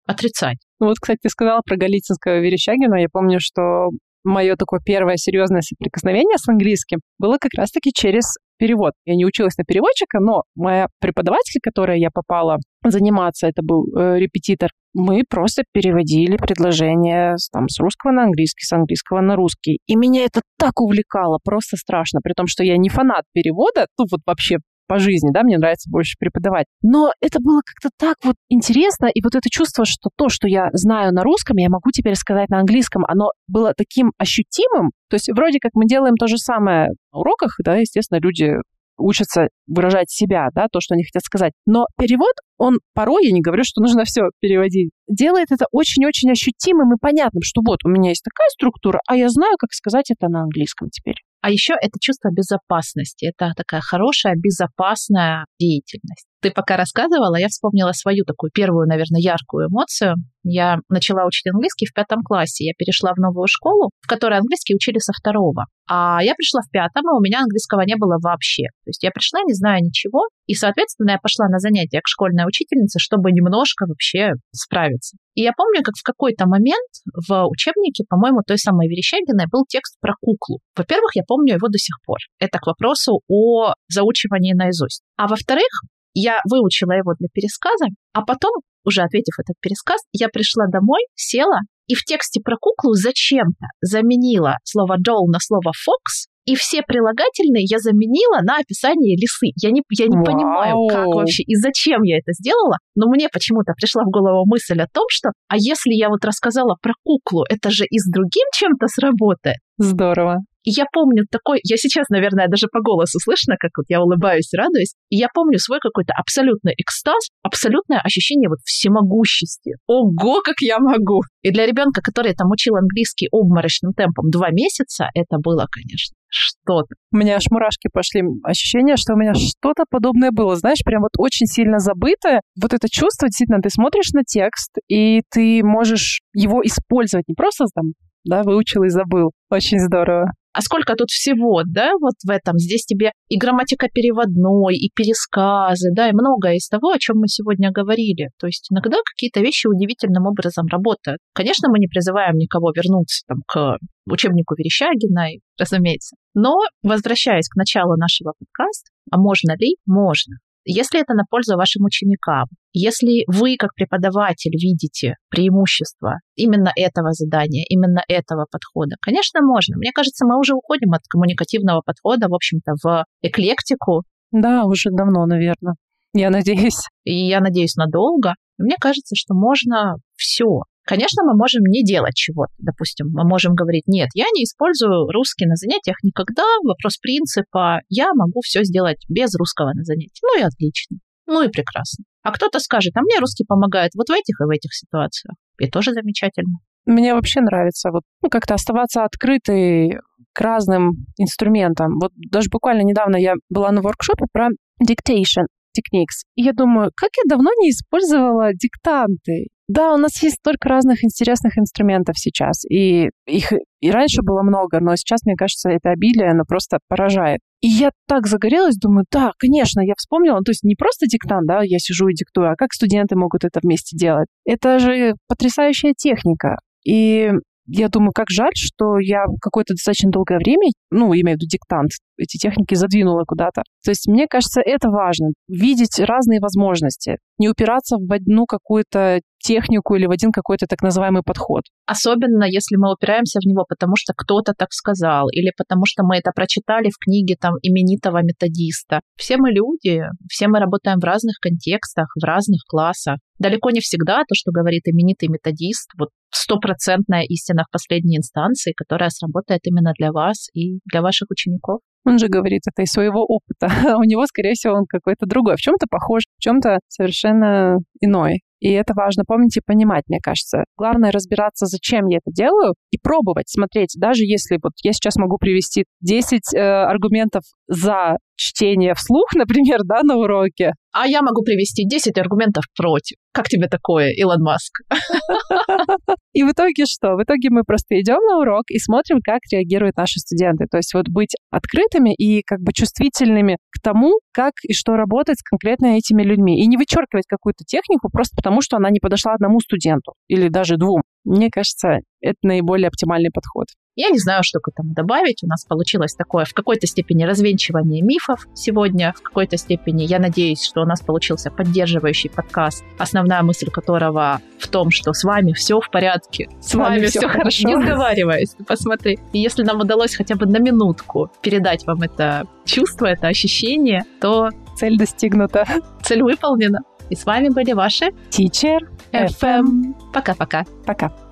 отрицать? 0.06 0.58
Ну 0.78 0.86
вот, 0.86 0.96
кстати, 0.98 1.18
ты 1.22 1.28
сказала 1.28 1.60
про 1.64 1.76
Голицынского 1.76 2.40
Верещагина. 2.40 2.96
Я 2.96 3.08
помню, 3.12 3.38
что 3.40 3.90
мое 4.24 4.56
такое 4.56 4.80
первое 4.84 5.16
серьезное 5.16 5.60
соприкосновение 5.62 6.38
с 6.38 6.48
английским 6.48 7.00
было 7.18 7.38
как 7.40 7.52
раз-таки 7.56 7.90
через 7.94 8.36
перевод. 8.58 8.92
Я 9.06 9.16
не 9.16 9.24
училась 9.24 9.56
на 9.56 9.64
переводчика, 9.64 10.20
но 10.20 10.42
моя 10.54 10.88
преподаватель, 11.00 11.60
которой 11.62 11.98
я 11.98 12.10
попала 12.12 12.58
заниматься, 12.84 13.46
это 13.46 13.62
был 13.62 13.86
э, 13.96 14.18
репетитор, 14.18 14.70
мы 14.92 15.22
просто 15.28 15.62
переводили 15.72 16.36
предложения 16.36 17.36
там, 17.52 17.68
с 17.68 17.78
русского 17.80 18.12
на 18.12 18.24
английский, 18.24 18.64
с 18.64 18.72
английского 18.72 19.20
на 19.20 19.36
русский. 19.36 19.78
И 19.86 19.96
меня 19.96 20.24
это 20.24 20.40
так 20.58 20.80
увлекало, 20.80 21.38
просто 21.42 21.76
страшно, 21.76 22.20
при 22.22 22.32
том, 22.32 22.46
что 22.46 22.62
я 22.62 22.76
не 22.76 22.88
фанат 22.88 23.24
перевода, 23.32 23.86
ну 23.98 24.06
вот 24.10 24.20
вообще 24.26 24.58
по 24.90 24.98
жизни, 24.98 25.30
да, 25.32 25.44
мне 25.44 25.56
нравится 25.56 25.88
больше 25.88 26.16
преподавать. 26.18 26.66
Но 26.82 27.12
это 27.20 27.38
было 27.40 27.60
как-то 27.64 27.90
так 27.96 28.16
вот 28.24 28.34
интересно, 28.48 29.06
и 29.06 29.22
вот 29.22 29.36
это 29.36 29.48
чувство, 29.48 29.84
что 29.84 30.10
то, 30.16 30.28
что 30.28 30.48
я 30.48 30.70
знаю 30.72 31.14
на 31.14 31.22
русском, 31.22 31.56
я 31.58 31.68
могу 31.68 31.92
теперь 31.92 32.16
сказать 32.16 32.48
на 32.48 32.58
английском, 32.58 33.04
оно 33.06 33.30
было 33.46 33.72
таким 33.72 34.10
ощутимым. 34.18 34.90
То 35.08 35.14
есть 35.14 35.30
вроде 35.32 35.60
как 35.60 35.70
мы 35.74 35.86
делаем 35.86 36.16
то 36.16 36.26
же 36.26 36.38
самое 36.38 36.88
на 37.12 37.20
уроках, 37.20 37.54
да, 37.64 37.76
естественно, 37.76 38.18
люди 38.18 38.56
учатся 39.00 39.48
выражать 39.66 40.10
себя, 40.10 40.48
да, 40.54 40.66
то, 40.70 40.80
что 40.80 40.94
они 40.94 41.04
хотят 41.04 41.22
сказать. 41.22 41.52
Но 41.66 41.86
перевод, 41.98 42.32
он 42.58 42.78
порой, 42.94 43.26
я 43.26 43.32
не 43.32 43.40
говорю, 43.40 43.64
что 43.64 43.80
нужно 43.80 44.04
все 44.04 44.22
переводить, 44.40 44.90
делает 45.08 45.50
это 45.50 45.66
очень-очень 45.72 46.30
ощутимым 46.30 46.94
и 46.94 47.00
понятным, 47.00 47.42
что 47.42 47.62
вот 47.64 47.78
у 47.84 47.88
меня 47.88 48.10
есть 48.10 48.24
такая 48.24 48.48
структура, 48.50 49.00
а 49.06 49.16
я 49.16 49.28
знаю, 49.28 49.56
как 49.58 49.72
сказать 49.72 50.10
это 50.10 50.28
на 50.28 50.42
английском 50.42 50.88
теперь. 50.90 51.16
А 51.42 51.50
еще 51.50 51.72
это 51.72 51.98
чувство 51.98 52.30
безопасности. 52.30 53.32
Это 53.34 53.52
такая 53.56 53.80
хорошая, 53.80 54.34
безопасная 54.36 55.46
деятельность. 55.58 56.26
Ты 56.42 56.50
пока 56.50 56.76
рассказывала, 56.76 57.36
я 57.36 57.48
вспомнила 57.48 57.92
свою 57.92 58.24
такую 58.24 58.50
первую, 58.50 58.86
наверное, 58.88 59.20
яркую 59.20 59.68
эмоцию. 59.68 60.14
Я 60.42 60.78
начала 60.88 61.26
учить 61.26 61.46
английский 61.52 61.84
в 61.84 61.92
пятом 61.92 62.22
классе. 62.22 62.64
Я 62.64 62.72
перешла 62.78 63.12
в 63.12 63.18
новую 63.18 63.46
школу, 63.46 63.90
в 64.00 64.08
которой 64.08 64.38
английский 64.38 64.74
учили 64.74 64.98
со 64.98 65.12
второго. 65.12 65.66
А 65.86 66.22
я 66.22 66.34
пришла 66.34 66.62
в 66.62 66.70
пятом, 66.70 67.02
и 67.04 67.18
у 67.18 67.20
меня 67.20 67.40
английского 67.40 67.82
не 67.82 67.96
было 67.96 68.16
вообще. 68.22 68.62
То 68.84 68.88
есть 68.88 69.02
я 69.02 69.10
пришла, 69.10 69.40
не 69.44 69.52
зная 69.52 69.80
ничего, 69.80 70.28
и, 70.46 70.54
соответственно, 70.54 71.10
я 71.10 71.18
пошла 71.18 71.46
на 71.48 71.58
занятия 71.58 72.00
к 72.00 72.08
школьной 72.08 72.46
учительнице, 72.46 72.98
чтобы 72.98 73.32
немножко 73.32 73.84
вообще 73.86 74.32
справиться. 74.50 75.18
И 75.34 75.42
я 75.42 75.52
помню, 75.52 75.82
как 75.82 75.94
в 75.98 76.02
какой-то 76.02 76.46
момент 76.46 76.88
в 77.28 77.46
учебнике, 77.48 78.04
по-моему, 78.08 78.40
той 78.46 78.56
самой 78.56 78.88
Верещагиной 78.88 79.44
был 79.52 79.64
текст 79.68 79.96
про 80.00 80.14
куклу. 80.20 80.60
Во-первых, 80.74 81.10
я 81.16 81.22
помню 81.26 81.54
его 81.54 81.68
до 81.68 81.78
сих 81.78 81.96
пор. 82.06 82.18
Это 82.38 82.58
к 82.58 82.66
вопросу 82.66 83.20
о 83.28 83.74
заучивании 83.88 84.54
наизусть. 84.54 85.02
А 85.16 85.28
во-вторых, 85.28 85.68
я 86.14 86.40
выучила 86.48 86.92
его 86.92 87.14
для 87.18 87.28
пересказа, 87.32 87.86
а 88.12 88.22
потом, 88.22 88.52
уже 88.84 89.02
ответив 89.02 89.38
этот 89.38 89.56
пересказ, 89.60 90.00
я 90.12 90.28
пришла 90.28 90.66
домой, 90.66 91.00
села 91.14 91.60
и 91.86 91.94
в 91.94 92.04
тексте 92.04 92.40
про 92.40 92.56
куклу 92.56 92.94
зачем-то 92.94 93.66
заменила 93.80 94.54
слово 94.62 94.96
doll 94.96 95.26
на 95.26 95.38
слово 95.40 95.72
fox, 95.74 96.30
и 96.46 96.54
все 96.54 96.82
прилагательные 96.82 97.64
я 97.68 97.78
заменила 97.78 98.40
на 98.42 98.58
описание 98.58 99.16
лисы. 99.16 99.52
Я 99.60 99.70
не, 99.70 99.82
я 99.90 100.06
не 100.06 100.24
понимаю, 100.24 100.86
как 100.88 101.06
вообще 101.06 101.42
и 101.42 101.54
зачем 101.56 102.02
я 102.02 102.18
это 102.18 102.32
сделала, 102.32 102.76
но 102.94 103.08
мне 103.08 103.28
почему-то 103.32 103.72
пришла 103.72 104.04
в 104.04 104.10
голову 104.10 104.46
мысль 104.46 104.80
о 104.80 104.86
том, 104.86 105.04
что 105.10 105.30
а 105.48 105.56
если 105.56 105.92
я 105.92 106.08
вот 106.08 106.24
рассказала 106.24 106.76
про 106.80 106.94
куклу, 107.04 107.44
это 107.48 107.70
же 107.70 107.84
и 107.84 107.98
с 107.98 108.10
другим 108.10 108.46
чем-то 108.54 108.86
сработает. 108.86 109.58
Здорово. 109.78 110.38
И 110.64 110.70
я 110.70 110.84
помню 110.92 111.24
такой, 111.30 111.60
я 111.64 111.76
сейчас, 111.76 112.08
наверное, 112.08 112.48
даже 112.48 112.66
по 112.70 112.80
голосу 112.80 113.18
слышно, 113.18 113.56
как 113.58 113.70
вот 113.76 113.86
я 113.88 114.00
улыбаюсь, 114.00 114.52
радуюсь. 114.52 114.94
И 115.08 115.16
я 115.16 115.28
помню 115.32 115.58
свой 115.58 115.78
какой-то 115.80 116.12
абсолютный 116.16 116.74
экстаз, 116.76 117.28
абсолютное 117.42 118.00
ощущение 118.00 118.48
вот 118.48 118.58
всемогущести. 118.64 119.72
Ого, 119.86 120.40
как 120.42 120.56
я 120.60 120.78
могу! 120.78 121.22
И 121.42 121.50
для 121.50 121.66
ребенка, 121.66 122.02
который 122.02 122.34
там 122.34 122.50
учил 122.50 122.76
английский 122.76 123.28
обморочным 123.32 123.92
темпом 123.92 124.30
два 124.30 124.50
месяца, 124.50 125.08
это 125.14 125.38
было, 125.38 125.66
конечно, 125.70 126.14
что-то. 126.28 126.94
У 127.12 127.16
меня 127.16 127.36
аж 127.36 127.46
мурашки 127.50 127.88
пошли. 127.90 128.22
Ощущение, 128.44 128.96
что 128.96 129.14
у 129.14 129.16
меня 129.16 129.32
что-то 129.34 129.84
подобное 129.88 130.30
было. 130.30 130.56
Знаешь, 130.56 130.84
прям 130.84 131.02
вот 131.02 131.12
очень 131.16 131.46
сильно 131.46 131.78
забытое. 131.78 132.42
Вот 132.60 132.74
это 132.74 132.88
чувство, 132.90 133.28
действительно, 133.28 133.62
ты 133.62 133.70
смотришь 133.70 134.12
на 134.12 134.22
текст, 134.24 134.72
и 134.88 135.22
ты 135.30 135.62
можешь 135.64 136.20
его 136.34 136.60
использовать. 136.62 137.26
Не 137.28 137.34
просто 137.34 137.64
там, 137.74 137.92
да, 138.24 138.42
выучил 138.42 138.82
и 138.82 138.90
забыл. 138.90 139.32
Очень 139.50 139.80
здорово 139.80 140.32
а 140.52 140.62
сколько 140.62 140.94
тут 140.94 141.10
всего, 141.10 141.62
да, 141.64 141.92
вот 142.00 142.14
в 142.24 142.30
этом. 142.30 142.58
Здесь 142.58 142.84
тебе 142.84 143.12
и 143.28 143.38
грамматика 143.38 143.88
переводной, 143.92 144.76
и 144.76 144.90
пересказы, 144.94 145.90
да, 145.94 146.08
и 146.08 146.12
многое 146.12 146.56
из 146.56 146.68
того, 146.68 146.90
о 146.90 146.98
чем 146.98 147.18
мы 147.18 147.28
сегодня 147.28 147.70
говорили. 147.70 148.30
То 148.38 148.46
есть 148.46 148.68
иногда 148.70 148.98
какие-то 149.04 149.40
вещи 149.40 149.66
удивительным 149.66 150.26
образом 150.26 150.66
работают. 150.66 151.18
Конечно, 151.34 151.68
мы 151.70 151.78
не 151.78 151.86
призываем 151.86 152.36
никого 152.36 152.72
вернуться 152.74 153.22
там, 153.26 153.38
к 153.46 153.78
учебнику 154.06 154.54
Верещагина, 154.56 155.28
разумеется. 155.58 156.16
Но, 156.34 156.58
возвращаясь 156.82 157.48
к 157.48 157.56
началу 157.56 157.96
нашего 157.96 158.32
подкаста, 158.38 158.90
а 159.10 159.18
можно 159.18 159.56
ли? 159.56 159.76
Можно. 159.86 160.36
Если 160.64 161.00
это 161.00 161.14
на 161.14 161.24
пользу 161.28 161.56
вашим 161.56 161.84
ученикам, 161.84 162.46
если 162.72 163.24
вы 163.26 163.56
как 163.58 163.74
преподаватель 163.74 164.52
видите 164.52 165.14
преимущество 165.28 166.18
именно 166.36 166.70
этого 166.76 167.12
задания, 167.12 167.64
именно 167.68 168.02
этого 168.08 168.46
подхода, 168.50 168.96
конечно, 169.00 169.40
можно. 169.42 169.76
Мне 169.78 169.90
кажется, 169.92 170.26
мы 170.26 170.38
уже 170.38 170.54
уходим 170.54 170.92
от 170.92 171.02
коммуникативного 171.08 171.82
подхода, 171.84 172.28
в 172.28 172.34
общем-то, 172.34 172.72
в 172.82 173.04
эклектику. 173.22 174.02
Да, 174.30 174.64
уже 174.64 174.90
давно, 174.90 175.26
наверное. 175.26 175.74
Я 176.12 176.30
надеюсь. 176.30 176.86
И 177.04 177.28
я 177.28 177.40
надеюсь 177.40 177.76
надолго. 177.76 178.34
Мне 178.58 178.76
кажется, 178.80 179.14
что 179.16 179.34
можно 179.34 179.96
все. 180.16 180.62
Конечно, 180.90 181.22
мы 181.22 181.36
можем 181.36 181.62
не 181.62 181.84
делать 181.84 182.16
чего-то. 182.16 182.52
Допустим, 182.58 183.06
мы 183.12 183.22
можем 183.22 183.54
говорить, 183.54 183.84
нет, 183.86 184.08
я 184.14 184.24
не 184.34 184.42
использую 184.42 185.06
русский 185.12 185.46
на 185.46 185.54
занятиях 185.54 185.94
никогда. 186.02 186.42
Вопрос 186.64 186.96
принципа. 186.98 187.78
Я 187.88 188.08
могу 188.12 188.40
все 188.40 188.64
сделать 188.64 188.98
без 189.08 189.32
русского 189.36 189.70
на 189.72 189.84
занятии. 189.84 190.20
Ну 190.20 190.40
и 190.40 190.42
отлично. 190.42 190.96
Ну 191.28 191.42
и 191.42 191.48
прекрасно. 191.48 192.04
А 192.24 192.32
кто-то 192.32 192.58
скажет, 192.58 192.96
а 192.96 193.02
мне 193.02 193.20
русский 193.20 193.44
помогает 193.46 193.92
вот 193.94 194.08
в 194.08 194.12
этих 194.12 194.40
и 194.40 194.44
в 194.44 194.50
этих 194.50 194.74
ситуациях. 194.74 195.36
И 195.60 195.70
тоже 195.70 195.92
замечательно. 195.92 196.58
Мне 196.86 197.14
вообще 197.14 197.40
нравится 197.40 197.90
вот 197.92 198.02
ну, 198.20 198.28
как-то 198.28 198.54
оставаться 198.54 199.04
открытой 199.04 200.00
к 200.32 200.40
разным 200.40 201.06
инструментам. 201.18 202.00
Вот 202.00 202.10
даже 202.16 202.48
буквально 202.50 202.82
недавно 202.82 203.14
я 203.14 203.34
была 203.48 203.70
на 203.70 203.80
воркшопе 203.80 204.24
про 204.32 204.48
dictation 204.84 205.46
techniques. 205.70 206.26
И 206.34 206.42
я 206.42 206.52
думаю, 206.52 206.90
как 206.96 207.10
я 207.16 207.22
давно 207.28 207.50
не 207.60 207.70
использовала 207.70 208.52
диктанты. 208.54 209.46
Да, 209.72 209.94
у 209.94 209.98
нас 209.98 210.20
есть 210.20 210.38
столько 210.40 210.68
разных 210.68 211.04
интересных 211.04 211.56
инструментов 211.56 212.18
сейчас, 212.18 212.64
и 212.68 213.10
их 213.26 213.52
и 213.80 213.90
раньше 213.92 214.20
было 214.20 214.42
много, 214.42 214.80
но 214.80 214.96
сейчас, 214.96 215.20
мне 215.24 215.36
кажется, 215.36 215.70
это 215.70 215.90
обилие, 215.90 216.32
оно 216.32 216.42
просто 216.44 216.80
поражает. 216.88 217.38
И 217.60 217.68
я 217.68 217.90
так 218.08 218.26
загорелась, 218.26 218.74
думаю, 218.74 219.04
да, 219.12 219.30
конечно, 219.38 219.80
я 219.80 219.94
вспомнила, 219.96 220.40
то 220.40 220.50
есть 220.50 220.64
не 220.64 220.74
просто 220.74 221.06
диктант, 221.06 221.46
да, 221.46 221.60
я 221.62 221.78
сижу 221.78 222.08
и 222.08 222.14
диктую, 222.14 222.50
а 222.50 222.56
как 222.56 222.72
студенты 222.72 223.14
могут 223.14 223.44
это 223.44 223.60
вместе 223.62 223.96
делать. 223.96 224.26
Это 224.44 224.80
же 224.80 225.14
потрясающая 225.28 225.94
техника. 225.96 226.56
И 226.84 227.30
я 227.72 227.88
думаю, 227.88 228.10
как 228.12 228.28
жаль, 228.28 228.54
что 228.56 228.98
я 228.98 229.26
какое-то 229.40 229.74
достаточно 229.74 230.10
долгое 230.10 230.38
время, 230.38 230.70
ну, 230.90 231.12
имею 231.14 231.38
в 231.38 231.40
виду 231.40 231.46
диктант, 231.46 231.90
эти 232.18 232.36
техники 232.38 232.74
задвинула 232.74 233.22
куда-то. 233.24 233.62
То 233.84 233.92
есть 233.92 234.08
мне 234.08 234.26
кажется, 234.26 234.60
это 234.60 234.88
важно. 234.90 235.28
Видеть 235.46 236.00
разные 236.00 236.40
возможности. 236.40 237.18
Не 237.40 237.48
упираться 237.48 237.96
в 237.96 238.12
одну 238.12 238.44
какую-то 238.44 239.20
технику 239.42 239.94
или 239.94 240.04
в 240.04 240.10
один 240.10 240.30
какой-то 240.30 240.66
так 240.66 240.82
называемый 240.82 241.22
подход. 241.22 241.62
Особенно, 241.86 242.44
если 242.44 242.76
мы 242.76 242.92
упираемся 242.92 243.38
в 243.40 243.46
него, 243.46 243.64
потому 243.66 243.94
что 243.96 244.12
кто-то 244.14 244.52
так 244.52 244.68
сказал, 244.72 245.30
или 245.30 245.50
потому 245.56 245.86
что 245.86 246.02
мы 246.04 246.18
это 246.18 246.32
прочитали 246.34 246.90
в 246.90 246.98
книге 247.02 247.36
там 247.40 247.54
именитого 247.62 248.22
методиста. 248.22 249.00
Все 249.16 249.38
мы 249.38 249.52
люди, 249.52 250.02
все 250.28 250.48
мы 250.48 250.58
работаем 250.58 250.98
в 251.00 251.04
разных 251.04 251.36
контекстах, 251.40 252.08
в 252.14 252.22
разных 252.22 252.60
классах. 252.68 253.16
Далеко 253.38 253.70
не 253.70 253.80
всегда 253.80 254.18
то, 254.28 254.34
что 254.34 254.52
говорит 254.52 254.82
именитый 254.84 255.30
методист, 255.30 255.88
вот 255.98 256.10
стопроцентная 256.30 257.22
истина 257.22 257.64
в 257.66 257.72
последней 257.72 258.18
инстанции, 258.18 258.74
которая 258.76 259.08
сработает 259.08 259.62
именно 259.64 259.94
для 259.98 260.12
вас 260.12 260.48
и 260.52 260.80
для 260.84 261.00
ваших 261.00 261.30
учеников. 261.30 261.80
Он 262.04 262.18
же 262.18 262.28
говорит 262.28 262.62
это 262.66 262.82
из 262.82 262.90
своего 262.90 263.24
опыта. 263.24 263.68
А 263.94 263.98
у 263.98 264.02
него, 264.02 264.26
скорее 264.26 264.54
всего, 264.54 264.74
он 264.74 264.86
какой-то 264.86 265.26
другой. 265.26 265.56
В 265.56 265.60
чем-то 265.60 265.86
похож, 265.90 266.22
в 266.38 266.42
чем-то 266.42 266.78
совершенно 266.88 267.78
иной. 268.00 268.40
И 268.60 268.70
это 268.70 268.92
важно 268.94 269.24
помнить 269.26 269.56
и 269.56 269.62
понимать, 269.64 270.04
мне 270.08 270.18
кажется. 270.22 270.64
Главное 270.76 271.10
разбираться, 271.10 271.66
зачем 271.66 272.06
я 272.06 272.18
это 272.18 272.32
делаю, 272.32 272.74
и 272.90 272.98
пробовать, 272.98 273.48
смотреть. 273.48 273.94
Даже 273.96 274.24
если 274.24 274.58
вот 274.62 274.72
я 274.82 274.92
сейчас 274.92 275.16
могу 275.16 275.38
привести 275.38 275.84
10 276.00 276.54
э, 276.54 276.58
аргументов 276.58 277.42
за 277.66 278.18
чтение 278.36 278.94
вслух, 278.94 279.28
например, 279.34 279.80
да, 279.84 280.02
на 280.02 280.16
уроке. 280.16 280.72
А 280.92 281.06
я 281.06 281.22
могу 281.22 281.42
привести 281.42 281.86
10 281.86 282.18
аргументов 282.18 282.64
против. 282.76 283.16
Как 283.32 283.48
тебе 283.48 283.68
такое, 283.68 284.10
Илон 284.10 284.42
Маск? 284.42 284.72
И 286.32 286.42
в 286.42 286.50
итоге 286.50 286.84
что? 286.86 287.14
В 287.14 287.22
итоге 287.22 287.50
мы 287.50 287.62
просто 287.62 288.00
идем 288.00 288.18
на 288.28 288.40
урок 288.40 288.64
и 288.70 288.78
смотрим, 288.78 289.20
как 289.22 289.40
реагируют 289.52 289.96
наши 289.96 290.18
студенты. 290.18 290.66
То 290.68 290.78
есть 290.78 290.94
вот 290.94 291.08
быть 291.08 291.36
открытыми 291.50 292.12
и 292.14 292.42
как 292.42 292.60
бы 292.60 292.72
чувствительными 292.72 293.58
к 293.70 293.80
тому, 293.80 294.18
как 294.32 294.52
и 294.62 294.72
что 294.72 294.96
работает 294.96 295.38
с 295.38 295.42
конкретно 295.42 295.96
этими 295.96 296.22
людьми. 296.22 296.62
И 296.62 296.66
не 296.66 296.76
вычеркивать 296.76 297.26
какую-то 297.28 297.64
технику 297.64 298.08
просто 298.10 298.36
потому, 298.36 298.60
что 298.62 298.76
она 298.76 298.90
не 298.90 299.00
подошла 299.00 299.34
одному 299.34 299.60
студенту 299.60 300.14
или 300.28 300.48
даже 300.48 300.76
двум. 300.76 301.02
Мне 301.24 301.50
кажется, 301.50 301.98
это 302.20 302.38
наиболее 302.42 302.88
оптимальный 302.88 303.30
подход. 303.30 303.66
Я 303.96 304.08
не 304.08 304.18
знаю, 304.18 304.42
что 304.42 304.60
к 304.60 304.68
этому 304.68 304.94
добавить. 304.94 305.42
У 305.42 305.46
нас 305.46 305.64
получилось 305.64 306.14
такое 306.14 306.44
в 306.44 306.54
какой-то 306.54 306.86
степени 306.86 307.24
развенчивание 307.24 308.02
мифов 308.02 308.46
сегодня, 308.54 309.12
в 309.16 309.20
какой-то 309.20 309.56
степени. 309.56 310.04
Я 310.04 310.18
надеюсь, 310.18 310.64
что 310.64 310.82
у 310.82 310.86
нас 310.86 311.02
получился 311.02 311.50
поддерживающий 311.50 312.30
подкаст, 312.30 312.84
основная 312.98 313.42
мысль 313.42 313.70
которого 313.70 314.40
в 314.58 314.68
том, 314.68 314.90
что 314.90 315.12
с 315.12 315.24
вами 315.24 315.52
все 315.52 315.80
в 315.80 315.90
порядке, 315.90 316.48
с, 316.60 316.70
с 316.70 316.74
вами, 316.74 316.96
вами 316.96 317.06
все 317.06 317.28
хорошо. 317.28 317.68
Не 317.68 317.82
сговариваясь, 317.82 318.56
посмотри. 318.66 319.18
И 319.32 319.38
если 319.38 319.64
нам 319.64 319.80
удалось 319.80 320.14
хотя 320.14 320.36
бы 320.36 320.46
на 320.46 320.58
минутку 320.58 321.30
передать 321.42 321.84
вам 321.86 322.02
это 322.02 322.46
чувство, 322.64 323.06
это 323.06 323.26
ощущение, 323.26 324.04
то 324.20 324.50
цель 324.76 324.96
достигнута. 324.96 325.66
Цель 326.02 326.22
выполнена. 326.22 326.78
И 327.10 327.16
с 327.16 327.26
вами 327.26 327.48
были 327.48 327.72
ваши 327.72 328.06
Teacher 328.30 328.80
FM. 329.12 329.94
Пока-пока. 330.12 330.64
Пока. 330.86 331.06
-пока. 331.06 331.08
Пока. 331.10 331.29